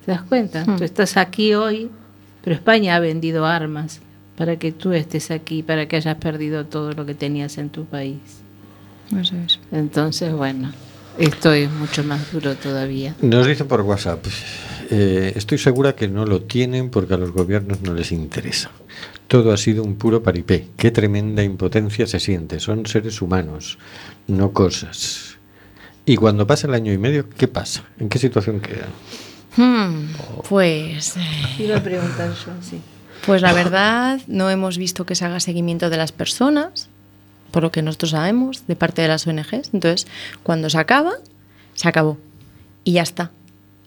¿Te 0.05 0.11
das 0.13 0.21
cuenta? 0.21 0.63
Hmm. 0.63 0.77
Tú 0.77 0.85
estás 0.85 1.17
aquí 1.17 1.53
hoy, 1.53 1.91
pero 2.45 2.55
España 2.55 2.95
ha 2.95 2.99
vendido 3.01 3.45
armas 3.45 3.99
para 4.43 4.57
que 4.57 4.73
tú 4.73 4.91
estés 4.91 5.31
aquí, 5.31 5.63
para 5.63 5.87
que 5.87 5.95
hayas 5.95 6.17
perdido 6.17 6.65
todo 6.65 6.91
lo 6.91 7.05
que 7.05 7.15
tenías 7.15 7.57
en 7.57 7.69
tu 7.69 7.85
país. 7.85 8.17
Eso 9.17 9.37
es. 9.37 9.57
Entonces, 9.71 10.33
bueno, 10.33 10.73
esto 11.17 11.53
es 11.53 11.71
mucho 11.71 12.03
más 12.03 12.29
duro 12.33 12.53
todavía. 12.55 13.15
Nos 13.21 13.47
dicen 13.47 13.69
por 13.69 13.79
WhatsApp, 13.83 14.25
eh, 14.89 15.31
estoy 15.37 15.59
segura 15.59 15.95
que 15.95 16.09
no 16.09 16.25
lo 16.25 16.41
tienen 16.41 16.89
porque 16.89 17.13
a 17.13 17.17
los 17.17 17.31
gobiernos 17.31 17.79
no 17.83 17.93
les 17.93 18.11
interesa. 18.11 18.69
Todo 19.29 19.53
ha 19.53 19.57
sido 19.57 19.81
un 19.81 19.95
puro 19.95 20.21
paripé. 20.21 20.67
Qué 20.75 20.91
tremenda 20.91 21.41
impotencia 21.41 22.05
se 22.05 22.19
siente. 22.19 22.59
Son 22.59 22.85
seres 22.85 23.21
humanos, 23.21 23.77
no 24.27 24.51
cosas. 24.51 25.37
Y 26.05 26.17
cuando 26.17 26.45
pasa 26.45 26.67
el 26.67 26.73
año 26.73 26.91
y 26.91 26.97
medio, 26.97 27.29
¿qué 27.29 27.47
pasa? 27.47 27.85
¿En 27.97 28.09
qué 28.09 28.19
situación 28.19 28.59
quedan? 28.59 28.89
Hmm, 29.55 30.13
pues, 30.49 31.15
eh, 31.15 31.21
Iba 31.59 31.77
a 31.77 31.81
preguntar 31.81 32.31
yo, 32.31 32.51
sí. 32.61 32.81
Pues 33.25 33.41
la 33.41 33.53
verdad, 33.53 34.19
no 34.27 34.49
hemos 34.49 34.77
visto 34.77 35.05
que 35.05 35.15
se 35.15 35.25
haga 35.25 35.39
seguimiento 35.39 35.89
de 35.89 35.97
las 35.97 36.11
personas, 36.11 36.89
por 37.51 37.63
lo 37.63 37.71
que 37.71 37.81
nosotros 37.81 38.11
sabemos, 38.11 38.65
de 38.67 38.75
parte 38.75 39.01
de 39.01 39.07
las 39.07 39.27
ONGs. 39.27 39.73
Entonces, 39.73 40.07
cuando 40.43 40.69
se 40.69 40.77
acaba, 40.77 41.13
se 41.73 41.87
acabó. 41.87 42.17
Y 42.83 42.93
ya 42.93 43.03
está. 43.03 43.31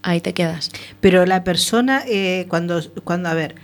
Ahí 0.01 0.21
te 0.21 0.33
quedas. 0.33 0.71
Pero 1.01 1.25
la 1.25 1.43
persona, 1.43 2.03
eh, 2.07 2.45
cuando, 2.49 2.81
cuando, 3.03 3.29
a 3.29 3.33
ver, 3.33 3.55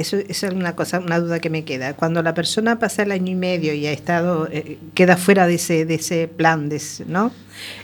eso, 0.00 0.16
esa 0.16 0.48
es 0.48 0.52
una 0.54 0.74
cosa, 0.76 0.98
una 0.98 1.18
duda 1.20 1.38
que 1.40 1.50
me 1.50 1.64
queda. 1.64 1.94
Cuando 1.94 2.22
la 2.22 2.34
persona 2.34 2.78
pasa 2.78 3.02
el 3.02 3.12
año 3.12 3.30
y 3.32 3.34
medio 3.34 3.74
y 3.74 3.86
ha 3.86 3.92
estado, 3.92 4.48
eh, 4.50 4.78
queda 4.94 5.16
fuera 5.16 5.46
de 5.46 5.54
ese, 5.54 5.84
de 5.84 5.94
ese 5.94 6.28
plan, 6.28 6.68
de 6.68 6.76
ese- 6.76 7.04
¿no? 7.06 7.30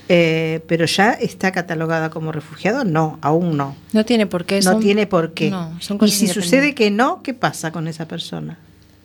Eh, 0.09 0.61
pero 0.67 0.87
ya 0.87 1.13
está 1.13 1.53
catalogada 1.53 2.11
como 2.11 2.33
refugiado, 2.33 2.85
no, 2.85 3.19
aún 3.23 3.57
no. 3.57 3.77
No 3.93 4.05
tiene 4.05 4.27
por 4.27 4.45
qué. 4.45 4.57
no 4.57 4.63
son- 4.73 4.81
tiene 4.81 5.07
por 5.07 5.33
qué. 5.33 5.51
No, 5.51 5.77
son 5.81 5.99
y 6.03 6.09
si 6.11 6.27
sucede 6.29 6.75
que 6.75 6.91
no, 6.91 7.23
¿qué 7.23 7.35
pasa 7.35 7.73
con 7.73 7.89
esa 7.89 8.07
persona? 8.09 8.59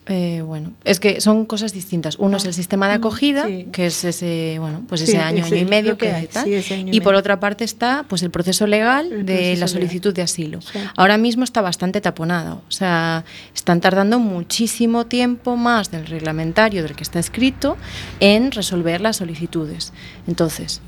Eh, 0.07 0.41
bueno, 0.43 0.71
es 0.83 0.99
que 0.99 1.21
son 1.21 1.45
cosas 1.45 1.73
distintas. 1.73 2.15
Uno 2.17 2.37
es 2.37 2.45
el 2.45 2.55
sistema 2.55 2.87
de 2.87 2.95
acogida, 2.95 3.45
sí. 3.45 3.67
que 3.71 3.85
es 3.85 4.03
ese, 4.03 4.57
bueno, 4.59 4.81
pues 4.89 5.01
Sí, 5.01 5.11
ese 5.11 5.19
año, 5.19 5.45
año 5.45 5.55
y 5.55 5.63
medio 5.65 5.95
que 5.97 6.11
hay, 6.11 6.25
tal. 6.25 6.43
sí, 6.43 6.55
ese 6.55 6.73
año 6.73 6.91
y 6.91 6.97
y 6.97 7.01
por 7.01 7.13
otra 7.13 7.39
parte 7.39 7.63
está, 7.63 8.03
pues 8.09 8.23
el 8.23 8.31
proceso 8.31 8.65
legal 8.65 9.11
El 9.11 9.25
de 9.27 9.33
proceso 9.33 9.49
la 9.49 9.53
legal. 9.53 9.69
solicitud 9.69 10.13
de 10.13 10.21
asilo. 10.23 10.59
Ahora 10.97 11.17
mismo 11.17 11.43
está 11.43 11.61
bastante 11.61 12.01
taponado, 12.01 12.63
o 12.67 12.71
sea, 12.71 13.25
están 13.53 13.79
tardando 13.79 14.17
muchísimo 14.17 15.05
tiempo 15.05 15.55
más 15.55 15.91
del 15.91 16.07
reglamentario 16.07 16.81
del 16.81 16.95
que 16.95 17.03
está 17.03 17.19
escrito 17.19 17.77
en 18.19 18.51
resolver 18.51 19.01
las 19.01 19.17
solicitudes. 19.17 19.93
Entonces, 20.27 20.81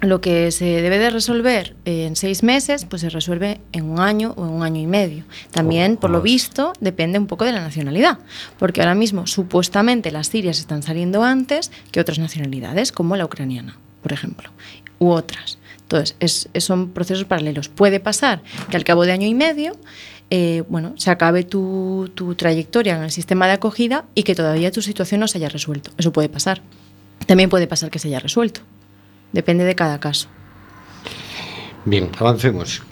lo 0.00 0.20
que 0.20 0.50
se 0.50 0.64
debe 0.82 0.98
de 0.98 1.08
resolver 1.10 1.76
en 1.84 2.16
seis 2.16 2.42
meses, 2.42 2.84
pues 2.84 3.00
se 3.02 3.08
resuelve 3.10 3.60
en 3.72 3.84
un 3.84 4.00
año 4.00 4.34
o 4.36 4.44
en 4.44 4.50
un 4.52 4.62
año 4.62 4.80
y 4.80 4.86
medio. 4.86 5.24
También, 5.50 5.96
por 5.96 6.10
lo 6.10 6.20
visto, 6.20 6.72
depende 6.80 7.18
un 7.18 7.26
poco 7.26 7.44
de 7.44 7.52
la 7.52 7.60
nacionalidad, 7.60 8.18
porque 8.58 8.80
ahora 8.80 8.94
mismo 8.94 9.26
supuestamente 9.26 10.10
las 10.10 10.26
sirias 10.28 10.58
están 10.58 10.82
saliendo 10.82 11.22
antes 11.22 11.70
que 11.90 12.00
otras 12.00 12.18
nacionalidades, 12.18 12.92
como 12.92 13.16
la 13.16 13.24
ucraniana, 13.24 13.78
por 14.02 14.12
ejemplo, 14.12 14.50
u 14.98 15.10
otras. 15.10 15.58
Entonces, 15.82 16.16
es- 16.20 16.48
es- 16.54 16.64
son 16.64 16.90
procesos 16.90 17.24
paralelos. 17.24 17.68
Puede 17.68 18.00
pasar 18.00 18.42
que 18.70 18.76
al 18.76 18.84
cabo 18.84 19.04
de 19.06 19.12
año 19.12 19.26
y 19.26 19.34
medio, 19.34 19.76
eh, 20.30 20.64
bueno, 20.68 20.94
se 20.96 21.10
acabe 21.10 21.44
tu, 21.44 22.10
tu 22.14 22.34
trayectoria 22.34 22.96
en 22.96 23.04
el 23.04 23.10
sistema 23.10 23.46
de 23.46 23.52
acogida 23.52 24.04
y 24.14 24.22
que 24.24 24.34
todavía 24.34 24.70
tu 24.72 24.82
situación 24.82 25.20
no 25.20 25.28
se 25.28 25.38
haya 25.38 25.48
resuelto. 25.50 25.90
Eso 25.98 26.12
puede 26.12 26.28
pasar. 26.28 26.62
También 27.26 27.48
puede 27.48 27.66
pasar 27.66 27.90
que 27.90 27.98
se 27.98 28.08
haya 28.08 28.18
resuelto. 28.18 28.62
Depende 29.34 29.64
de 29.64 29.74
cada 29.74 29.98
caso. 29.98 30.28
Bien, 31.84 32.08
avancemos. 32.18 32.82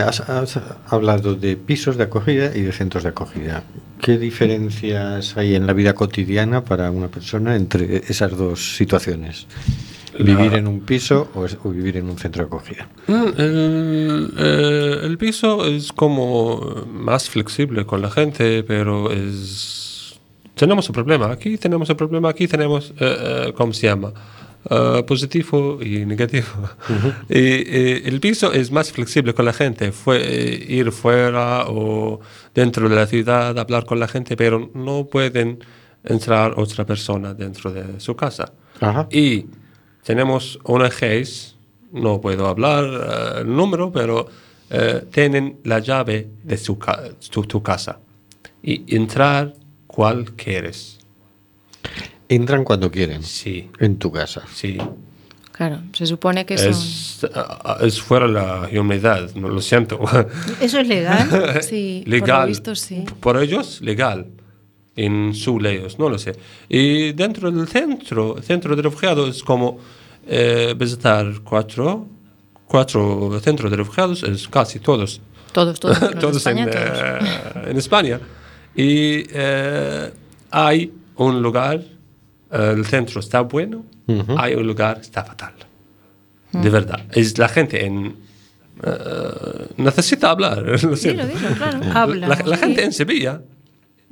Has, 0.00 0.20
has 0.20 0.58
hablado 0.88 1.34
de 1.34 1.56
pisos 1.56 1.96
de 1.96 2.04
acogida 2.04 2.54
y 2.56 2.62
de 2.62 2.72
centros 2.72 3.02
de 3.02 3.10
acogida. 3.10 3.62
¿Qué 4.00 4.16
diferencias 4.18 5.36
hay 5.36 5.54
en 5.54 5.66
la 5.66 5.72
vida 5.72 5.94
cotidiana 5.94 6.62
para 6.64 6.90
una 6.90 7.08
persona 7.08 7.56
entre 7.56 7.96
esas 8.08 8.36
dos 8.36 8.76
situaciones? 8.76 9.46
¿Vivir 10.18 10.54
en 10.54 10.66
un 10.66 10.80
piso 10.80 11.28
o, 11.34 11.44
es- 11.44 11.58
o 11.62 11.70
vivir 11.70 11.96
en 11.98 12.08
un 12.08 12.16
centro 12.18 12.42
de 12.42 12.46
acogida? 12.46 12.88
Mm, 13.06 13.26
El, 13.36 14.32
eh, 14.38 15.00
el 15.02 15.18
piso 15.18 15.66
es 15.66 15.92
como 15.92 16.84
más 16.90 17.28
flexible 17.28 17.84
con 17.84 18.00
la 18.00 18.10
gente, 18.10 18.62
pero 18.64 19.10
es... 19.12 20.18
Tenemos 20.54 20.88
un 20.88 20.94
problema. 20.94 21.30
Aquí 21.32 21.58
tenemos 21.58 21.90
un 21.90 21.96
problema. 21.96 22.30
Aquí 22.30 22.48
tenemos, 22.48 22.92
eh, 22.98 23.16
eh, 23.48 23.52
¿cómo 23.54 23.74
se 23.74 23.88
llama? 23.88 24.12
Eh, 24.68 25.02
positivo 25.06 25.78
y 25.80 26.04
negativo. 26.06 26.46
y, 27.28 27.34
eh, 27.38 28.02
el 28.06 28.18
piso 28.20 28.52
es 28.52 28.70
más 28.72 28.90
flexible 28.90 29.32
con 29.32 29.44
la 29.44 29.52
gente. 29.52 29.92
Fue, 29.92 30.18
eh, 30.20 30.66
ir 30.68 30.90
fuera 30.90 31.66
o 31.68 32.18
dentro 32.54 32.88
de 32.88 32.96
la 32.96 33.06
ciudad, 33.06 33.56
hablar 33.58 33.84
con 33.86 34.00
la 34.00 34.08
gente, 34.08 34.36
pero 34.36 34.70
no 34.74 35.06
pueden 35.06 35.60
entrar 36.02 36.54
otra 36.58 36.84
persona 36.84 37.32
dentro 37.34 37.72
de 37.72 38.00
su 38.00 38.16
casa. 38.16 38.52
Ajá. 38.80 39.06
Y 39.10 39.46
tenemos 40.04 40.58
ONGs, 40.64 41.56
no 41.92 42.20
puedo 42.20 42.46
hablar 42.48 43.38
el 43.42 43.54
número, 43.54 43.92
pero 43.92 44.28
tienen 45.12 45.58
la 45.62 45.78
llave 45.78 46.28
de 46.42 46.56
su 46.56 46.76
ca- 46.76 47.04
tu, 47.30 47.44
tu 47.44 47.62
casa. 47.62 48.00
Y 48.62 48.96
entrar 48.96 49.54
cual 49.86 50.32
quieres. 50.34 50.98
Entran 52.28 52.64
cuando 52.64 52.90
quieren, 52.90 53.22
Sí, 53.22 53.70
en 53.78 53.98
tu 53.98 54.10
casa. 54.12 54.42
sí. 54.52 54.78
Claro, 55.52 55.80
se 55.94 56.04
supone 56.04 56.44
que 56.44 56.58
son... 56.58 56.68
Es, 56.68 57.26
es 57.80 58.00
fuera 58.02 58.26
la 58.28 58.68
humanidad, 58.78 59.34
no 59.36 59.48
lo 59.48 59.62
siento. 59.62 59.98
¿Eso 60.60 60.80
es 60.80 60.86
legal? 60.86 61.60
Sí, 61.62 62.02
por 62.04 62.10
legal. 62.10 62.40
lo 62.42 62.46
visto 62.48 62.74
sí. 62.74 63.04
Por 63.20 63.42
ellos, 63.42 63.80
legal. 63.80 64.26
En 64.96 65.32
sus 65.34 65.62
leyes, 65.62 65.98
no 65.98 66.10
lo 66.10 66.18
sé. 66.18 66.36
Y 66.68 67.12
dentro 67.12 67.50
del 67.50 67.66
centro, 67.68 68.36
centro 68.42 68.76
de 68.76 68.82
refugiados, 68.82 69.34
es 69.36 69.42
como 69.42 69.78
eh, 70.26 70.74
visitar 70.76 71.26
cuatro, 71.42 72.06
cuatro 72.66 73.40
centros 73.42 73.70
de 73.70 73.78
refugiados, 73.78 74.24
es 74.24 74.46
casi 74.48 74.78
todos. 74.78 75.22
Todos, 75.52 75.80
todos. 75.80 75.98
todos 76.20 76.36
España, 76.36 76.64
en, 76.64 76.70
todos. 76.70 76.98
eh, 76.98 77.70
en 77.70 77.76
España. 77.78 78.20
Y 78.74 79.24
eh, 79.30 80.10
hay 80.50 80.92
un 81.16 81.40
lugar, 81.42 81.76
eh, 81.80 81.95
el 82.50 82.84
centro 82.86 83.20
está 83.20 83.40
bueno, 83.40 83.84
Ujú. 84.06 84.34
hay 84.38 84.54
un 84.54 84.66
lugar 84.66 84.98
está 85.00 85.24
fatal. 85.24 85.54
De 86.52 86.70
verdad. 86.70 87.04
Es 87.12 87.36
la 87.38 87.48
gente 87.48 87.84
en... 87.84 88.16
eh, 88.82 89.68
necesita 89.76 90.30
hablar. 90.30 90.58
lo. 90.82 90.96
Dilo, 90.96 91.26
dilo, 91.26 91.48
claro. 91.56 91.80
Habla. 91.92 92.28
La, 92.28 92.36
la 92.44 92.56
gente 92.56 92.84
en 92.84 92.92
Sevilla, 92.92 93.42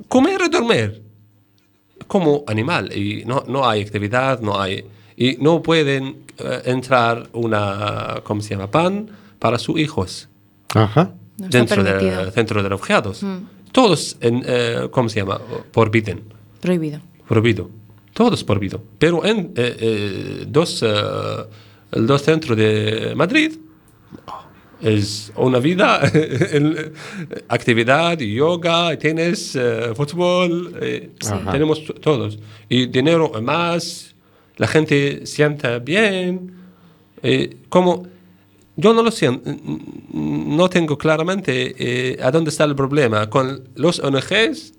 comer 0.07 0.39
y 0.45 0.49
dormir 0.49 1.01
como 2.07 2.43
animal 2.47 2.95
y 2.95 3.23
no, 3.25 3.43
no 3.47 3.67
hay 3.67 3.81
actividad, 3.81 4.39
no 4.41 4.59
hay 4.59 4.85
y 5.17 5.37
no 5.37 5.61
pueden 5.63 6.17
eh, 6.37 6.61
entrar 6.65 7.29
una, 7.33 8.19
¿cómo 8.23 8.41
se 8.41 8.49
llama? 8.49 8.69
Pan 8.69 9.07
para 9.39 9.57
sus 9.57 9.79
hijos 9.79 10.27
Ajá. 10.73 11.13
No 11.37 11.47
dentro 11.47 11.83
del 11.83 12.31
centro 12.31 12.61
de 12.61 12.69
refugiados. 12.69 13.23
Mm. 13.23 13.37
Todos, 13.71 14.17
en, 14.21 14.43
eh, 14.45 14.87
¿cómo 14.91 15.09
se 15.09 15.19
llama? 15.21 15.39
Prohibiden, 15.71 16.21
Prohibido. 16.61 16.99
prohibido. 17.27 17.69
Todos 18.15 18.43
prohibido. 18.43 18.81
Pero 18.97 19.23
en 19.25 19.51
eh, 19.55 19.75
eh, 19.79 20.45
dos, 20.47 20.81
eh, 20.81 20.87
el 21.91 22.07
dos 22.07 22.21
centros 22.23 22.57
de 22.57 23.13
Madrid 23.15 23.51
es 24.81 25.31
una 25.35 25.59
vida, 25.59 26.01
actividad, 27.49 28.17
yoga, 28.19 28.97
tenis, 28.97 29.55
eh, 29.55 29.91
fútbol, 29.95 30.75
eh, 30.81 31.11
tenemos 31.51 31.83
todos. 32.01 32.39
Y 32.69 32.87
dinero 32.87 33.31
más, 33.41 34.15
la 34.57 34.67
gente 34.67 35.25
sienta 35.25 35.79
bien. 35.79 36.53
como 37.69 38.07
yo 38.77 38.93
no 38.93 39.01
lo 39.03 39.11
n- 39.29 39.41
no 40.57 40.69
tengo 40.69 40.97
claramente 40.97 41.75
eh, 41.77 42.17
a 42.21 42.29
dónde 42.31 42.49
está 42.49 42.65
el 42.65 42.75
problema, 42.75 43.29
con 43.29 43.67
los 43.75 43.99
ONGs 43.99 44.73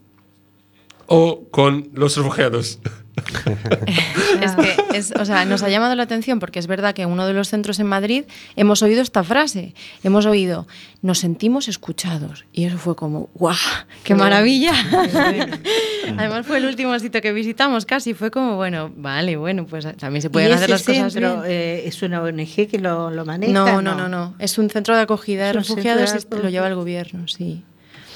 o 1.06 1.44
con 1.50 1.88
los 1.94 2.16
refugiados. 2.16 2.78
Es 4.40 4.52
que, 4.52 4.96
es, 4.96 5.12
o 5.18 5.24
sea, 5.24 5.44
nos 5.44 5.62
ha 5.62 5.68
llamado 5.68 5.94
la 5.94 6.02
atención 6.02 6.38
porque 6.38 6.58
es 6.58 6.66
verdad 6.66 6.94
que 6.94 7.02
en 7.02 7.08
uno 7.08 7.26
de 7.26 7.32
los 7.32 7.48
centros 7.48 7.78
en 7.80 7.86
Madrid 7.86 8.24
hemos 8.54 8.82
oído 8.82 9.00
esta 9.02 9.24
frase. 9.24 9.74
Hemos 10.04 10.26
oído, 10.26 10.66
nos 11.02 11.18
sentimos 11.20 11.68
escuchados. 11.68 12.44
Y 12.52 12.64
eso 12.64 12.76
fue 12.78 12.94
como, 12.96 13.30
¡guau! 13.34 13.56
¡Qué 14.04 14.14
maravilla! 14.14 14.72
Además 16.18 16.46
fue 16.46 16.58
el 16.58 16.66
último 16.66 16.98
sitio 16.98 17.20
que 17.22 17.32
visitamos 17.32 17.86
casi. 17.86 18.14
Fue 18.14 18.30
como, 18.30 18.56
bueno, 18.56 18.92
vale, 18.94 19.36
bueno, 19.36 19.66
pues 19.66 19.86
también 19.96 20.22
se 20.22 20.30
pueden 20.30 20.50
¿Y 20.50 20.52
hacer 20.52 20.70
las 20.70 20.82
cosas 20.82 21.12
centro, 21.12 21.40
bien. 21.42 21.50
eh, 21.50 21.82
es 21.86 22.02
una 22.02 22.22
ONG 22.22 22.68
que 22.68 22.78
lo, 22.78 23.10
lo 23.10 23.24
maneja? 23.24 23.52
No, 23.52 23.80
no, 23.80 23.94
no, 23.94 24.08
no. 24.08 24.34
Es 24.38 24.58
un 24.58 24.68
centro 24.70 24.94
de 24.94 25.02
acogida 25.02 25.46
de 25.46 25.52
refugiados 25.54 26.28
de 26.28 26.38
lo 26.42 26.48
lleva 26.50 26.68
el 26.68 26.74
gobierno, 26.74 27.26
sí. 27.28 27.62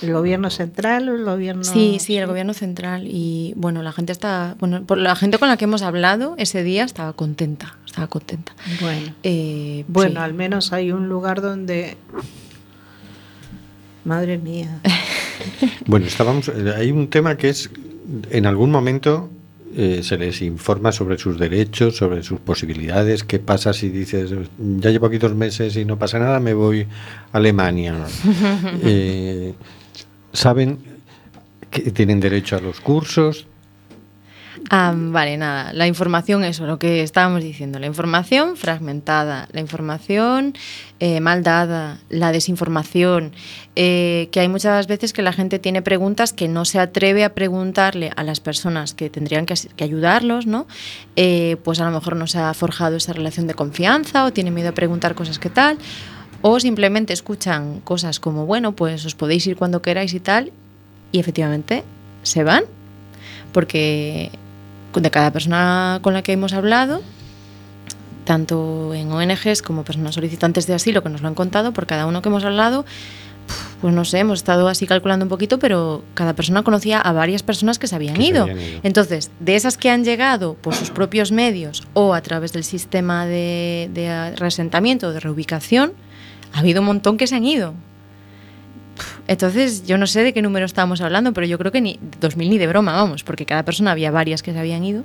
¿El 0.03 0.13
gobierno 0.13 0.51
central 0.51 1.09
o 1.09 1.15
el 1.15 1.25
gobierno...? 1.25 1.65
Sí, 1.65 1.99
sí, 2.01 2.17
el 2.17 2.27
gobierno 2.27 2.55
central. 2.55 3.07
Y 3.07 3.53
bueno, 3.57 3.83
la 3.83 3.93
gente 3.93 4.13
está. 4.13 4.57
Bueno, 4.59 4.83
por 4.85 4.99
la 4.99 5.15
gente 5.17 5.39
con 5.39 5.49
la 5.49 5.57
que 5.57 5.65
hemos 5.65 5.83
hablado 5.83 6.35
ese 6.39 6.63
día 6.63 6.85
estaba 6.85 7.13
contenta. 7.13 7.77
Estaba 7.87 8.07
contenta. 8.07 8.53
Bueno, 8.81 9.15
Eh, 9.23 9.85
bueno 9.89 10.13
sí. 10.13 10.25
al 10.25 10.35
menos 10.35 10.73
hay 10.73 10.91
un 10.93 11.09
lugar 11.09 11.41
donde... 11.43 11.97
Madre 14.05 14.39
mía. 14.39 14.81
Bueno, 15.87 16.05
estábamos. 16.07 16.49
eh, 16.49 16.75
Hay 16.77 16.91
un 16.91 17.09
tema 17.09 17.37
que 17.37 17.49
es, 17.49 17.71
en 18.31 18.45
algún 18.45 18.71
momento 18.71 19.31
eh, 19.75 20.01
se 20.03 20.19
les 20.19 20.43
informa 20.43 20.93
sobre 20.93 21.17
sus 21.17 21.39
derechos, 21.39 21.97
sobre 21.97 22.23
sus 22.23 22.39
posibilidades. 22.41 23.25
¿Qué 23.25 23.39
pasa 23.39 23.73
si 23.73 23.89
dices, 23.89 24.31
ya 24.59 24.91
llevo 24.91 25.07
aquí 25.07 25.17
dos 25.17 25.35
meses 25.35 25.77
y 25.77 25.85
no 25.87 25.99
pasa 25.99 26.19
nada, 26.19 26.41
me 26.41 26.53
voy 26.53 26.87
a 27.33 27.37
Alemania? 27.39 27.95
Eh, 28.85 29.55
¿Saben 30.33 30.79
que 31.71 31.91
tienen 31.91 32.21
derecho 32.21 32.57
a 32.57 32.61
los 32.61 32.81
cursos? 32.81 33.47
Ah, 34.69 34.93
vale, 34.95 35.37
nada. 35.37 35.73
La 35.73 35.87
información, 35.87 36.45
eso, 36.45 36.67
lo 36.67 36.79
que 36.79 37.03
estábamos 37.03 37.43
diciendo. 37.43 37.79
La 37.79 37.87
información 37.87 38.57
fragmentada, 38.57 39.49
la 39.53 39.61
información 39.61 40.55
eh, 40.99 41.21
mal 41.21 41.43
dada, 41.43 41.99
la 42.09 42.33
desinformación. 42.33 43.33
eh, 43.77 44.29
que 44.33 44.41
hay 44.41 44.49
muchas 44.49 44.87
veces 44.89 45.13
que 45.13 45.23
la 45.23 45.33
gente 45.33 45.59
tiene 45.59 45.81
preguntas 45.81 46.33
que 46.33 46.49
no 46.49 46.65
se 46.65 46.81
atreve 46.81 47.25
a 47.25 47.35
preguntarle 47.35 48.11
a 48.17 48.25
las 48.25 48.41
personas 48.41 48.95
que 48.95 49.09
tendrían 49.09 49.47
que, 49.47 49.55
ayudarlos, 49.83 50.47
¿no? 50.47 50.67
Eh, 51.17 51.57
pues 51.65 51.81
a 51.81 51.85
lo 51.85 51.93
mejor 51.93 52.17
no 52.17 52.27
se 52.27 52.39
ha 52.39 52.53
forjado 52.53 52.97
esa 52.97 53.13
relación 53.13 53.47
de 53.47 53.55
confianza 53.55 54.25
o 54.25 54.33
tiene 54.33 54.51
miedo 54.51 54.71
a 54.71 54.73
preguntar 54.73 55.15
cosas 55.15 55.39
que 55.39 55.51
tal. 55.51 55.79
O 56.43 56.59
simplemente 56.59 57.13
escuchan 57.13 57.81
cosas 57.81 58.19
como, 58.21 58.47
bueno, 58.47 58.73
pues 58.73 59.05
os 59.05 59.15
podéis 59.15 59.47
ir 59.47 59.57
cuando 59.57 59.83
queráis 59.83 60.15
y 60.15 60.21
tal. 60.21 60.53
Y 61.13 61.19
efectivamente 61.19 61.85
se 62.23 62.45
van 62.45 62.65
porque 63.53 64.31
de 64.95 65.11
cada 65.11 65.33
persona 65.33 65.99
con 66.03 66.15
la 66.15 66.23
que 66.23 66.33
hemos 66.33 66.53
hablado, 66.53 67.03
tanto 68.25 68.95
en 68.95 69.11
ONGs 69.11 69.63
como 69.63 69.85
personas 69.85 70.15
solicitantes 70.15 70.67
de 70.67 70.75
asilo 70.75 71.03
que 71.03 71.09
nos 71.09 71.21
lo 71.23 71.29
han 71.29 71.35
contado, 71.35 71.73
por 71.73 71.87
cada 71.87 72.07
uno 72.07 72.23
que 72.23 72.29
hemos 72.29 72.45
hablado, 72.45 72.85
pues 73.81 73.93
no 73.95 74.05
sé, 74.05 74.19
hemos 74.19 74.39
estado 74.41 74.69
así 74.69 74.87
calculando 74.87 75.25
un 75.25 75.29
poquito, 75.29 75.59
pero 75.59 76.05
cada 76.15 76.35
persona 76.35 76.63
conocía 76.63 77.01
a 77.01 77.13
varias 77.13 77.43
personas 77.43 77.79
que 77.79 77.87
se 77.89 77.97
habían, 77.97 78.15
Que 78.15 78.23
se 78.23 78.29
ido. 78.29 78.43
habían 78.43 78.59
ido. 78.61 78.81
Entonces, 78.83 79.31
de 79.41 79.57
esas 79.57 79.77
que 79.77 79.91
han 79.91 80.05
llegado 80.05 80.55
por 80.55 80.75
sus 80.75 80.91
propios 80.91 81.33
medios 81.33 81.83
o 81.95 82.15
a 82.15 82.21
través 82.21 82.53
del 82.53 82.63
sistema 82.65 83.27
de, 83.27 83.91
de 83.93 84.37
reasentamiento, 84.37 85.13
de 85.13 85.21
reubicación, 85.21 85.93
ha 86.53 86.61
habido 86.61 86.81
un 86.81 86.87
montón 86.87 87.17
que 87.17 87.27
se 87.27 87.37
han 87.37 87.45
ido. 87.45 87.75
Entonces, 89.27 89.87
yo 89.87 89.97
no 89.97 90.07
sé 90.07 90.23
de 90.23 90.33
qué 90.33 90.43
número 90.43 90.67
estábamos 90.67 91.01
hablando, 91.01 91.33
pero 91.33 91.47
yo 91.47 91.59
creo 91.59 91.73
que 91.73 91.81
ni 91.81 91.99
2000 92.21 92.51
ni 92.51 92.59
de 92.59 92.67
broma, 92.67 92.93
vamos, 92.93 93.23
porque 93.23 93.47
cada 93.47 93.65
persona 93.65 93.93
había 93.93 94.11
varias 94.11 94.43
que 94.43 94.53
se 94.53 94.59
habían 94.59 94.85
ido. 94.85 95.05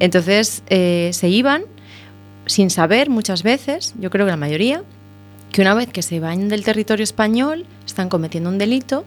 Entonces, 0.00 0.62
eh, 0.68 1.10
se 1.12 1.28
iban 1.28 1.62
sin 2.46 2.70
saber 2.70 3.10
muchas 3.10 3.42
veces, 3.42 3.94
yo 4.00 4.10
creo 4.10 4.26
que 4.26 4.30
la 4.30 4.36
mayoría, 4.36 4.82
que 5.52 5.60
una 5.60 5.74
vez 5.74 5.88
que 5.88 6.02
se 6.02 6.18
van 6.18 6.48
del 6.48 6.64
territorio 6.64 7.04
español 7.04 7.66
están 7.86 8.08
cometiendo 8.08 8.50
un 8.50 8.58
delito 8.58 9.04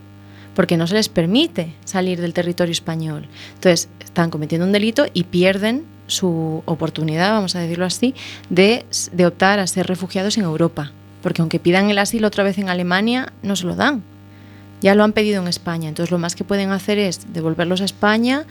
porque 0.56 0.78
no 0.78 0.86
se 0.86 0.96
les 0.96 1.10
permite 1.10 1.74
salir 1.86 2.20
del 2.20 2.34
territorio 2.34 2.72
español. 2.72 3.28
Entonces, 3.56 3.90
están 4.04 4.30
cometiendo 4.30 4.66
un 4.66 4.74
delito 4.74 5.06
y 5.14 5.24
pierden 5.24 5.86
su 6.08 6.62
oportunidad, 6.66 7.32
vamos 7.32 7.56
a 7.56 7.62
decirlo 7.62 7.86
así, 7.86 8.14
de, 8.50 8.86
de 9.14 9.26
optar 9.26 9.60
a 9.60 9.68
ser 9.68 9.88
refugiados 9.88 10.38
en 10.38 10.44
Europa. 10.44 10.92
Porque 11.22 11.42
aunque 11.42 11.60
pidan 11.60 11.90
el 11.90 11.98
asilo 11.98 12.28
otra 12.28 12.44
vez 12.44 12.58
en 12.58 12.70
Alemania, 12.70 13.34
no 13.44 13.56
se 13.56 13.66
lo 13.66 13.76
dan. 13.76 14.04
Ya 14.82 14.96
lo 14.96 15.04
han 15.04 15.14
pedido 15.14 15.42
en 15.42 15.48
España. 15.48 15.90
Entonces, 15.90 16.10
lo 16.12 16.18
más 16.18 16.36
que 16.36 16.44
pueden 16.44 16.72
hacer 16.72 16.98
es 16.98 17.32
devolverlos 17.34 17.82
a 17.82 17.86
España. 17.86 18.46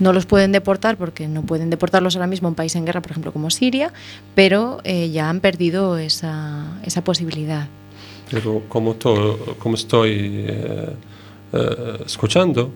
No 0.00 0.12
los 0.12 0.26
pueden 0.26 0.50
deportar 0.50 0.96
porque 0.96 1.28
no 1.28 1.42
pueden 1.42 1.70
deportarlos 1.70 2.16
ahora 2.16 2.26
mismo 2.26 2.48
a 2.48 2.50
un 2.50 2.54
país 2.56 2.74
en 2.74 2.84
guerra, 2.84 3.00
por 3.00 3.12
ejemplo, 3.12 3.32
como 3.32 3.50
Siria, 3.50 3.92
pero 4.34 4.80
eh, 4.82 5.10
ya 5.10 5.30
han 5.30 5.40
perdido 5.40 5.96
esa, 5.96 6.80
esa 6.84 7.04
posibilidad. 7.04 7.68
Pero 8.30 8.64
como, 8.68 8.96
como 9.58 9.74
estoy 9.76 10.44
eh, 10.48 10.88
eh, 11.52 11.98
escuchando, 12.04 12.72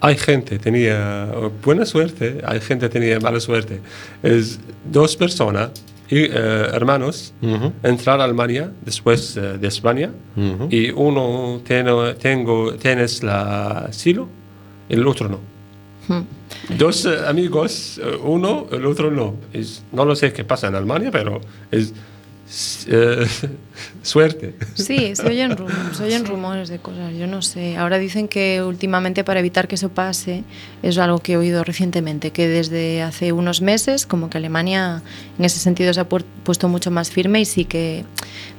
hay 0.00 0.16
gente 0.16 0.58
tenía 0.58 1.28
buena 1.62 1.84
suerte, 1.84 2.40
hay 2.44 2.60
gente 2.60 2.88
tenía 2.88 3.18
mala 3.20 3.40
suerte. 3.40 3.80
Es 4.22 4.58
dos 4.90 5.16
personas, 5.16 5.70
y, 6.08 6.18
eh, 6.24 6.30
hermanos, 6.72 7.32
entrar 7.82 8.20
a 8.20 8.24
Alemania 8.24 8.70
después 8.84 9.36
eh, 9.36 9.58
de 9.58 9.66
España 9.68 10.10
y 10.70 10.90
uno 10.90 11.60
tiene, 11.64 12.14
tengo, 12.14 12.74
tienes 12.74 13.22
la 13.22 13.86
asilo 13.86 14.28
y 14.88 14.94
el 14.94 15.06
otro 15.06 15.28
no. 15.28 15.40
Hmm. 16.08 16.22
Dos 16.78 17.04
eh, 17.06 17.18
amigos, 17.26 18.00
uno, 18.22 18.66
el 18.70 18.86
otro 18.86 19.10
no. 19.10 19.34
Es- 19.52 19.82
no 19.92 20.04
lo 20.04 20.14
sé 20.14 20.32
qué 20.32 20.44
pasa 20.44 20.68
en 20.68 20.76
Alemania, 20.76 21.10
pero 21.10 21.40
es 21.70 21.92
eh, 22.88 23.26
suerte. 24.02 24.54
Sí, 24.74 25.14
se 25.16 25.26
oyen, 25.26 25.56
rum- 25.56 25.92
se 25.92 26.04
oyen 26.04 26.24
rumores 26.24 26.68
de 26.68 26.78
cosas, 26.78 27.12
yo 27.16 27.26
no 27.26 27.42
sé. 27.42 27.76
Ahora 27.76 27.98
dicen 27.98 28.28
que 28.28 28.62
últimamente 28.62 29.24
para 29.24 29.40
evitar 29.40 29.66
que 29.68 29.74
eso 29.74 29.88
pase, 29.88 30.44
es 30.82 30.96
algo 30.98 31.18
que 31.18 31.32
he 31.32 31.36
oído 31.36 31.64
recientemente, 31.64 32.30
que 32.30 32.46
desde 32.48 33.02
hace 33.02 33.32
unos 33.32 33.60
meses 33.62 34.06
como 34.06 34.30
que 34.30 34.38
Alemania 34.38 35.02
en 35.38 35.44
ese 35.44 35.58
sentido 35.58 35.92
se 35.92 36.00
ha 36.00 36.08
puesto 36.08 36.68
mucho 36.68 36.90
más 36.90 37.10
firme 37.10 37.40
y 37.40 37.44
sí 37.44 37.64
que 37.64 38.04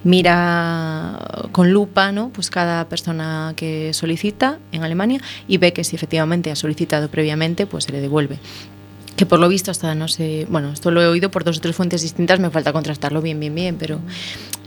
mira 0.04 1.48
con 1.52 1.72
lupa 1.72 2.12
¿no? 2.12 2.30
pues 2.30 2.50
cada 2.50 2.88
persona 2.90 3.54
que 3.56 3.94
solicita 3.94 4.60
en 4.72 4.84
Alemania 4.84 5.22
y 5.48 5.58
ve 5.58 5.74
que 5.74 5.84
si 5.84 5.96
efectivamente 5.96 6.52
ha 6.52 6.56
solicitado 6.56 7.10
previamente, 7.10 7.66
pues 7.68 7.86
se 7.86 7.92
le 7.92 8.02
devuelve. 8.02 8.40
Que 9.18 9.26
por 9.26 9.40
lo 9.40 9.50
visto 9.50 9.72
hasta 9.72 9.96
no 9.96 10.08
sé, 10.08 10.46
bueno, 10.50 10.72
esto 10.72 10.92
lo 10.92 11.02
he 11.02 11.08
oído 11.08 11.32
por 11.32 11.44
dos 11.44 11.58
o 11.58 11.60
tres 11.60 11.76
fuentes 11.76 12.04
distintas, 12.04 12.40
me 12.40 12.50
falta 12.52 12.72
contrastarlo 12.72 13.22
bien, 13.22 13.40
bien, 13.40 13.54
bien, 13.54 13.76
pero 13.78 14.00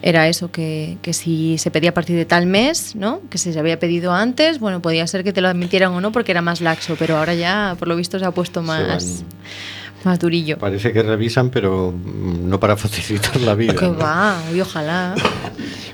era 0.02 0.28
eso, 0.28 0.50
que, 0.50 0.98
que 1.02 1.12
si 1.12 1.56
se 1.56 1.70
pedía 1.70 1.90
a 1.90 1.94
partir 1.94 2.16
de 2.16 2.24
tal 2.24 2.46
mes, 2.46 2.96
¿no? 2.96 3.20
Que 3.30 3.38
si 3.38 3.52
se 3.52 3.58
había 3.58 3.78
pedido 3.78 4.12
antes, 4.12 4.58
bueno, 4.58 4.82
podía 4.82 5.06
ser 5.06 5.24
que 5.24 5.32
te 5.32 5.40
lo 5.40 5.48
admitieran 5.48 5.92
o 5.92 6.00
no 6.00 6.10
porque 6.10 6.32
era 6.32 6.42
más 6.42 6.60
laxo, 6.60 6.96
pero 6.98 7.16
ahora 7.16 7.34
ya 7.34 7.76
por 7.78 7.86
lo 7.86 7.94
visto 7.96 8.18
se 8.18 8.24
ha 8.24 8.32
puesto 8.32 8.60
más, 8.60 9.24
más 10.04 10.18
durillo. 10.18 10.58
Parece 10.58 10.92
que 10.92 11.02
revisan, 11.02 11.50
pero 11.50 11.92
mm, 11.92 12.48
no 12.48 12.58
para 12.58 12.76
facilitar 12.76 13.40
la 13.40 13.54
vida. 13.54 13.74
Que 13.74 13.86
¿no? 13.86 13.96
va, 13.96 14.36
y 14.54 14.60
ojalá. 14.60 15.14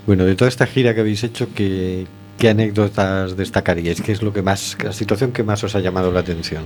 Bueno, 0.07 0.25
de 0.25 0.37
toda 0.37 0.49
esta 0.49 0.69
gira 0.69 0.95
que 0.95 1.01
habéis 1.01 1.25
hecho, 1.25 1.49
¿qué, 1.53 2.07
qué 2.39 2.51
anécdotas 2.51 3.37
destacaríais? 3.37 4.01
¿Qué 4.01 4.13
es 4.13 4.23
lo 4.23 4.33
que 4.33 4.41
más, 4.41 4.77
la 4.81 4.93
situación 4.93 5.33
que 5.33 5.43
más 5.43 5.65
os 5.65 5.75
ha 5.75 5.81
llamado 5.81 6.13
la 6.13 6.21
atención? 6.21 6.63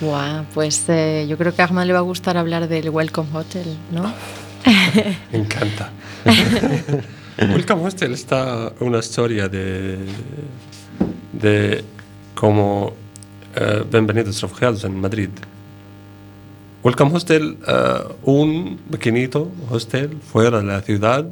Buah, 0.00 0.44
pues 0.52 0.84
eh, 0.88 1.26
yo 1.28 1.38
creo 1.38 1.54
que 1.54 1.62
a 1.62 1.64
Ahmad 1.64 1.86
le 1.86 1.94
va 1.94 2.00
a 2.00 2.02
gustar 2.02 2.36
hablar 2.36 2.68
del 2.68 2.90
Welcome 2.90 3.30
Hotel, 3.32 3.76
¿no? 3.90 4.02
Me 5.32 5.38
encanta. 5.38 5.90
Welcome 7.38 7.82
Hostel 7.82 8.12
está 8.12 8.72
una 8.80 8.98
historia 8.98 9.48
de, 9.48 9.98
de 11.32 11.84
como 12.34 12.94
eh, 13.54 13.84
Bienvenidos 13.90 14.40
Refugiados 14.42 14.84
en 14.84 15.00
Madrid. 15.00 15.30
Welcome 16.82 17.16
Hostel, 17.16 17.56
eh, 17.66 17.98
un 18.24 18.78
pequeñito 18.90 19.50
hostel 19.70 20.18
fuera 20.20 20.58
de 20.58 20.64
la 20.64 20.82
ciudad, 20.82 21.26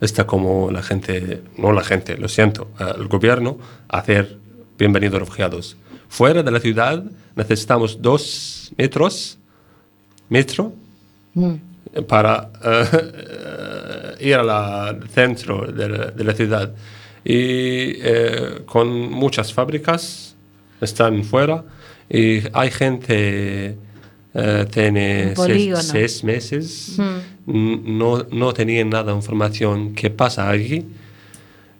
está 0.00 0.26
como 0.26 0.70
la 0.70 0.82
gente, 0.82 1.42
no 1.56 1.72
la 1.72 1.82
gente, 1.82 2.18
lo 2.18 2.28
siento, 2.28 2.68
eh, 2.78 2.92
el 2.96 3.08
gobierno, 3.08 3.58
hacer 3.88 4.38
Bienvenidos 4.78 5.18
Refugiados. 5.18 5.76
Fuera 6.08 6.42
de 6.42 6.50
la 6.50 6.60
ciudad 6.60 7.02
necesitamos 7.34 8.00
dos 8.00 8.72
metros, 8.76 9.38
metro, 10.28 10.72
Mm. 11.34 11.54
para 12.08 12.48
eh, 12.64 14.14
ir 14.20 14.34
al 14.36 15.06
centro 15.10 15.70
de 15.70 15.88
la, 15.88 16.06
de 16.06 16.24
la 16.24 16.32
ciudad. 16.32 16.72
Y 17.24 18.00
eh, 18.00 18.62
con 18.64 18.88
muchas 19.10 19.52
fábricas 19.52 20.34
están 20.80 21.24
fuera 21.24 21.62
y 22.08 22.40
hay 22.52 22.70
gente 22.70 23.76
eh, 24.34 24.66
tiene 24.70 25.34
seis, 25.82 26.22
meses, 26.24 26.96
Mm. 27.46 27.98
no, 27.98 28.24
no 28.32 28.52
tenían 28.54 28.88
nada 28.90 29.12
de 29.12 29.16
información 29.16 29.94
qué 29.94 30.08
pasa 30.10 30.48
allí. 30.48 30.84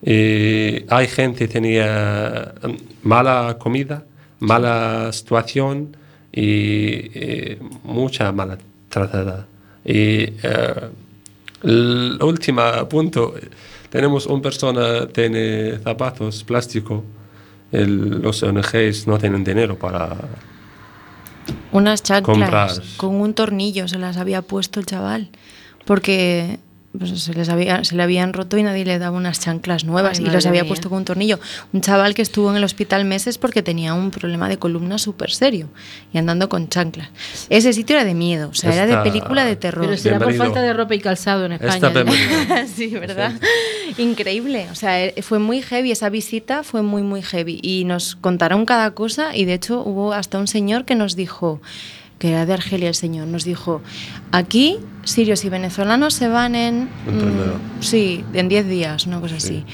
Y 0.03 0.85
hay 0.89 1.07
gente 1.09 1.47
que 1.47 1.49
tenía 1.53 2.55
mala 3.03 3.57
comida, 3.59 4.05
mala 4.41 5.13
situación 5.13 5.97
y, 6.33 7.11
eh, 7.15 7.59
mucha 7.85 8.31
mala 8.33 8.59
tratada. 8.89 9.47
Y 9.85 10.23
eh, 10.43 10.91
el 11.63 12.19
último 12.23 12.63
punto, 12.89 13.35
tenemos 13.91 14.27
una 14.27 14.43
persona 14.43 15.07
tiene 15.09 15.79
zapatos 15.79 16.45
plástico, 16.45 17.05
el- 17.73 18.21
los 18.21 18.43
ONGs 18.43 19.07
no 19.07 19.19
tienen 19.19 19.43
dinero 19.45 19.79
para... 19.79 20.17
Unas 21.73 22.03
chanclas 22.03 22.25
Comprar. 22.25 22.71
con 22.97 23.15
un 23.21 23.35
tornillo 23.35 23.87
se 23.89 23.99
las 23.99 24.17
había 24.17 24.43
puesto 24.43 24.81
el 24.81 24.87
chaval. 24.87 25.31
Porque 25.85 26.59
pues, 26.99 27.21
se, 27.21 27.35
les 27.35 27.49
había, 27.49 27.85
se 27.85 27.95
le 27.95 28.03
habían 28.03 28.33
roto 28.33 28.57
y 28.57 28.63
nadie 28.63 28.85
le 28.85 28.99
daba 28.99 29.17
unas 29.17 29.41
chanclas 29.41 29.85
nuevas 29.85 30.19
Ay, 30.19 30.25
y 30.25 30.27
las 30.27 30.35
madre 30.45 30.49
había 30.49 30.63
mía. 30.63 30.69
puesto 30.69 30.89
con 30.89 30.99
un 30.99 31.05
tornillo. 31.05 31.39
Un 31.73 31.81
chaval 31.81 32.15
que 32.15 32.23
estuvo 32.23 32.51
en 32.51 32.57
el 32.57 32.65
hospital 32.65 33.05
meses 33.05 33.39
porque 33.39 33.63
tenía 33.63 33.95
un 33.95 34.11
problema 34.11 34.49
de 34.49 34.59
columna 34.59 34.99
súper 34.99 35.31
serio 35.31 35.69
y 36.13 36.19
andando 36.19 36.49
con 36.49 36.69
chanclas. 36.69 37.09
Ese 37.49 37.73
sitio 37.73 37.97
era 37.97 38.05
de 38.05 38.15
miedo, 38.15 38.49
o 38.51 38.55
sea, 38.55 38.73
era 38.73 38.87
de 38.87 38.97
película 39.09 39.45
de 39.45 39.57
terror. 39.57 39.87
Pero 39.87 39.97
será 39.97 40.19
por 40.19 40.35
falta 40.35 40.63
de 40.63 40.73
ropa 40.73 40.95
y 40.95 41.01
calzado 41.01 41.47
en 41.47 41.53
España. 41.53 41.91
¿no? 42.05 42.13
sí, 42.75 42.89
¿verdad? 42.89 43.33
Increíble. 43.99 44.67
O 44.71 44.75
sea, 44.75 45.05
eh, 45.05 45.23
fue 45.23 45.39
muy 45.39 45.63
heavy, 45.63 45.91
esa 45.91 46.09
visita 46.09 46.63
fue 46.63 46.83
muy, 46.83 47.03
muy 47.03 47.23
heavy. 47.23 47.61
Y 47.63 47.85
nos 47.85 48.17
contaron 48.17 48.67
cada 48.67 48.93
cosa 48.93 49.37
y 49.37 49.45
de 49.45 49.55
hecho 49.55 49.81
hubo 49.81 50.13
hasta 50.13 50.39
un 50.39 50.47
señor 50.47 50.85
que 50.85 50.95
nos 50.95 51.17
dijo, 51.17 51.61
que 52.19 52.31
era 52.31 52.47
de 52.47 52.53
Argelia 52.53 52.89
el 52.89 52.95
señor, 52.95 53.27
nos 53.27 53.45
dijo, 53.45 53.83
aquí 54.33 54.79
sirios 55.05 55.45
y 55.45 55.49
venezolanos 55.49 56.15
se 56.15 56.29
van 56.29 56.55
en... 56.55 56.85
Mm, 56.85 57.81
sí, 57.83 58.25
en 58.33 58.49
10 58.49 58.69
días, 58.69 59.07
una 59.07 59.21
cosa 59.21 59.37
así. 59.37 59.65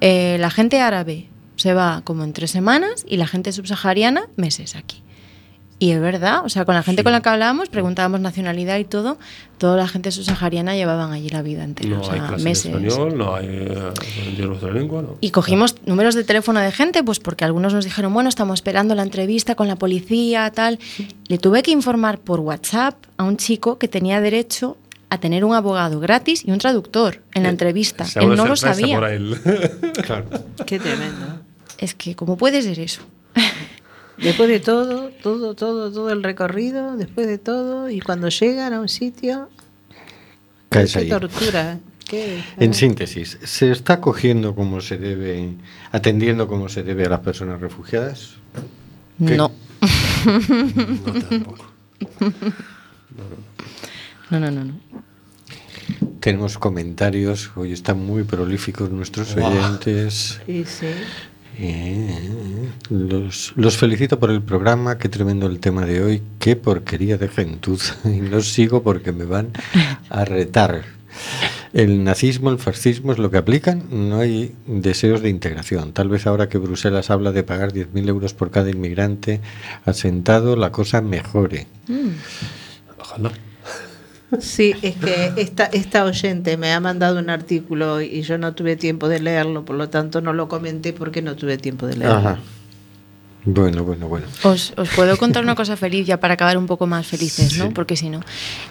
Eh, 0.00 0.36
la 0.40 0.50
gente 0.50 0.80
árabe 0.80 1.28
se 1.56 1.74
va 1.74 2.00
como 2.04 2.24
en 2.24 2.32
tres 2.32 2.50
semanas 2.50 3.04
y 3.06 3.18
la 3.18 3.26
gente 3.26 3.52
subsahariana 3.52 4.22
meses 4.36 4.76
aquí. 4.76 5.02
Y 5.82 5.92
es 5.92 6.00
verdad, 6.00 6.44
o 6.44 6.48
sea, 6.50 6.66
con 6.66 6.74
la 6.74 6.82
gente 6.82 7.02
con 7.02 7.10
la 7.10 7.22
que 7.22 7.30
hablábamos, 7.30 7.70
preguntábamos 7.70 8.20
nacionalidad 8.20 8.76
y 8.78 8.84
todo, 8.84 9.16
toda 9.56 9.78
la 9.78 9.88
gente 9.88 10.12
subsahariana 10.12 10.74
llevaban 10.76 11.10
allí 11.12 11.30
la 11.30 11.40
vida 11.40 11.64
entera, 11.64 11.88
No 11.96 12.02
o 12.02 12.10
hay 12.12 12.18
sea, 12.18 12.28
clase 12.28 12.44
meses. 12.44 12.64
de 12.72 12.86
español, 12.86 13.16
no 13.16 13.34
hay 13.34 13.46
eh, 13.46 14.34
de 14.36 14.46
otra 14.46 14.70
lengua, 14.72 15.00
no. 15.00 15.16
Y 15.22 15.30
cogimos 15.30 15.76
números 15.86 16.14
de 16.14 16.22
teléfono 16.24 16.60
de 16.60 16.70
gente, 16.70 17.02
pues 17.02 17.18
porque 17.18 17.46
algunos 17.46 17.72
nos 17.72 17.86
dijeron, 17.86 18.12
bueno, 18.12 18.28
estamos 18.28 18.58
esperando 18.58 18.94
la 18.94 19.02
entrevista 19.02 19.54
con 19.54 19.68
la 19.68 19.76
policía, 19.76 20.50
tal. 20.54 20.78
Le 21.28 21.38
tuve 21.38 21.62
que 21.62 21.70
informar 21.70 22.18
por 22.18 22.40
WhatsApp 22.40 22.96
a 23.16 23.24
un 23.24 23.38
chico 23.38 23.78
que 23.78 23.88
tenía 23.88 24.20
derecho 24.20 24.76
a 25.08 25.16
tener 25.18 25.46
un 25.46 25.54
abogado 25.54 25.98
gratis 25.98 26.44
y 26.46 26.50
un 26.50 26.58
traductor 26.58 27.22
en 27.32 27.44
la 27.44 27.48
entrevista. 27.48 28.04
Sea 28.04 28.20
Él 28.22 28.36
no 28.36 28.46
lo 28.46 28.54
sabía. 28.54 28.98
por 28.98 29.08
él. 29.08 29.34
Claro. 30.04 30.26
Qué 30.66 30.78
tremendo. 30.78 31.40
Es 31.78 31.94
que, 31.94 32.14
¿cómo 32.14 32.36
puede 32.36 32.60
ser 32.60 32.78
eso? 32.78 33.00
Después 34.22 34.48
de 34.48 34.60
todo, 34.60 35.10
todo, 35.22 35.54
todo, 35.54 35.90
todo 35.90 36.10
el 36.10 36.22
recorrido, 36.22 36.96
después 36.96 37.26
de 37.26 37.38
todo, 37.38 37.88
y 37.88 38.00
cuando 38.00 38.28
llegan 38.28 38.72
a 38.72 38.80
un 38.80 38.88
sitio, 38.88 39.48
Caes 40.68 40.92
qué 40.92 40.98
ahí. 41.00 41.08
tortura. 41.08 41.78
¿Qué? 42.06 42.42
En 42.58 42.74
síntesis, 42.74 43.38
¿se 43.44 43.70
está 43.70 44.00
cogiendo 44.00 44.54
como 44.54 44.80
se 44.80 44.98
debe, 44.98 45.54
atendiendo 45.92 46.48
como 46.48 46.68
se 46.68 46.82
debe 46.82 47.06
a 47.06 47.08
las 47.08 47.20
personas 47.20 47.60
refugiadas? 47.60 48.34
¿Qué? 49.26 49.36
No. 49.36 49.52
No 50.26 51.12
tampoco. 51.28 51.66
No, 54.30 54.38
no, 54.38 54.50
no, 54.50 54.64
no. 54.64 54.74
Tenemos 56.20 56.58
comentarios, 56.58 57.50
hoy 57.56 57.72
están 57.72 58.04
muy 58.04 58.24
prolíficos 58.24 58.90
nuestros 58.90 59.34
oyentes. 59.36 60.40
Sí, 60.44 60.64
sí. 60.66 60.86
Eh, 61.58 62.70
los, 62.88 63.52
los 63.56 63.76
felicito 63.76 64.18
por 64.18 64.30
el 64.30 64.42
programa, 64.42 64.98
qué 64.98 65.08
tremendo 65.08 65.46
el 65.46 65.60
tema 65.60 65.84
de 65.84 66.02
hoy, 66.02 66.22
qué 66.38 66.56
porquería 66.56 67.18
de 67.18 67.28
gentuza. 67.28 67.96
Y 68.04 68.20
no 68.20 68.40
sigo 68.40 68.82
porque 68.82 69.12
me 69.12 69.24
van 69.24 69.50
a 70.08 70.24
retar. 70.24 70.84
El 71.72 72.02
nazismo, 72.02 72.50
el 72.50 72.58
fascismo 72.58 73.12
es 73.12 73.18
lo 73.18 73.30
que 73.30 73.36
aplican, 73.36 73.84
no 73.90 74.18
hay 74.18 74.54
deseos 74.66 75.22
de 75.22 75.28
integración. 75.28 75.92
Tal 75.92 76.08
vez 76.08 76.26
ahora 76.26 76.48
que 76.48 76.58
Bruselas 76.58 77.10
habla 77.10 77.30
de 77.30 77.44
pagar 77.44 77.72
10.000 77.72 78.08
euros 78.08 78.34
por 78.34 78.50
cada 78.50 78.70
inmigrante 78.70 79.40
asentado, 79.84 80.56
la 80.56 80.72
cosa 80.72 81.00
mejore. 81.00 81.66
Ojalá. 82.98 83.30
Sí, 84.38 84.74
es 84.82 84.96
que 84.96 85.32
esta, 85.36 85.64
esta 85.66 86.04
oyente 86.04 86.56
me 86.56 86.72
ha 86.72 86.80
mandado 86.80 87.18
un 87.18 87.30
artículo 87.30 88.00
y 88.00 88.22
yo 88.22 88.38
no 88.38 88.54
tuve 88.54 88.76
tiempo 88.76 89.08
de 89.08 89.20
leerlo, 89.20 89.64
por 89.64 89.76
lo 89.76 89.88
tanto 89.88 90.20
no 90.20 90.32
lo 90.32 90.48
comenté 90.48 90.92
porque 90.92 91.22
no 91.22 91.34
tuve 91.34 91.58
tiempo 91.58 91.86
de 91.86 91.96
leerlo. 91.96 92.18
Ajá. 92.18 92.38
Bueno, 93.44 93.84
bueno, 93.84 94.06
bueno. 94.06 94.26
Os, 94.42 94.74
os 94.76 94.88
puedo 94.90 95.16
contar 95.16 95.42
una 95.42 95.54
cosa 95.54 95.76
feliz 95.76 96.06
ya 96.06 96.20
para 96.20 96.34
acabar 96.34 96.58
un 96.58 96.66
poco 96.66 96.86
más 96.86 97.06
felices, 97.06 97.56
¿no? 97.58 97.70
Porque 97.72 97.96
si 97.96 98.10
no. 98.10 98.20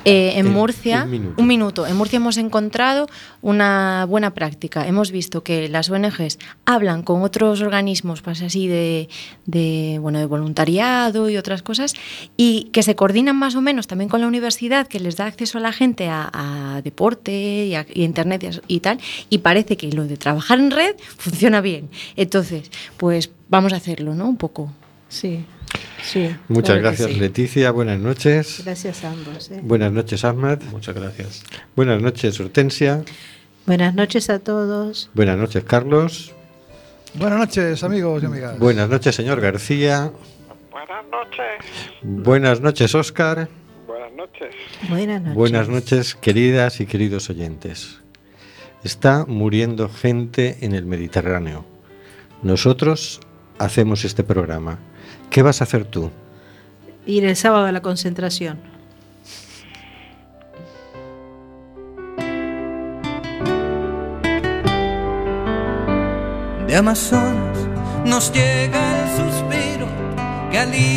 Eh, 0.06 0.34
en 0.36 0.46
Eh, 0.46 0.50
Murcia, 0.50 1.04
un 1.38 1.48
minuto. 1.48 1.88
En 1.88 1.96
Murcia 1.96 2.18
hemos 2.18 2.38
encontrado 2.38 3.08
una 3.42 4.06
buena 4.08 4.34
práctica. 4.34 4.88
Hemos 4.88 5.12
visto 5.12 5.44
que 5.44 5.70
las 5.70 5.90
ONGs 5.90 6.38
hablan 6.66 7.02
con 7.02 7.24
otros 7.24 7.62
organismos, 7.62 8.22
pues 8.22 8.42
así 8.44 8.68
de, 8.68 9.10
de, 9.48 9.98
bueno, 10.02 10.20
de 10.20 10.26
voluntariado 10.28 11.30
y 11.30 11.38
otras 11.38 11.64
cosas, 11.64 11.94
y 12.38 12.66
que 12.72 12.84
se 12.84 12.96
coordinan 12.96 13.36
más 13.38 13.56
o 13.56 13.62
menos 13.62 13.88
también 13.88 14.10
con 14.10 14.22
la 14.22 14.28
universidad, 14.28 14.88
que 14.88 15.00
les 15.00 15.16
da 15.16 15.26
acceso 15.26 15.58
a 15.58 15.62
la 15.62 15.72
gente 15.74 16.10
a, 16.10 16.30
a 16.32 16.82
deporte 16.84 17.66
y 17.66 17.76
a, 17.76 17.86
y 17.92 18.04
internet 18.04 18.44
y, 18.44 18.48
a- 18.48 18.62
y 18.68 18.80
tal. 18.82 19.00
Y 19.30 19.40
parece 19.40 19.78
que 19.78 19.92
lo 19.92 20.06
de 20.06 20.18
trabajar 20.18 20.60
en 20.60 20.70
red 20.72 20.96
funciona 21.18 21.60
bien. 21.62 21.90
Entonces, 22.16 22.70
pues 22.98 23.32
vamos 23.50 23.74
a 23.74 23.78
hacerlo, 23.78 24.16
¿no? 24.16 24.30
Un 24.30 24.38
poco. 24.38 24.72
Sí, 25.10 25.46
sí. 26.04 26.36
Muchas 26.48 26.78
claro 26.78 26.82
gracias, 26.84 27.12
sí. 27.12 27.20
Leticia. 27.20 27.72
Buenas 27.72 28.00
noches. 28.00 28.62
Gracias 28.64 29.04
a 29.04 29.12
ambos. 29.12 29.52
¿eh? 29.52 29.60
Buenas 29.64 29.92
noches, 29.92 30.24
Ahmad. 30.24 30.62
Muchas 30.72 30.96
gracias. 30.96 31.44
Buenas 31.76 32.02
noches, 32.02 32.40
Hortensia. 32.40 33.04
Buenas 33.66 33.94
noches 33.96 34.30
a 34.30 34.40
todos. 34.40 35.10
Buenas 35.14 35.38
noches, 35.38 35.64
Carlos. 35.64 36.34
Buenas 37.16 37.40
noches, 37.40 37.84
amigos 37.84 38.22
y 38.22 38.28
amigas. 38.28 38.60
Buenas 38.60 38.88
noches, 38.88 39.16
señor 39.16 39.42
García. 39.42 40.12
Buenas 40.72 41.06
noches. 41.12 41.92
Buenas 42.04 42.62
noches, 42.62 42.94
Óscar. 42.94 43.50
Buenas 43.88 44.14
noches. 44.14 44.56
Buenas 44.90 45.22
noches. 45.22 45.36
Buenas 45.36 45.70
noches, 45.70 46.16
queridas 46.16 46.80
y 46.82 46.86
queridos 46.86 47.30
oyentes. 47.32 48.00
Está 48.84 49.26
muriendo 49.28 49.90
gente 49.90 50.58
en 50.62 50.74
el 50.74 50.86
Mediterráneo. 50.86 51.66
Nosotros 52.44 53.20
hacemos 53.60 54.06
este 54.06 54.24
programa. 54.24 54.80
¿Qué 55.30 55.44
vas 55.44 55.62
a 55.62 55.66
hacer 55.66 55.86
tú? 55.86 56.10
Ir 57.06 57.26
el 57.26 57.36
sábado 57.36 57.66
a 57.66 57.72
la 57.72 57.82
concentración. 57.82 58.58
De 66.68 66.76
Amazonas 66.76 67.58
nos 68.06 68.32
llega 68.32 69.02
el 69.02 69.10
suspiro 69.18 69.88
que 70.52 70.60
alivia 70.60 70.80